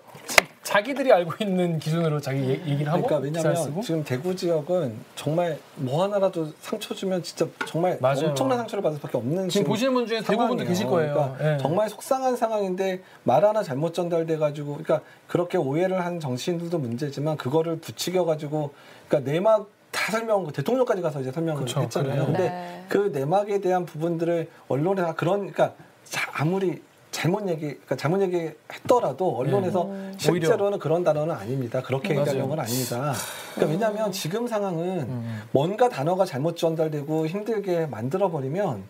[0.72, 6.04] 자기들이 알고 있는 기준으로 자기 얘- 얘기를 하고 그러니까 왜냐하면 지금 대구 지역은 정말 뭐
[6.04, 8.28] 하나라도 상처 주면 진짜 정말 맞아요.
[8.32, 10.66] 엄청난 상처를 받을 수밖에 없는 지금 보시는 분 중에 대부분도.
[10.66, 11.14] 계실 거예요.
[11.14, 11.58] 그러니까 예.
[11.58, 15.00] 정말 속상한 상황인데 말 하나 잘못 전달돼 가지고 그러니까
[15.30, 18.74] 그렇게 오해를 한 정치인들도 문제지만 그거를 부추겨 가지고
[19.08, 22.12] 그러니까 내막 다 설명 대통령까지 가서 이제 설명을 그쵸, 했잖아요.
[22.12, 22.26] 그래요.
[22.26, 22.86] 근데 네.
[22.90, 26.82] 그 내막에 대한 부분들을 언론에 다 그런 그러니까 자- 아무리
[27.18, 30.14] 잘못 얘기 그러니까 잘못 얘기했더라도 언론에서 음.
[30.18, 31.82] 실제로는 그런 단어는 아닙니다.
[31.82, 32.10] 그렇게.
[32.10, 33.14] 얘기하는 건 아닙니다.
[33.56, 35.42] 그러니까 왜냐하면 지금 상황은 음.
[35.52, 38.84] 뭔가 단어가 잘못 전달되고 힘들게 만들어 버리면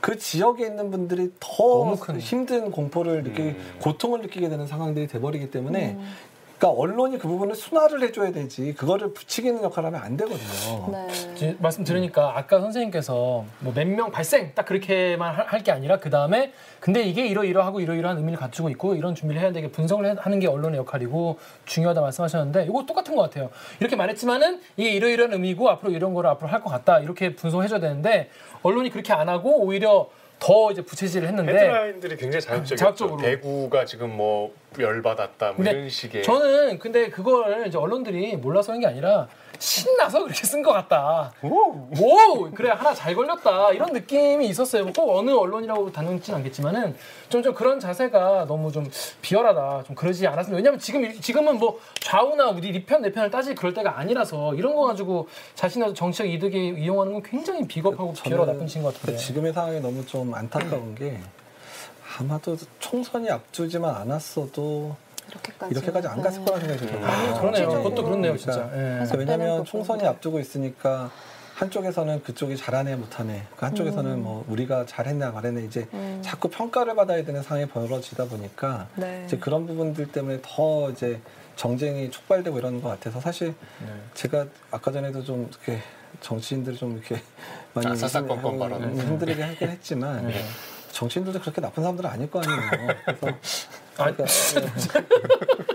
[0.00, 3.76] 그 지역에 있는 분들이 더 힘든 공포를 느끼 음.
[3.80, 6.14] 고통을 느끼게 되는 상황들이 돼버리기 때문에 음.
[6.58, 10.90] 그러니까 언론이 그 부분을 순화를 해줘야 되지 그거를 부추기는 역할을 하면 안 되거든요.
[10.92, 11.56] 네.
[11.58, 16.52] 말씀 들으니까 아까 선생님께서 뭐 몇 명 발생 딱 그렇게만 할 게 아니라 그 다음에
[16.80, 20.46] 근데 이게 이러이러하고 이러이러한 의미를 갖추고 있고 이런 준비를 해야 되게 분석을 해- 하는 게
[20.46, 23.50] 언론의 역할이고 중요하다 말씀하셨는데 이거 똑같은 것 같아요.
[23.80, 28.30] 이렇게 말했지만은 이게 이러이러한 의미고 앞으로 이런 거를 앞으로 할 것 같다 이렇게 분석해줘야 되는데
[28.62, 32.76] 언론이 그렇게 안 하고 오히려 더 이제 부채질을 했는데 헤드라인들이 굉장히 자극적이었죠.
[32.76, 33.16] 자극적으로.
[33.20, 39.28] 대구가 지금 뭐 열받았다 뭐 이런 식의 저는 근데 그걸 이제 언론들이 몰라서 한게 아니라
[39.56, 41.32] 신나서 그렇게 쓴 것 같다.
[41.42, 41.88] 오!
[41.98, 44.92] 오 그래 하나 잘 걸렸다 이런 느낌이 있었어요.
[44.92, 46.94] 꼭 어느 언론이라고 단언진 않겠지만은
[47.28, 48.88] 좀 좀 그런 자세가 너무 좀
[49.20, 49.84] 비열하다.
[49.86, 53.98] 좀 그러지 않았으면 왜냐면 지금 이- 지금은 뭐 좌우나 우리 니편 내편을 따질 그럴 때가
[53.98, 58.88] 아니라서 이런 거 가지고 자신의 정치적 이득에 이용하는 건 굉장히 비겁하고 비열하고 나쁜 짓인 것
[58.94, 59.02] 같은데.
[59.12, 61.20] 그러니까 지금의 상황이 너무 좀 안타까운 게
[62.18, 64.96] 아마도 총선이 앞두지만 않았어도
[65.30, 67.06] 이렇게까지 이렇게까지 안 갔을 거라는 생각이 들어요.
[67.06, 67.68] 아, 그러네요.
[67.68, 68.68] 그것도 그렇네요, 진짜.
[68.68, 69.18] 그러니까 예.
[69.18, 71.10] 왜냐하면 총선이 앞두고 있으니까
[71.54, 76.20] 한쪽에서는 그쪽이 잘하네 못하네 그 한쪽에서는 뭐 우리가 잘했나 말했네 이제 음.
[76.22, 79.22] 자꾸 평가를 받아야 되는 상황이 벌어지다 보니까 네.
[79.24, 81.20] 이제 그런 부분들 때문에 더 이제
[81.54, 83.88] 정쟁이 촉발되고 이러는 것 같아서 사실 네.
[84.14, 85.80] 제가 아까 전에도 좀 이렇게
[86.20, 87.22] 정치인들을 좀 이렇게
[87.74, 88.82] 많이 아, 사사건건.
[88.94, 90.44] 힘- 힘들게 하긴 했지만 네.
[90.92, 92.60] 정치인들도 그렇게 나쁜 사람들은 아닐 거 아니에요.
[93.04, 93.26] 그래서
[93.96, 94.24] 아, 그러니까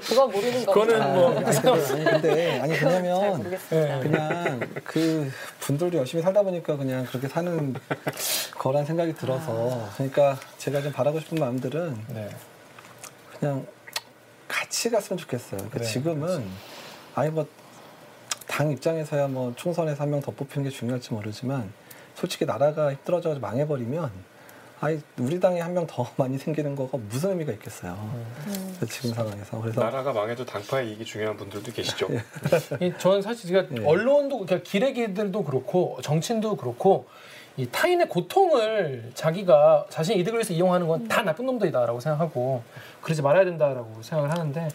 [0.07, 0.71] 그건 모르는 거죠.
[0.73, 1.59] 그거는 아, 뭐- 아니 근데
[1.99, 3.59] 아니 근데 아니 잘 왜냐면.
[3.71, 3.99] 예.
[4.01, 7.73] 그냥 그 분들도 열심히 살다 보니까 그냥 그렇게 사는
[8.57, 12.29] 거란 생각이 들어서 그러니까 제가 좀 바라고 싶은 마음들은 네.
[13.39, 13.65] 그냥
[14.47, 15.57] 같이 갔으면 좋겠어요.
[15.57, 16.45] 그러니까 네, 지금은
[17.15, 17.45] 아니 뭐
[18.49, 21.71] 당 입장에서야 뭐 총선에서 한 명 더 뽑히는 게 중요할지 모르지만
[22.19, 24.11] 솔직히 나라가 힘들어져 망해버리면
[24.81, 27.93] 아니 우리 당에 한 명 더 많이 생기는 거가 무슨 의미가 있겠어요.
[28.47, 28.77] 음.
[28.89, 32.07] 지금 상황에서 그래서 나라가 망해도 당파의 이익이 중요한 분들도 계시죠.
[32.79, 33.85] 이 저는 사실 제가 예.
[33.85, 37.07] 언론도 그러니까 기레기들도 그렇고 정치인도 그렇고
[37.57, 42.63] 이 타인의 고통을 자기가 자신의 이득을 위해서 이용하는 건 다 나쁜 놈들이다라고 생각하고
[43.01, 44.69] 그러지 말아야 된다라고 생각을 하는데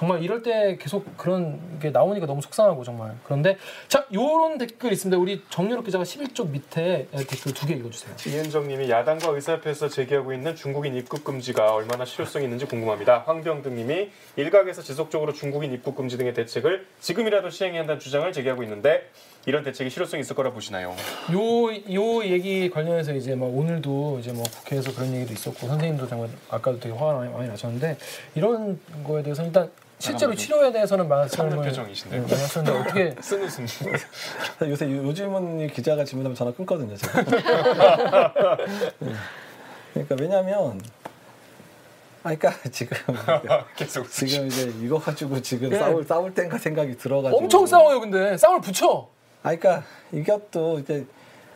[0.00, 5.20] 정말 이럴 때 계속 그런 게 나오니까 너무 속상하고 정말 그런데 자 요런 댓글 있습니다
[5.20, 10.96] 우리 정유럽 기자가 11쪽 밑에 댓글 두 개 읽어주세요 이은정님이 야당과 의사협회에서 제기하고 있는 중국인
[10.96, 13.24] 입국 금지가 얼마나 실효성이 있는지 궁금합니다.
[13.26, 19.10] 황병등님이 일각에서 지속적으로 중국인 입국 금지 등의 대책을 지금이라도 시행해야 한다는 주장을 제기하고 있는데
[19.44, 20.96] 이런 대책이 실효성이 있을 거라 보시나요?
[21.32, 26.30] 요, 요 얘기 관련해서 이제 뭐 오늘도 이제 뭐 국회에서 그런 얘기도 있었고 선생님도 정말
[26.48, 27.98] 아까도 되게 화가 많이 나셨는데
[28.34, 29.70] 이런 거에 대해서 일단
[30.00, 31.50] 실제로 치료에 대해서는 말씀을.
[31.50, 33.66] 네, 많이 하셨는데 어떻게 쓴 웃음.
[34.68, 36.96] 요새 요, 요즘은 이 기자가 질문하면 전화 끊거든요.
[36.96, 37.22] 제가.
[38.98, 39.12] 네.
[39.92, 40.80] 그러니까 왜냐하면
[42.22, 42.96] 아 그러니까 지금
[43.76, 45.78] 계속 지금 이제 이거 가지고 지금 예.
[45.78, 49.08] 싸울 싸울 땐가 생각이 들어가지고 엄청 싸워요 근데 싸움을 붙여
[49.42, 49.82] 아 그러니까
[50.12, 51.06] 이것도 이제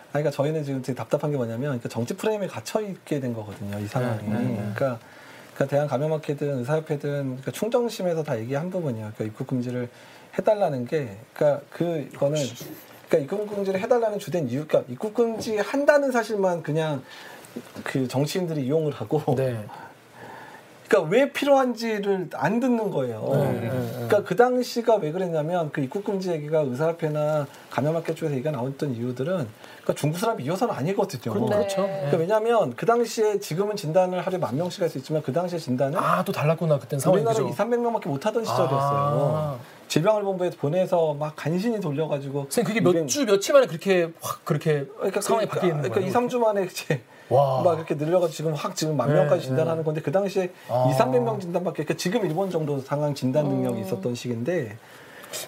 [0.09, 3.79] 아 그러니까 저희는 지금 되게 답답한 게 뭐냐면 그러니까 정치 프레임에 갇혀 있게 된 거거든요
[3.79, 4.73] 이 상황이 네, 네, 네.
[4.75, 4.99] 그러니까
[5.55, 9.89] 그러니까 대한 감염학회든 의사협회든 그러니까 충정심에서 다 얘기한 부분이에요 그러니까 입국 금지를
[10.37, 12.39] 해달라는 게 그러니까 그 이거는
[13.09, 17.03] 그러니까 입국 금지를 해달라는 주된 이유 그러니까 입국 금지 한다는 사실만 그냥
[17.85, 19.65] 그 정치인들이 이용을 하고 네.
[20.95, 23.29] 그러니까 그러니까 왜 필요한지를 안 듣는 거예요.
[23.33, 23.93] 네, 네, 네.
[23.95, 29.35] 그러니까 그 당시가 왜 그랬냐면 그 입국 금지 얘기가 의사협회나 감염학회 쪽에서 얘기가 나왔던 이유들은
[29.35, 31.35] 그러니까 중국 사람이 이어서는 아니거든요.
[31.35, 31.83] 그렇- 그렇죠.
[31.83, 31.97] 네.
[31.97, 35.99] 그러니까 왜냐하면 그 당시에 지금은 진단을 하루에 만 명씩 할 수 있지만 그 당시에 진단은
[35.99, 37.53] 아또 달랐구나 그땐 상황이 우리나라 그죠?
[37.53, 38.79] 2, 300명밖에 못 하던 시절이었어요.
[39.37, 39.57] 아.
[39.89, 45.21] 질병을본부에 보내서 막 간신히 돌려가지고 선생님 그게 몇 주 며칠 만에 그렇게 확 그렇게 그러니까
[45.21, 46.09] 상황이 그- 바뀌는 그러니까 거예요.
[46.09, 47.63] 2, 3주 만에 이제 와.
[47.63, 49.47] 막 이렇게 늘려가지고 지금 확 지금 만 네, 명까지 네.
[49.49, 50.91] 진단하는 건데 그 당시에 아.
[50.91, 53.83] 2, 300명 진단밖에 그러니까 지금 일본 정도 상황 진단 능력이 음.
[53.85, 54.77] 있었던 시기인데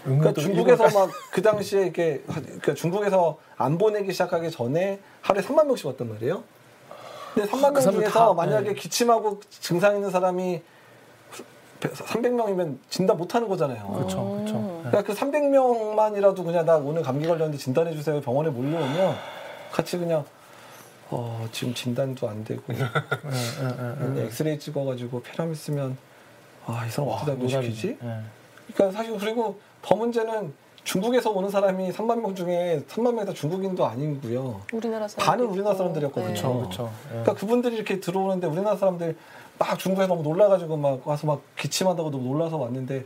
[0.06, 5.42] 은근 그러니까 또 중국에서 막 그 당시에 이렇게 그러니까 중국에서 안 보내기 시작하기 전에 하루에
[5.42, 6.42] 3만 명씩 왔단 말이에요.
[7.34, 8.74] 근데 3만 그명 사람들 중에서 다, 만약에 네.
[8.74, 10.62] 기침하고 증상 있는 사람이
[11.80, 13.86] 300명이면 진단 못 하는 거잖아요.
[13.92, 14.54] 그렇죠 그렇죠.
[14.54, 14.80] 음.
[14.84, 14.90] 네.
[14.90, 19.14] 그러니까 그 300명만이라도 그냥 나 오늘 감기 걸렸는데 진단해 주세요 병원에 몰려오면
[19.72, 20.24] 같이 그냥
[21.10, 24.22] 어 지금 진단도 안 되고 네, 네, 네, 네.
[24.24, 25.96] 엑스레이 찍어가지고 폐렴 있으면
[26.66, 27.30] 아 이 사람 어떻게?
[28.00, 28.20] 네.
[28.74, 30.52] 그러니까 사실 그리고 더 문제는
[30.82, 34.62] 중국에서 오는 사람이 3만 명 중에 3만 명이 다 중국인도 아니고요.
[34.72, 36.28] 우리나라 사람 반은 우리나라 사람들이었거든요.
[36.28, 36.82] 그렇죠 그렇죠.
[37.04, 37.08] 네.
[37.10, 39.16] 그러니까 그분들이 이렇게 들어오는데 우리나라 사람들
[39.58, 43.04] 막 중국에 너무 놀라가지고 막 와서 막 기침한다고 너무 놀라서 왔는데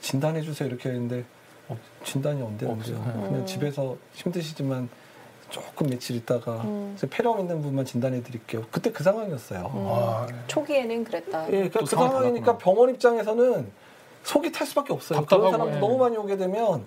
[0.00, 1.24] 진단해 주세요 이렇게 했는데
[1.68, 2.94] 어, 진단이 안 되는 거죠.
[3.02, 3.46] 그냥 음.
[3.46, 4.88] 집에서 힘드시지만
[5.52, 6.94] 조금 며칠 있다가 음.
[6.96, 8.64] 이제 폐렴 있는 분만 진단해 드릴게요.
[8.72, 9.70] 그때 그 상황이었어요.
[9.74, 9.86] 음.
[9.88, 11.46] 아, 초기에는 그랬다.
[11.48, 12.58] 예, 그러니까 또그 상황이 상황이니까.
[12.58, 13.70] 병원 입장에서는
[14.24, 15.20] 속이 탈 수밖에 없어요.
[15.20, 15.80] 답답하고, 그런 사람들 예.
[15.80, 16.84] 너무 많이 오게 되면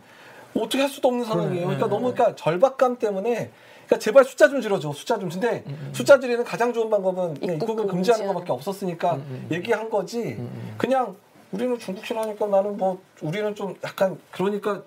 [0.56, 1.66] 어떻게 할 수도 없는 상황이에요.
[1.66, 1.90] 그러니까 예.
[1.90, 3.52] 너무 그러니까 절박감 때문에
[3.86, 4.92] 그러니까 제발 숫자 좀 줄여줘.
[4.94, 5.30] 숫자 좀.
[5.30, 8.34] 근데 음, 숫자 줄이는 가장 좋은 방법은 그냥 입국 입국을 금지하는 금지하는.
[8.34, 9.48] 것밖에 없었으니까 음, 음.
[9.52, 10.20] 얘기한 거지.
[10.20, 10.76] 음, 음.
[10.78, 11.16] 그냥
[11.52, 14.86] 우리는 중국 싫어하니까 나는 뭐 우리는 좀 약간 그러니까 막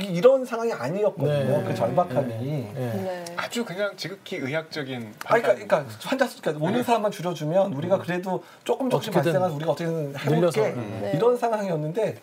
[0.00, 1.58] 이- 이런 상황이 아니었거든요.
[1.58, 1.64] 네.
[1.66, 2.28] 그 절박함이.
[2.28, 2.72] 네.
[2.74, 3.24] 네.
[3.36, 5.66] 아주 그냥 지극히 의학적인 아니, 그러니까.
[5.66, 9.14] 그러니까 환자 수, 그러니까 오는 사람만 줄여주면 우리가 그래도 조금 조금씩 음.
[9.14, 10.16] 발생해서 우리가 어떻게든.
[10.18, 10.98] 해볼게 음.
[11.02, 11.12] 네.
[11.14, 12.18] 이런 상황이었는데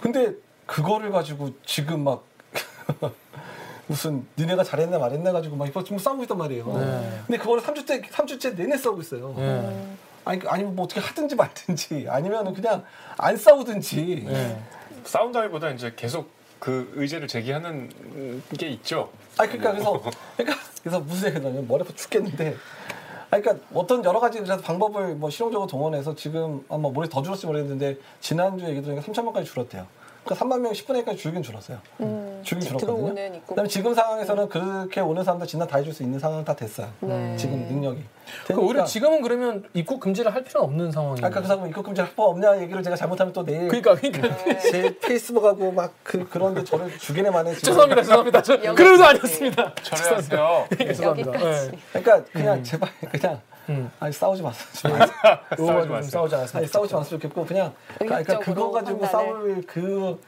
[0.00, 0.34] 근데
[0.66, 2.24] 그거를 가지고 지금 막
[3.86, 6.66] 무슨 니네가 잘했나 말했나 가지고 막 이거 지금 싸우고 있단 말이에요.
[6.78, 7.20] 네.
[7.26, 9.34] 근데 그거를 3주째 3주째 내내 싸우고 있어요.
[9.36, 9.86] 네.
[10.24, 12.82] 아니 그- 아니면 뭐 어떻게 하든지 말든지 아니면 그냥
[13.18, 14.24] 안 싸우든지.
[14.26, 14.62] 네.
[15.04, 16.30] 싸운다기보다 이제 계속
[16.64, 17.90] 그 의제를 제기하는
[18.56, 19.10] 게 있죠.
[19.36, 20.02] 아니 그러니까 그래서
[20.34, 22.56] 그러니까 그래서 무슨 얘기냐면 머리 아파 죽겠는데.
[23.30, 27.46] 아니 그러니까 어떤 여러 가지 그래서 방법을 뭐 실용적으로 동원해서 지금 아마 머리 더 줄었을지
[27.46, 29.86] 모르겠는데 지난주에 얘기 들으니까 3천 명까지 줄었대요.
[30.24, 31.78] 그러니까 3만 명 10분의 1까지 줄긴 줄었어요.
[32.00, 32.40] 음.
[32.42, 33.40] 줄긴 줄었거든요.
[33.46, 36.88] 그다음에 지금 상황에서는 그렇게 오는 사람들 진단 다 해줄 수 있는 상황 다 됐어요.
[37.00, 37.36] 네.
[37.36, 38.02] 지금 능력이.
[38.44, 41.26] 그러니까 오히려 지금은 그러면 입국 금지를 할 필요는 없는 상황이에요.
[41.26, 44.58] 아까 그 사람 입국 금지 할법 없냐 얘기를 제가 잘못하면 또 내일 그러니까 그러니까 네.
[44.58, 48.42] 제 페이스북하고 막 그, 그런데 저를 주기네 만에 죄송합니다 죄송합니다.
[48.42, 48.56] 저.
[48.74, 49.74] 그런 의도 아니었습니다.
[49.82, 50.66] 철회하세요.
[50.78, 51.32] 죄송합니다.
[51.32, 51.70] 여기까지.
[51.70, 51.78] 네.
[51.92, 53.90] 그러니까 그냥 제발 그냥 음.
[54.00, 54.66] 아니 싸우지 마세요.
[55.58, 56.10] 요거 싸우지 좀 마세요.
[56.10, 59.26] 싸우지 않았으면 아니 싸우지 마으면 좋겠고 그냥 그러니까 그거 가지고 판단을.
[59.26, 60.20] 싸울 그한그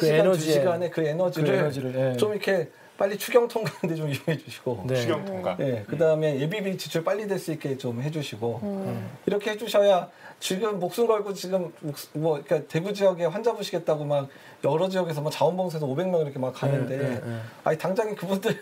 [0.00, 0.52] 두 에너지에.
[0.54, 2.16] 시간의 그 에너지를, 그 에너지를, 예.
[2.16, 4.96] 좀 이렇게 빨리 추경 통과하는데 좀 이용해 주시고 네.
[4.96, 5.56] 추경 통과.
[5.60, 9.08] 예, 그 다음에 예비비 지출 빨리 될 수 있게 좀 해주시고 음.
[9.26, 10.08] 이렇게 해주셔야
[10.40, 11.72] 지금 목숨 걸고 지금
[12.14, 14.28] 뭐 그러니까 대구 지역에 환자 보시겠다고 막
[14.64, 17.38] 여러 지역에서 뭐 자원봉사에서 500명 이렇게 막 가는데 네, 네, 네.
[17.64, 18.60] 아니 당장에 그분들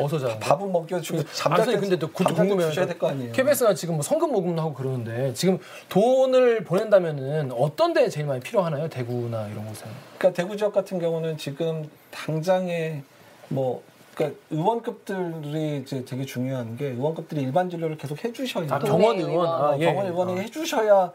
[0.00, 0.38] 어서 자.
[0.38, 2.68] 밥은 먹여 주고 아니, 잠잘 때 근데 또 그것도 궁금해요.
[2.68, 3.32] 주셔야 될거 아니에요.
[3.32, 8.88] KBS가 지금 뭐 성금 모금도 하고 그러는데 지금 돈을 보낸다면은 어떤 데 제일 많이 필요하나요?
[8.88, 9.86] 대구나 이런 곳은.
[10.18, 13.02] 그러니까 대구 지역 같은 경우는 지금 당장에
[13.48, 13.82] 뭐
[14.14, 18.84] 그러니까 의원급들이 이제 되게 중요한 게 의원급들이 일반 진료를 계속 해주셔야 아, 네.
[18.86, 19.30] 병원 의원.
[19.30, 19.48] 의원.
[19.48, 19.86] 아, 어, 예.
[19.86, 20.42] 병원 의원이 아.
[20.42, 21.12] 해주셔야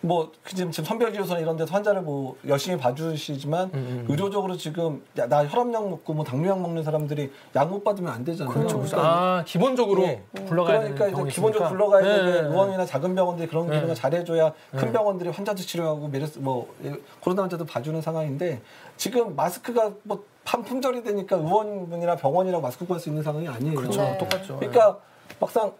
[0.00, 4.06] 뭐 지금 지금 선별진료소나 이런 데서 환자를 뭐 열심히 봐주시지만 음, 음.
[4.08, 8.54] 의료적으로 지금 야, 나 혈압약 먹고 뭐 당뇨약 먹는 사람들이 약 못 받으면 안 되잖아요.
[8.54, 8.78] 그렇죠.
[8.78, 10.22] 그러니까 아 기본적으로 예.
[10.46, 11.68] 불러가야 그러니까 되는 이제 기본적으로.
[11.68, 12.40] 불러가야 예, 되는 예, 예.
[12.42, 13.74] 의원이나 작은 병원들이 그런 네.
[13.74, 14.92] 기능을 잘해줘야 큰 네.
[14.92, 18.62] 병원들이 환자도 치료하고 메르스 뭐 예, 코로나 환자도 봐주는 상황인데
[18.96, 23.74] 지금 마스크가 뭐 판품절이 되니까 의원분이나 병원이랑 마스크 구할 수 있는 상황이 아니에요.
[23.74, 24.00] 그렇죠.
[24.00, 24.16] 네.
[24.18, 24.56] 똑같죠.
[24.56, 24.98] 그러니까
[25.40, 25.72] 막상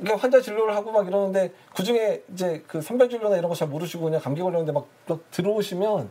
[0.00, 3.68] 이게 환자 진료를 하고 막 이러는데 그 중에 이제 그 선별 진료나 이런 거 잘
[3.68, 6.10] 모르시고 그냥 감기 걸렸는데 막, 막 들어오시면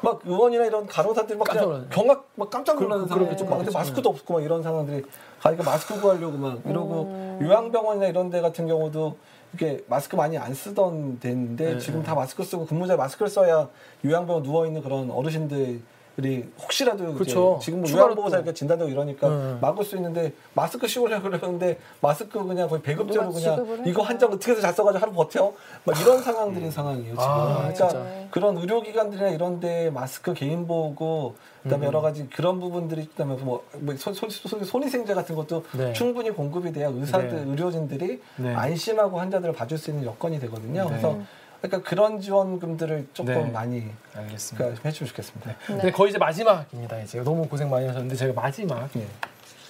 [0.00, 1.86] 막 의원이나 이런 간호사들이 막 그냥.
[1.90, 3.14] 경악 막 깜짝 놀라는 그-.
[3.14, 3.70] 그러겠죠, 막 근데.
[3.70, 5.04] 마스크도 없고 막 이런 상황들이
[5.40, 9.16] 가니까 마스크 구하려고 막 이러고 요양병원이나 이런 데 같은 경우도
[9.54, 12.06] 이게 마스크 많이 안 쓰던 데인데 네, 지금 네.
[12.06, 13.68] 다 마스크 쓰고 근무자 마스크를 써야
[14.04, 15.80] 요양병원 누워 있는 그런 어르신들
[16.22, 17.56] 이 혹시라도 그렇죠.
[17.58, 18.42] 이제 지금 뭐 추가로 요양보호사 또.
[18.42, 19.58] 이렇게 진단되고 이러니까 네.
[19.62, 24.02] 막을 수 있는데 마스크 씌우려고 그러는데 마스크 그냥 거의 배급제로 그냥 이거.
[24.02, 25.52] 한 장 어떻게 해서 잘 써가지고 하루 버텨?
[25.84, 27.18] 막 이런 상황들인 상황이에요 지금.
[27.24, 28.04] 아, 그러니까 진짜.
[28.30, 31.88] 그런 의료기관들이나 이런 데 마스크 개인 보고 그다음에 음.
[31.88, 35.92] 여러 가지 그런 부분들이 그다음에 뭐, 뭐 손, 손, 손, 손위생제 같은 것도 네.
[35.94, 37.50] 충분히 공급이 돼야 의사들 네.
[37.50, 38.54] 의료진들이 네.
[38.54, 40.82] 안심하고 환자들을 봐줄 수 있는 여건이 되거든요.
[40.82, 40.88] 네.
[40.90, 41.18] 그래서
[41.62, 43.50] 그러니까 그런 지원금들을 조금 네.
[43.50, 44.56] 많이 알겠습니다.
[44.56, 45.54] 그러니까 좀 해주면 좋겠습니다.
[45.66, 47.00] 근데 거의 이제 마지막입니다.
[47.00, 49.06] 이제 너무 고생 많이 하셨는데 제가 마지막 예.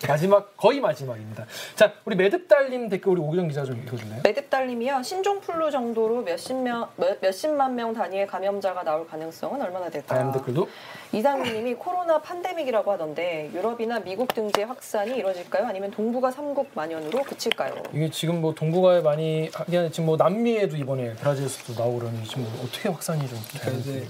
[0.08, 1.46] 마지막 거의 마지막입니다.
[1.76, 4.20] 자 우리 매듭달님 댓글 우리 오기정 기자 좀 읽어줄래요?
[4.24, 10.32] 매듭달님이요 신종플루 정도로 몇십 명 몇, 몇십만 명 단위의 감염자가 나올 가능성은 얼마나 다음 될까요?
[10.32, 10.68] 댓글도
[11.12, 15.66] 이상민님이 코로나 팬데믹이라고 하던데 유럽이나 미국 등지의 확산이 이루어질까요?
[15.66, 17.82] 아니면 동북아 삼국 만연으로 그칠까요?
[17.92, 22.64] 이게 지금 뭐 동북아에 많이 하긴 지금 뭐 남미에도 이번에 브라질에서도 나오고 그러니 지금 뭐
[22.64, 24.06] 어떻게 확산이 좀 그러니까 이제.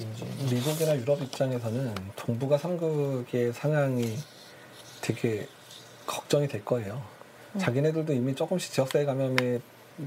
[0.48, 4.16] 미국이나 유럽 입장에서는 동북아 삼국의 상황이
[5.00, 5.48] 되게
[6.06, 7.02] 걱정이 될 거예요.
[7.58, 9.60] 자기네들도 이미 조금씩 지역사회 감염의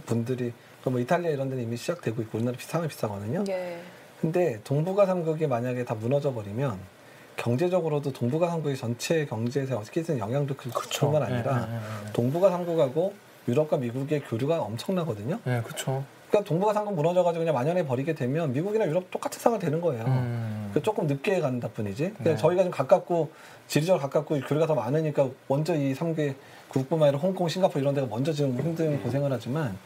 [0.05, 0.53] 분들이
[0.83, 3.43] 그뭐 이탈리아 이런 데는 이미 시작되고 있고 우리나라 비슷하게 비슷하거든요.
[3.49, 3.79] 예.
[4.21, 6.77] 근데 동북아 삼국이 만약에 다 무너져 버리면
[7.37, 13.13] 경제적으로도 동북아 삼국이 전체 경제에서 어떻게든 영향도 클 뿐만 아니라 네, 동북아 삼국하고
[13.47, 15.39] 유럽과 미국의 교류가 엄청나거든요.
[15.43, 16.03] 네, 그렇죠.
[16.29, 20.03] 그러니까 동북아 삼국 무너져가지고 그냥 만연해 버리게 되면 미국이나 유럽 똑같은 상황 되는 거예요.
[20.05, 20.71] 음.
[20.73, 22.13] 그 조금 늦게 간다 뿐이지.
[22.17, 22.35] 그냥 네.
[22.35, 23.31] 저희가 좀 가깝고
[23.67, 26.35] 지리적으로 가깝고 교류가 더 많으니까 먼저 이 3개
[26.69, 29.77] 국뿐만 아니라 홍콩, 싱가포르 이런 데가 먼저 지금 힘든 고생을 하지만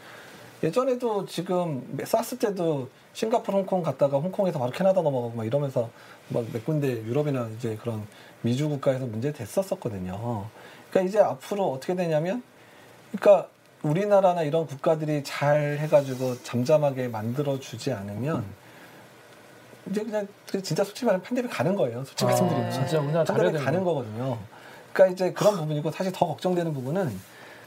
[0.62, 5.88] 예전에도 지금 사스 때도 싱가포르, 홍콩 갔다가 홍콩에서 바로 캐나다 넘어가고 막 이러면서
[6.28, 8.06] 막 몇 군데 유럽이나 이제 그런
[8.42, 10.46] 미주 국가에서 문제 됐었었거든요.
[10.90, 12.42] 그러니까 이제 앞으로 어떻게 되냐면
[13.12, 13.48] 그러니까
[13.82, 18.44] 우리나라나 이런 국가들이 잘 해가지고 잠잠하게 만들어주지 않으면
[19.90, 22.04] 이제 그냥 그 진짜 솔직히 말하면 팬데믹 가는 거예요.
[22.04, 22.70] 솔직히 아, 말씀드리면.
[22.70, 23.94] 진짜 팬데믹 되는 가는 거.
[23.94, 24.38] 거거든요.
[24.92, 27.18] 그러니까 이제 그런 부분이고 사실 더 걱정되는 부분은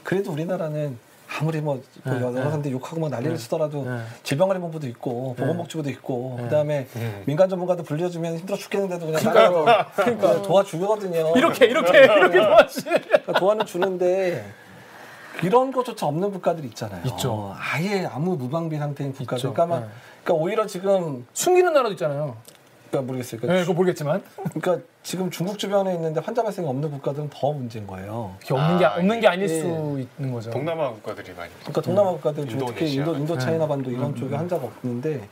[0.04, 0.96] 그래도 우리나라는
[1.26, 2.42] 아무리 뭐 네, 여러 네.
[2.42, 3.42] 사람들이 욕하고 막 난리를 네.
[3.42, 4.00] 치더라도 네.
[4.22, 5.42] 질병관리본부도 있고 네.
[5.42, 6.44] 보건복지부도 있고 네.
[6.44, 7.22] 그다음에 음.
[7.26, 9.64] 민간 전문가도 불려주면 힘들어 죽겠는데도 그냥 그러니까요.
[9.64, 11.32] 따라서 그러니까 도와주거든요.
[11.36, 13.00] 이렇게 이렇게 이렇게 도와주시는.
[13.02, 14.44] 그러니까 도와는 주는데
[15.42, 17.02] 이런 것조차 없는 국가들이 있잖아요.
[17.06, 17.54] 있죠.
[17.58, 19.52] 아예 아무 무방비 상태인 국가들.
[19.52, 19.86] 그러니까, 네.
[20.22, 22.36] 그러니까 오히려 지금 숨기는 나라도 있잖아요.
[22.94, 23.40] 그러니까 모르겠어요.
[23.40, 24.22] 네, 그러니까, 그거 모르겠지만
[24.54, 28.36] 그러니까 지금 중국 주변에 있는데 환자 발생이 없는 국가들은 더 문제인 거예요.
[28.40, 29.48] 그게 없는 게 아, 없는 게 아닐 예.
[29.48, 30.50] 수 있는 거죠.
[30.50, 32.94] 동남아 국가들이 많이 그러니까 동남아 국가들 중에 특히.
[32.94, 34.38] 인도, 인도 차이나 반도 이런 음, 쪽에 음.
[34.38, 35.28] 환자가 없는데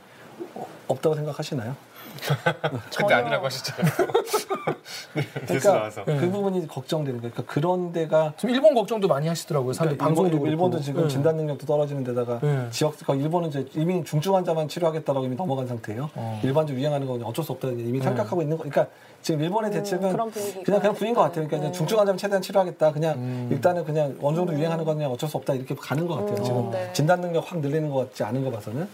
[0.55, 1.75] 어, 없다고 생각하시나요?
[2.61, 3.15] 근데 전혀.
[3.15, 3.93] 아니라고 하셨잖아요.
[5.15, 6.03] 네, 그러니까 나와서.
[6.05, 6.17] 네.
[6.17, 7.31] 그 부분이 걱정되는 거예요.
[7.33, 9.73] 그러니까 그런 데가 지금 일본 걱정도 많이 하시더라고요.
[9.73, 10.79] 사람들 그러니까 방송도 일본, 일본도.
[10.81, 11.07] 지금 네.
[11.07, 12.67] 진단 능력도 떨어지는 데다가 네.
[12.71, 16.09] 지역 그러니까 일본은 이제 이미 중증 환자만 치료하겠다라고 이미 넘어간 상태예요.
[16.15, 16.39] 어.
[16.43, 18.03] 일반적으로 유행하는 건 어쩔 수 없다 이미 네.
[18.03, 18.63] 생각하고 있는 거.
[18.63, 18.91] 그러니까
[19.21, 21.47] 지금 일본의 음, 대책은 그런 분위기가 그냥 그냥 분인 것 같아요.
[21.47, 21.71] 그러니까 네.
[21.71, 22.91] 중증 환자면 최대한 치료하겠다.
[22.91, 23.49] 그냥 음.
[23.51, 26.37] 일단은 그냥 어느 정도 유행하는 건 그냥 어쩔 수 없다 이렇게 가는 것 같아요.
[26.37, 26.91] 음, 지금 네.
[26.93, 28.87] 진단 능력 확 늘리는 것 같지 않은 거 봐서는.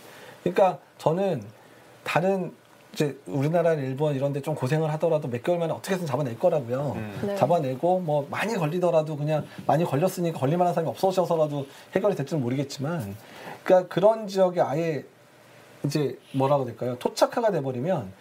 [0.44, 1.44] 그러니까 저는
[2.04, 2.52] 다른
[2.94, 6.94] 이제 우리나라, 일본 이런 데 좀 고생을 하더라도 몇 개월 만에 어떻게든 잡아낼 거라고요.
[6.95, 7.20] 음.
[7.28, 7.36] 네.
[7.36, 13.16] 잡아내고 뭐 많이 걸리더라도 그냥 많이 걸렸으니까 걸릴 만한 사람이 없어져서라도 해결이 될지는 모르겠지만
[13.64, 15.06] 그러니까 그런 지역에 아예
[15.86, 18.11] 이제 뭐라고 해야 될까요 토착화가 돼버리면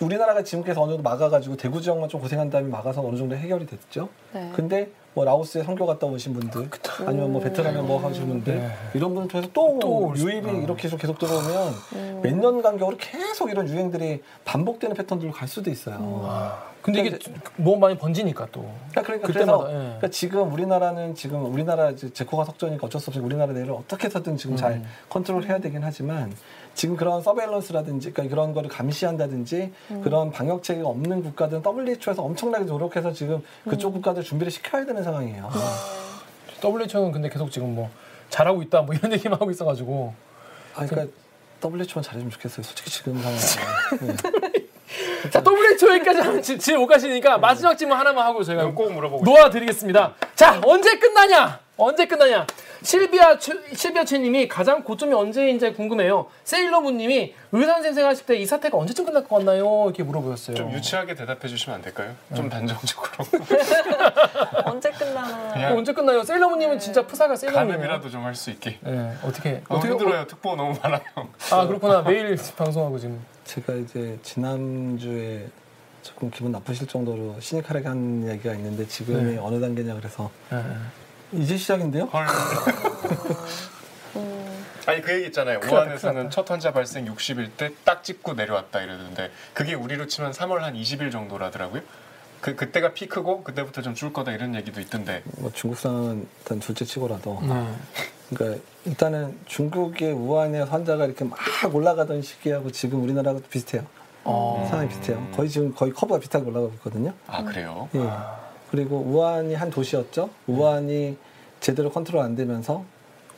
[0.00, 4.08] 우리나라가 지금께서 어느 정도 막아가지고 대구 지역만 좀 고생한 다음에 막아서 어느 정도 해결이 됐죠.
[4.32, 4.50] 네.
[4.54, 6.68] 근데 뭐 라오스에 선교 갔다 오신 분들
[7.06, 8.70] 아니면 뭐 베트남에 뭐 하신 분들 네.
[8.92, 10.52] 이런 분들 통해서 또, 또 유입이 어.
[10.52, 12.20] 이렇게 계속 계속 들어오면 음.
[12.22, 15.96] 몇년 간격으로 계속 이런 유행들이 반복되는 패턴들로 갈 수도 있어요.
[16.26, 17.18] 아, 근데 이게
[17.56, 18.70] 뭐 많이 번지니까 또.
[18.90, 19.78] 그러니까, 그러니까 그때마다, 그래서 예.
[19.84, 24.36] 그러니까 지금 우리나라는 지금 우리나라 이제 제코가 석전이니까 어쩔 수 없이 우리나라 내를 어떻게 해서든
[24.36, 24.84] 지금 잘 음.
[25.08, 26.30] 컨트롤해야 되긴 하지만
[26.76, 30.00] 지금 그런 서베일런스라든지 그러니까 그런 거를 감시한다든지 음.
[30.02, 35.50] 그런 방역 체계가 없는 국가들은 WHO에서 엄청나게 노력해서 지금 그쪽 국가들 준비를 시켜야 되는 상황이에요.
[36.62, 37.90] WHO는 근데 계속 지금 뭐
[38.28, 40.14] 잘하고 있다 뭐 이런 얘기만 하고 있어가지고.
[40.76, 41.12] 아, 그러니까
[41.64, 42.62] WHO는 잘해주면 좋겠어요.
[42.62, 43.60] 솔직히 지금 상황에서.
[44.06, 45.30] 네.
[45.30, 50.14] 자, WHO까지 하면 지- 지금 못 가시니까 마지막 질문 하나만 하고 저희가 꼭 물어보고 놓아드리겠습니다.
[50.34, 51.58] 자, 언제 끝나냐?
[51.78, 52.46] 언제 끝나냐?
[52.82, 56.26] 실비아 최, 실비아 최님이 가장 고점이 언제인지 궁금해요.
[56.44, 59.84] 세일러문님이 의사 선생 하실 때 이 사태가 언제쯤 끝날 것 같나요?
[59.86, 60.56] 이렇게 물어보셨어요.
[60.56, 62.14] 좀 유치하게 대답해 주시면 안 될까요?
[62.34, 63.24] 좀 단정적으로.
[64.64, 65.70] 언제 끝나나.
[65.72, 66.22] 어, 언제 끝나요?
[66.22, 67.78] 세일러문님은 진짜 프사가 세일러문이에요.
[67.78, 68.78] 가늠이라도 좀 할 수 있게.
[68.82, 70.26] 네, 어떻게 어, 어떻게 힘들어요.
[70.26, 71.00] 특보 너무 많아요.
[71.50, 73.22] 아 그렇구나 매일 방송하고 지금.
[73.44, 75.46] 제가 이제 지난주에
[76.02, 79.38] 조금 기분 나쁘실 정도로 시니컬하게 한 얘기가 있는데 지금이 네.
[79.38, 80.74] 어느 단계냐 그래서 네, 네.
[81.32, 82.04] 이제 시작인데요?
[82.04, 82.26] 헐.
[84.16, 84.64] 음.
[84.86, 85.58] 아니 그 얘기 있잖아요.
[85.60, 86.28] 났다.
[86.30, 91.10] 첫 환자 발생 60일 때 딱 찍고 내려왔다 이러는데 그게 우리로 치면 3월 한 20일
[91.10, 91.82] 정도라더라고요.
[92.40, 95.22] 그 그때가 피크고 그때부터 좀 줄 거다 이런 얘기도 있던데.
[95.38, 97.66] 뭐 중국 상황은 일단 둘째 치고라도 네.
[98.30, 101.38] 그러니까 일단은 중국의 우한의 환자가 이렇게 막
[101.72, 103.84] 올라가던 시기하고 지금 우리나라가 비슷해요.
[104.24, 104.66] 어.
[104.70, 105.26] 상황이 비슷해요.
[105.34, 107.12] 거의 지금 거의 커브가 비슷하게 올라가고 있거든요.
[107.26, 107.88] 아 그래요?
[107.94, 108.00] 예.
[108.70, 110.30] 그리고 우한이 한 도시였죠.
[110.46, 111.16] 우한이
[111.60, 112.84] 제대로 컨트롤 안 되면서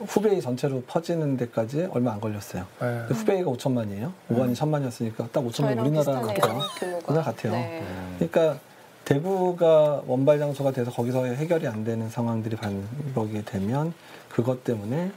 [0.01, 2.67] 후베이 전체로 퍼지는 데까지 얼마 안 걸렸어요.
[2.81, 3.07] 네.
[3.09, 4.13] 후베이가 5천만이에요.
[4.29, 6.27] 우한이 1천만이었으니까 딱 5천만 저희랑 우리나라 비슷하네요.
[6.27, 7.01] 같아요.
[7.07, 7.53] 우리나라 같아요.
[7.53, 7.85] 네.
[8.17, 8.61] 그러니까
[9.05, 13.95] 대구가 원발 장소가 돼서 거기서 해결이 안 되는 상황들이 반복이 되면
[14.29, 15.11] 그것 때문에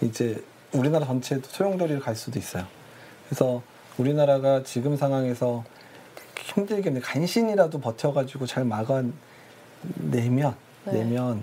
[0.00, 0.42] 이제
[0.72, 2.64] 우리나라 전체도 소용돌이를 갈 수도 있어요.
[3.28, 3.62] 그래서
[3.98, 5.64] 우리나라가 지금 상황에서
[6.38, 9.02] 힘들게 근데 간신이라도 버텨가지고 잘 막아
[9.82, 10.92] 내면 네.
[10.92, 11.42] 내면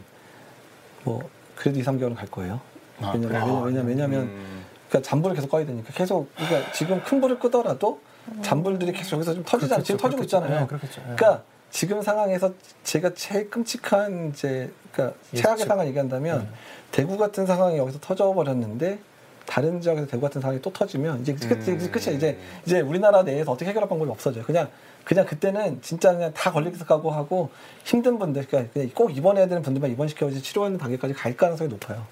[1.04, 2.60] 뭐 그래도 2, 3개월은 갈 거예요.
[3.02, 3.62] 아, 왜냐면 그래요?
[3.62, 4.66] 왜냐면 왜냐면 음.
[4.90, 8.02] 그러니까 잔불을 계속 꺼야 되니까 계속 그러니까 지금 큰 불을 끄더라도
[8.42, 9.84] 잔불들이 계속 여기서 좀 터지잖아요.
[9.84, 10.62] 지금 터지고 있잖아요.
[10.62, 11.02] 네, 그렇겠죠.
[11.02, 11.16] 네.
[11.16, 12.54] 그러니까 지금 상황에서
[12.84, 15.68] 제가 제일 끔찍한 이제 그러니까 최악의 예측.
[15.68, 16.48] 상황을 얘기한다면
[16.92, 19.00] 대구 같은 상황이 여기서 터져 버렸는데
[19.46, 21.92] 다른 지역에서 대구 같은 상황이 또 터지면 이제 끝 음.
[21.92, 24.44] 끝이야 이제 이제 우리나라 내에서 어떻게 해결할 방법이 없어져요.
[24.44, 24.70] 그냥
[25.06, 27.50] 그냥 그때는 진짜 그냥 다 걸리기서 가고 하고
[27.84, 32.04] 힘든 분들 그러니까 그냥 꼭 입원해야 되는 분들만 입원시켜서 치료하는 단계까지 갈 가능성이 높아요.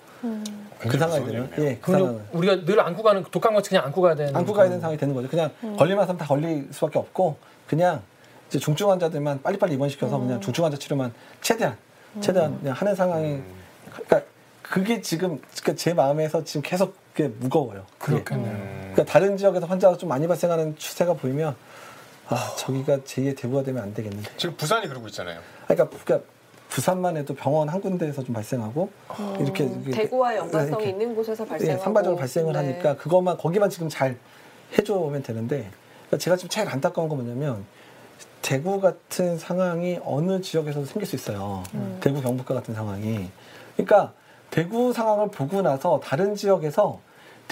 [0.80, 2.22] 그 상황이 되면 예, 그 상황은.
[2.32, 5.28] 우리가 늘 안고 가는 독감같이 그냥 안고 가야 되는 안고 가야 되는 상황이 되는 거죠.
[5.28, 7.36] 그냥 걸릴만 하면 다 걸릴 수밖에 없고
[7.68, 8.02] 그냥
[8.48, 11.12] 이제 중증 환자들만 빨리빨리 입원시켜서 그냥 중증 환자 치료만
[11.42, 11.76] 최대한
[12.22, 13.42] 최대한 그냥 하는 상황이
[13.92, 14.22] 그러니까
[14.62, 17.84] 그게 지금 그러니까 제 마음에서 지금 계속 그게 무거워요.
[17.98, 18.52] 그렇겠네요.
[18.52, 18.92] 음.
[18.94, 21.56] 그러니까 다른 지역에서 환자가 좀 많이 발생하는 추세가 보이면
[22.28, 24.30] 아 저기가 제2의 대구가 되면 안 되겠는데.
[24.38, 25.40] 지금 부산이 그러고 있잖아요.
[25.68, 26.28] 그러니까, 그러니까
[26.70, 28.90] 부산만 해도 병원 한 군데에서 좀 발생하고
[29.40, 32.60] 이렇게, 이렇게 대구와의 연관성이 이렇게 있는 곳에서 예, 발생하고 산발적으로 발생을 네.
[32.60, 34.18] 하니까 그것만 거기만 지금 잘
[34.78, 35.70] 해줘면 되는데
[36.08, 37.66] 그러니까 제가 지금 제일 안타까운 건 뭐냐면
[38.42, 41.64] 대구 같은 상황이 어느 지역에서도 생길 수 있어요.
[41.76, 41.98] 음.
[42.02, 43.30] 대구 경북과 같은 상황이.
[43.76, 44.14] 그러니까
[44.50, 47.00] 대구 상황을 보고 나서 다른 지역에서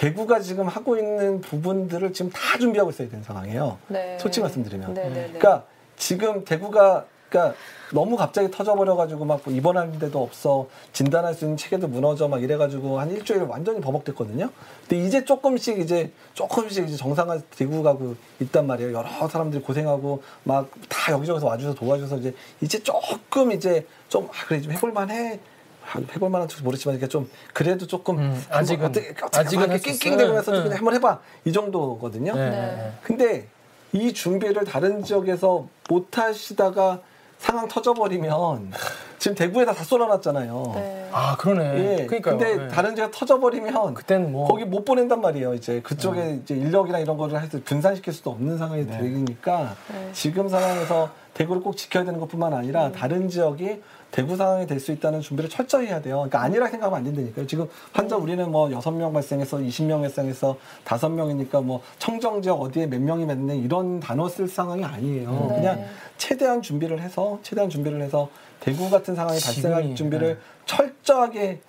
[0.01, 3.77] 대구가 지금 하고 있는 부분들을 지금 다 준비하고 있어야 되는 상황이에요.
[3.87, 4.17] 네.
[4.19, 4.95] 솔직히 말씀드리면.
[4.95, 5.27] 네, 네, 네.
[5.27, 5.63] 그러니까
[5.95, 7.55] 지금 대구가 그러니까
[7.93, 13.11] 너무 갑자기 터져버려가지고 막뭐 입원하는 데도 없어 진단할 수 있는 체계도 무너져 막 이래가지고 한
[13.11, 14.49] 일주일 완전히 버벅댔거든요.
[14.89, 18.93] 근데 이제 조금씩 이제 조금씩 이제 정상화 되고 가고 있단 말이에요.
[18.93, 24.61] 여러 사람들이 고생하고 막 다 여기저기서 와주셔서 도와줘서 이제 이제 조금 이제 좀 아, 그래
[24.61, 25.39] 좀 해볼만해.
[25.85, 29.77] 아, 해볼 만한지 모르지만 이게 좀 그래도 조금 음, 아직은- 어떻게 어떻게 아직은.
[29.79, 30.63] 낑낑대면서 네.
[30.63, 32.33] 그냥 한번 해봐 이 정도거든요.
[32.35, 32.49] 네.
[32.49, 32.91] 네.
[33.03, 33.47] 근데
[33.91, 36.99] 이 준비를 다른 지역에서 못 하시다가
[37.39, 38.71] 상황 터져버리면
[39.17, 40.71] 지금 대구에다 다 쏟아놨잖아요.
[40.75, 41.09] 네.
[41.11, 41.99] 아 그러네.
[42.01, 42.05] 예.
[42.05, 42.37] 그러니까요.
[42.37, 42.67] 근데 네.
[42.69, 45.55] 다른 지역 터져버리면 그때는 뭐 거기 못 보낸단 말이에요.
[45.55, 48.97] 이제 그쪽에 이제 인력이나 이런 거를 해서 분산시킬 수도 없는 상황이 네.
[48.97, 50.09] 되니까 네.
[50.13, 53.81] 지금 상황에서 대구를 꼭 지켜야 되는 것뿐만 아니라 다른 지역이
[54.11, 56.15] 대구 상황이 될 수 있다는 준비를 철저히 해야 돼요.
[56.17, 57.47] 그러니까 아니라 생각하면 안 된다니까요.
[57.47, 62.87] 지금 환자 우리는 뭐 여섯 명 발생해서 20명 발생해서 다섯 명이니까 뭐 청정 지역 어디에
[62.87, 65.47] 몇 명이 맺는 이런 단어 쓸 상황이 아니에요.
[65.51, 65.55] 네.
[65.55, 65.85] 그냥
[66.17, 68.29] 최대한 준비를 해서 최대한 준비를 해서
[68.59, 70.39] 대구 같은 상황이 발생할 지금이, 준비를 네.
[70.65, 71.61] 철저하게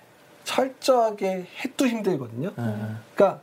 [0.43, 2.51] 철저하게 해도 힘들거든요.
[2.57, 2.75] 네.
[3.15, 3.41] 그러니까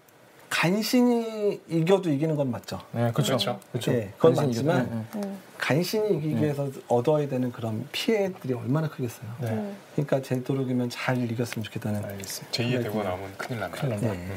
[0.51, 2.81] 간신히 이겨도 이기는 건 맞죠.
[2.93, 3.59] 네, 그렇죠.
[3.73, 3.93] 그렇죠.
[4.17, 5.39] 그건 간신히 맞지만 이겨도, 네, 음.
[5.61, 9.27] 간신히 이기기 위해서 얻어야 되는 그런 피해들이 얼마나 크겠어요.
[9.41, 9.47] 네.
[9.51, 9.53] 네.
[9.57, 9.77] 음.
[9.95, 12.05] 그러니까 제 도록이면 잘 이겼으면 좋겠다는.
[12.05, 12.51] 알겠습니다.
[12.53, 13.81] 제2의 대구가 나오면 큰일 납니다.
[13.81, 14.15] 큰일 납니다.
[14.15, 14.35] 네.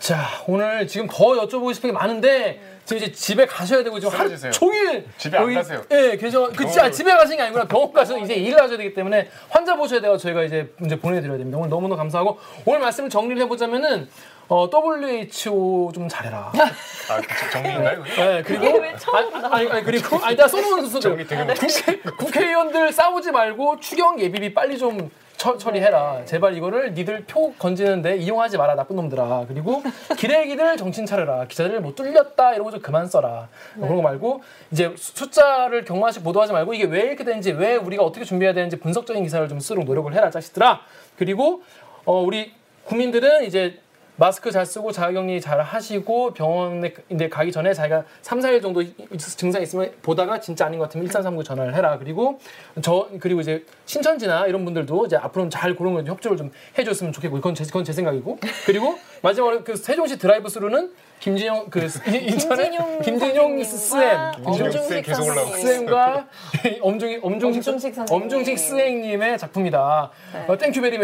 [0.00, 1.14] 자, 오늘 지금 더
[1.46, 4.34] 여쭤보고 싶은 게 많은데 지금 이제 집에 가셔야 되고 지금 하루.
[4.50, 5.82] 종일 집에 안 가세요.
[5.90, 6.46] 예, 계셔.
[6.48, 6.90] 그 진짜 병원으로.
[6.90, 7.64] 집에 가시는 게 아니구나.
[7.66, 10.16] 병원 가서 이제 일을 하셔야 되기 때문에 환자 보셔야 돼요.
[10.16, 11.58] 저희가 이제 이제 보내드려야 됩니다.
[11.58, 14.08] 오늘 너무너무 감사하고 오늘 말씀을 정리를 해보자면은
[14.52, 16.50] 어, WHO 좀 잘해라.
[17.08, 18.02] 아, 그 정리인가요?
[18.02, 18.16] 그게?
[18.16, 20.88] 네, 그리고 처음으로 아니, 아니, 아니 그리고 아니 나 써놓은
[21.24, 26.24] 되게 국회, 국회 의원들 싸우지 말고 추경 예비비 빨리 좀 처, 처리해라.
[26.24, 29.44] 제발 이거를 니들 표 건지는데 이용하지 마라 나쁜 놈들아.
[29.46, 29.84] 그리고
[30.18, 31.46] 기레기들 정신 차려라.
[31.46, 33.46] 기자들 못 뚫렸다 거좀 그만 써라.
[33.76, 37.76] 뭐 그런 거 말고 이제 수- 숫자를 경마식 보도하지 말고 이게 왜 이렇게 되는지 왜
[37.76, 40.80] 우리가 어떻게 준비해야 되는지 분석적인 기사를 좀 쓰도록 노력을 해라 자식들아.
[41.16, 41.62] 그리고
[42.04, 42.52] 어, 우리
[42.84, 43.78] 국민들은 이제
[44.20, 46.92] 마스크 잘 쓰고 자가격리 잘 하시고 병원에
[47.30, 48.84] 가기 전에 자기가 3, 4일 정도
[49.16, 51.96] 증상 있으면 보다가 진짜 아닌 것 같으면 1339 전화를 해라.
[51.98, 52.38] 그리고
[52.82, 57.36] 저 그리고 이제 신천지나 이런 분들도 이제 앞으로는 잘 그런 거 협조를 좀 해줬으면 좋겠고
[57.36, 63.00] 그건 제, 그건 제 생각이고 그리고 마지막으로 그 세종시 드라이브 스루는 김진영 그 인천의 김진용
[63.02, 65.56] 김진용 쌤 김진용 엄중식 쌤 계속 올라오고.
[65.56, 66.26] 쌤과
[66.80, 70.10] 엄중히 엄중식 엄중식 선생님의 작품이다.
[70.32, 70.44] 네.
[70.48, 70.56] 어,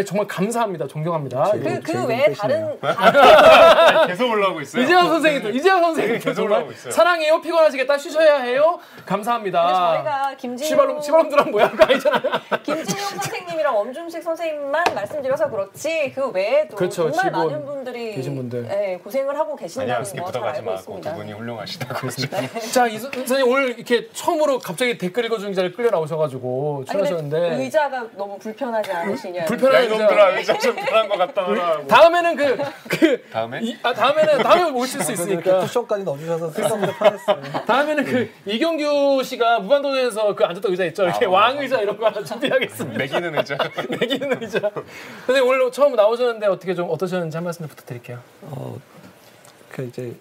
[0.05, 0.87] 정말 감사합니다.
[0.87, 1.51] 존경합니다.
[1.51, 2.25] 제일- 그, 그 외에.
[2.33, 2.79] 다른
[4.07, 4.81] 계속 올라오고 있어요.
[4.83, 6.91] 이재현 선생님도 이재현 선생님 네, 계속 올라오고 있어요.
[6.91, 9.93] 사랑해요 피곤하시겠다 쉬셔야 해요 감사합니다.
[9.97, 12.21] 저희가 김진용 그거 아니잖아요.
[12.63, 17.11] 김진용 선생님이랑 엄중식 선생님만 말씀드려서 그렇지 그 외에도 그렇죠.
[17.11, 18.67] 정말 많은 분들이 계신 분들.
[18.71, 21.01] 예, 고생을 하고 계신다는 뭐 묻어가지 마고.
[21.01, 22.07] 두 분이 훌륭하시다고.
[22.71, 28.07] 자, 이 선- 선생님 오늘 이렇게 처음으로 갑자기 댓글 읽어주는 기자를 끌려 나오셔가지고 출연하셨는데 의자가
[28.15, 29.45] 너무 불편하지 않으시냐?
[29.45, 31.87] 불편한 야 이놈들아 의자 좀 편한 것 같다 하라고.
[31.87, 32.57] 다음에는 그,
[32.87, 33.59] 그, 다음에?
[33.61, 35.59] 이, 아, 다음에는, 다음에 모실 수 있으니까.
[35.59, 37.41] 쿠션까지 넣어주셔서 쓸데없는 편했어요.
[37.65, 41.03] 다음에는 그, 이경규 씨가 무한도전에서 그 앉았던 의자 있죠?
[41.03, 42.97] 이렇게 아, 왕 의자 이런 거 하나 준비하겠습니다.
[42.97, 43.57] 매기는 의자.
[43.89, 44.59] 매기는 의자.
[45.25, 48.19] 선생님 오늘 처음 나오셨는데 어떻게 좀 어떠셨는지 한 말씀 부탁드릴게요.
[48.43, 48.77] 어,
[49.77, 50.15] 그 이제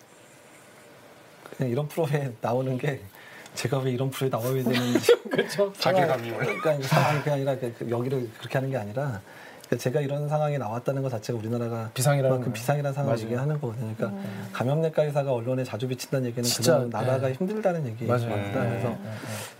[1.57, 3.01] 그냥 이런 프로에 나오는 게
[3.55, 5.73] 제가 왜 이런 프로에 나와야 되는지 그렇죠.
[5.73, 6.45] 자괴감이 올라.
[6.61, 9.23] 그러니까 상황이 그게 아니라 그- 그 여기를 그렇게 하는 게 아니라
[9.65, 12.53] 그러니까 제가 이런 상황에 나왔다는 것 자체가 우리나라가 비상이라는 그.
[12.53, 13.25] 비상이라는 상황을 맞아요.
[13.25, 13.95] 얘기하는 거거든요.
[13.97, 14.23] 그러니까
[14.53, 17.33] 감염내과 의사가 언론에 자주 비친다는 얘기는 진짜, 그냥 나라가 네.
[17.33, 18.19] 힘들다는 얘기입니다.
[18.19, 18.99] 그래서 네, 네,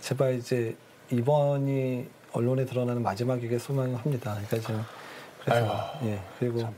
[0.01, 0.75] 제발 이제
[1.09, 4.33] 이번이 언론에 드러나는 마지막이게 소망합니다.
[4.33, 4.83] 그러니까 지금
[5.43, 6.71] 그래서 예 그리고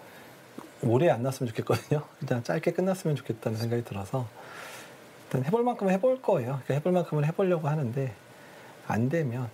[0.83, 2.03] 오래 안 났으면 좋겠거든요.
[2.25, 4.25] 그냥 짧게 끝났으면 좋겠다는 생각이 들어서
[5.25, 6.61] 일단 해볼 만큼은 해볼 거예요.
[6.65, 8.13] 그러니까 해볼 만큼은 해보려고 하는데
[8.87, 9.49] 안 되면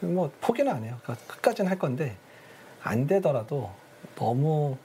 [0.00, 0.96] 그뭐 포기는 안 해요.
[1.02, 2.16] 그러니까 끝까지는 할 건데
[2.82, 3.70] 안 되더라도
[4.16, 4.76] 너무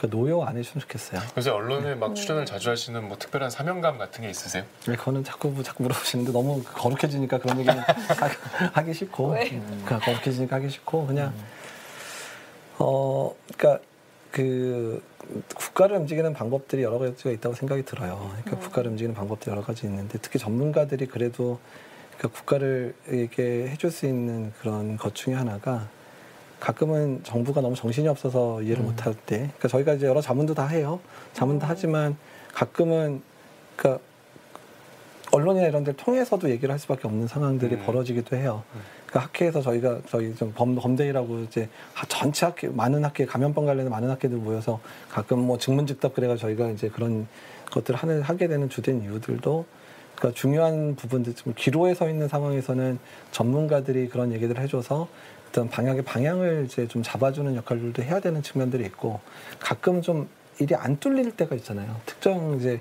[0.00, 1.20] 그 노여 안 해주면 좋겠어요.
[1.36, 4.64] 요새 언론에 막 출연을 자주 하시는 뭐 특별한 사명감 같은 게 있으세요?
[4.86, 9.50] 네, 그거는 자꾸 자꾸 물어보시는데 너무 거룩해지니까 그런 얘기는 하- 하기 싫고 왜?
[9.52, 11.32] 음, 거룩해지니까 하기 싫고 그냥
[12.78, 13.84] 어 그러니까
[14.32, 15.02] 그
[15.54, 18.30] 국가를 움직이는 방법들이 여러 가지가 있다고 생각이 들어요.
[18.42, 21.58] 그러니까 국가를 움직이는 방법들이 여러 가지 있는데 특히 전문가들이 그래도
[22.16, 25.88] 그러니까 국가를 이렇게 해줄 수 있는 그런 것 중에 하나가
[26.60, 30.98] 가끔은 정부가 너무 정신이 없어서 이해를 못할 때, 그러니까 저희가 이제 여러 자문도 다 해요.
[31.34, 32.16] 자문 도 하지만
[32.54, 33.20] 가끔은
[33.76, 34.02] 그러니까
[35.30, 37.82] 언론이나 이런 데를 통해서도 얘기를 할 수밖에 없는 상황들이 음.
[37.84, 38.62] 벌어지기도 해요.
[39.14, 43.88] 그러니까 학회에서 저희가 저희 좀 범, 범대이라고 이제 하- 전체 학회 많은 학회 감염병 관련된
[43.88, 47.28] 많은 학회들 모여서 가끔 뭐 증문즉답 그래가 저희가 이제 그런
[47.70, 49.64] 것들을 하는 하게 되는 주된 이유들도
[50.16, 52.98] 그러니까 중요한 부분들 좀 기로에 서 있는 상황에서는
[53.30, 55.06] 전문가들이 그런 얘기들을 해줘서
[55.48, 59.20] 어떤 방향의 방향을 이제 좀 잡아주는 역할들도 해야 되는 측면들이 있고
[59.60, 60.28] 가끔 좀
[60.58, 61.96] 일이 안 뚫릴 때가 있잖아요.
[62.06, 62.80] 특정 이제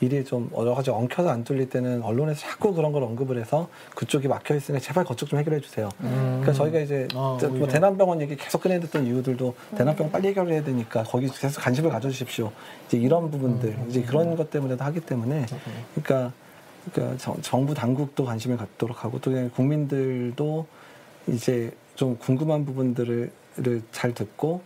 [0.00, 4.28] 일이 좀 여러 가지 엉켜서 안 뚫릴 때는 언론에서 자꾸 그런 걸 언급을 해서 그쪽이
[4.28, 5.88] 막혀 있으니까 제발 그쪽 좀 해결해 주세요.
[5.98, 7.66] 그러니까 저희가 이제 아, 뭐.
[7.66, 12.52] 대남병원 얘기 계속 꺼내듣던 이유들도 대남병 빨리 해결해야 되니까 거기 계속 관심을 가져주십시오.
[12.86, 15.46] 이제 이런 부분들 이제 그런 것 때문에도 하기 때문에
[15.94, 16.32] 그러니까,
[16.92, 20.66] 그러니까 정, 정부 당국도 관심을 갖도록 하고 또 그냥 국민들도
[21.28, 23.30] 이제 좀 궁금한 부분들을
[23.92, 24.62] 잘 듣고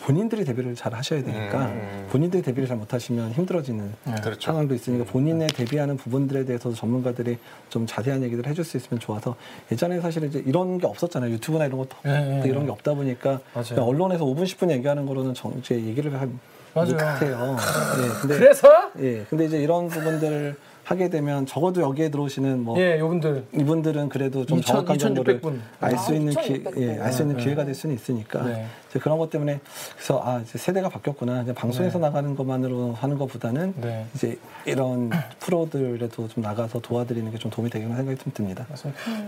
[0.00, 2.08] 본인들이 대비를 잘 하셔야 되니까 음.
[2.10, 3.92] 본인들이 대비를 잘 못하시면 힘들어지는
[4.22, 4.40] 그렇죠.
[4.40, 7.38] 상황도 있으니까 본인의 대비하는 부분들에 대해서도 전문가들이
[7.68, 9.36] 좀 자세한 얘기를 해줄 수 있으면 좋아서
[9.70, 12.66] 예전에 사실 이제 이런 게 없었잖아요 유튜브나 이런 것도 예, 예, 이런 예.
[12.66, 13.40] 게 없다 보니까
[13.76, 16.28] 언론에서 5분 10분 얘기하는 거로는 정, 이제 얘기를 할
[16.74, 16.92] 맞아요.
[16.92, 17.56] 못해요.
[18.02, 22.98] 예, 근데 그래서 예, 근데 이제 이런 부분들을 하게 되면 적어도 여기에 들어오시는 뭐 예,
[22.98, 25.58] 요분들 이분들은 그래도 좀 2,000, 정확한 정보를 2,600분.
[25.80, 27.44] 알 수 아, 있는 기, 2,600 예, 알수 있는 네.
[27.44, 28.66] 기회가 될 수는 있으니까 네.
[28.90, 29.60] 이제 그런 것 때문에
[29.94, 32.06] 그래서 아 이제 세대가 바뀌었구나 이제 방송에서 네.
[32.06, 34.06] 나가는 것만으로 하는 것보다는 네.
[34.14, 35.10] 이제 이런
[35.40, 38.66] 프로들에도 좀 나가서 도와드리는 게 좀 도움이 되겠는 생각이 좀 듭니다.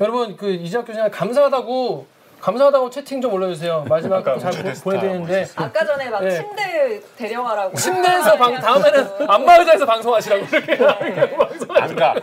[0.00, 2.06] 여러분 그 이재학 교수님 감사하다고
[2.48, 3.86] 감사하다고 채팅 좀 올려주세요.
[3.88, 6.30] 마지막 잘 보- 보내드리는데 아까 전에 막 네.
[6.36, 7.74] 침대 데려가라고.
[7.74, 12.14] 침대에서 방 다음에는 안마의자에서 방송하시라고 이렇게 방송하시라고 안 가.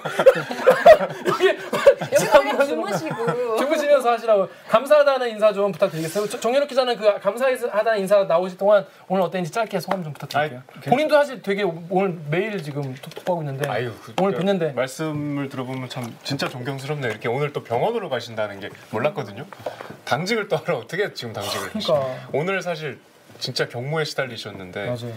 [2.14, 3.58] 여기 주무시고.
[3.58, 6.28] 주무시면서 하시라고 감사하다는 인사 좀 부탁드리겠어요.
[6.30, 10.62] 저- 정현욱 기자는 그 감사하다는 인사 나오실 동안 오늘 어땠는지 짧게 소감 좀 부탁드릴게요.
[10.76, 15.90] 아이, 본인도 사실 되게 오늘 매일 지금 톡톡하고 있는데 아유, 그- 오늘 뵀는데 말씀을 들어보면
[15.90, 17.10] 참 진짜 존경스럽네요.
[17.10, 19.46] 이렇게 오늘 또 병원으로 가신다는 게 몰랐거든요.
[20.12, 21.70] 당직을 또 하러 어떻게 지금 당직을?
[21.70, 22.28] 그러니까.
[22.34, 23.00] 오늘 사실
[23.40, 25.14] 진짜 경무에 시달리셨는데 맞아요.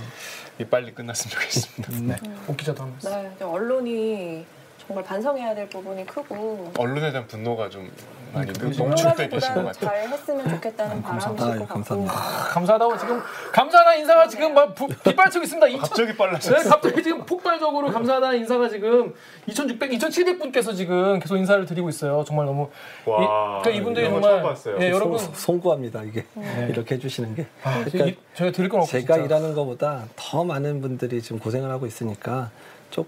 [0.60, 1.92] 이 빨리 끝났으면 좋겠습니다.
[2.00, 2.16] 네.
[2.46, 3.10] 옥 기자도 한 말씀.
[3.10, 4.46] 네, 언론이
[4.86, 7.90] 정말 반성해야 될 부분이 크고 언론에 대한 분노가 좀
[8.34, 9.72] 많이 음, 농축돼 계신 것 같아요.
[9.90, 11.66] 잘 했으면 좋겠다는 바람이실 아유, 것 같고.
[11.68, 12.12] 감사합니다.
[12.52, 15.66] 감사하다고 지금 감사하다는 인사가 지금 막 부- 빗발치고 있습니다.
[15.68, 16.58] 이천- 갑자기 빨라졌어요.
[16.64, 19.14] 네, 갑자기 지금 폭발적으로 감사하다는 인사가 지금
[19.46, 22.24] 2,600, 2,700분께서 지금 계속 인사를 드리고 있어요.
[22.26, 22.68] 정말 너무
[23.06, 23.26] 와, 이,
[23.62, 24.44] 그러니까 이분들이 정말.
[24.80, 26.66] 예, 여러분 송- 송구합니다 이게 네.
[26.70, 27.46] 이렇게 해주시는 게.
[27.62, 29.24] 아, 그러니까 이- 저희가 드릴 건 없고 제가 진짜.
[29.26, 32.50] 일하는 것보다 더 많은 분들이 지금 고생을 하고 있으니까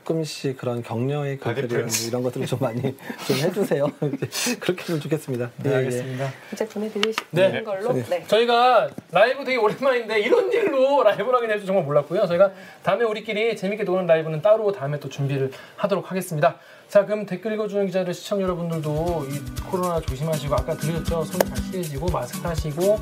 [0.07, 2.09] 조금씩 그런 격려의 바디 글들이나 프렌즈.
[2.09, 2.83] 이런 것들을 좀 많이
[3.25, 3.87] 좀 해주세요.
[4.59, 5.51] 그렇게 좀 좋겠습니다.
[5.59, 5.77] 네, 예, 예.
[5.77, 6.33] 알겠습니다.
[6.53, 7.63] 이제 보내드리는 네.
[7.63, 7.93] 걸로.
[7.93, 8.03] 네.
[8.11, 8.25] 네.
[8.27, 12.27] 저희가 라이브 되게 오랜만인데 이런 일로 라이브를 하게 될 줄 정말 몰랐고요.
[12.27, 12.51] 저희가
[12.83, 16.57] 다음에 우리끼리 재밌게 노는 라이브는 따로 다음에 또 준비를 하도록 하겠습니다.
[16.89, 21.23] 자, 그럼 댓글 읽어주는 기자들 시청 여러분들도 이 코로나 조심하시고 아까 들으셨죠?
[21.25, 22.99] 손 잘 씻으시고 마스크 하시고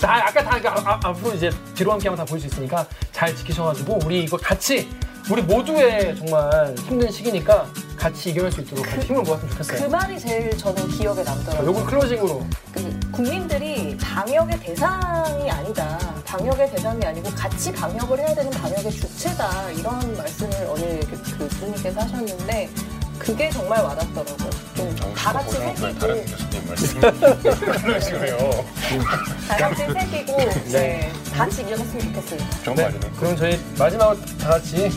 [0.00, 3.34] 다 아까 다 아, 아, 앞으로 이제 뒤로 함께 하면 다 보일 수 있으니까 잘
[3.34, 4.88] 지키셔가지고 우리 이거 같이
[5.28, 7.66] 우리 모두의 정말 힘든 시기니까
[7.96, 9.88] 같이 이겨낼 수 있도록 힘을 모았으면 그 좋겠어요.
[9.90, 11.68] 말이 제일 저는 기억에 자, 남더라고요.
[11.68, 15.98] 요걸 클로징으로 그 국민들이 방역의 대상이 아니다.
[16.24, 19.70] 방역의 대상이 아니고 같이 방역을 해야 되는 방역의 주체다.
[19.72, 22.70] 이런 말씀을 오늘 그, 그 교수님께서 하셨는데
[23.20, 24.50] 그게 정말 와닿더라고요.
[24.74, 27.00] 좀다 같이 새기고 교수님 말씀
[27.82, 28.64] 그런 식으로요.
[29.46, 30.36] 다 같이 새기고
[30.72, 32.62] 네, 다 같이 이겨냈으면 좋겠습니다.
[32.64, 32.90] 좋은 네.
[33.18, 34.90] 그럼 저희 마지막으로 다 같이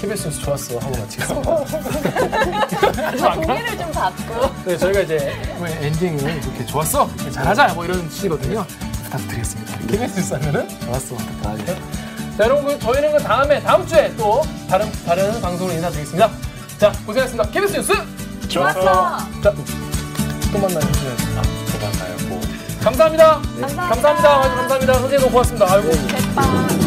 [0.00, 1.52] KBS 뉴스 좋았어 하고 마치겠습니다.
[3.30, 5.32] 아, 동의를 좀 받고 네, 저희가 이제
[5.80, 8.66] 엔딩을 이렇게 좋았어, 이렇게 잘하자 뭐 이런 취지거든요.
[9.04, 9.78] 부탁드리겠습니다.
[9.86, 11.74] KBS 뉴스 하면은 좋았어 부탁드립니다.
[12.36, 16.28] 자, 여러분 그 저희는 그 다음에 다음 주에 또 다른 다른 방송으로 인사드리겠습니다.
[16.82, 17.48] 자, 고생하셨습니다.
[17.52, 17.92] KBS 뉴스.
[18.48, 19.16] 좋았어.
[19.40, 19.54] 자,
[20.52, 20.80] 또 만나요.
[21.70, 22.16] 또 만나요.
[22.28, 22.40] 뭐.
[22.82, 23.40] 감사합니다.
[23.40, 23.88] 감사합니다.
[23.88, 24.40] 감사합니다.
[24.40, 24.94] 아주 감사합니다.
[24.94, 25.72] 선생님 너무 고맙습니다.
[25.72, 25.92] 아이고.
[25.92, 26.81] 됐다.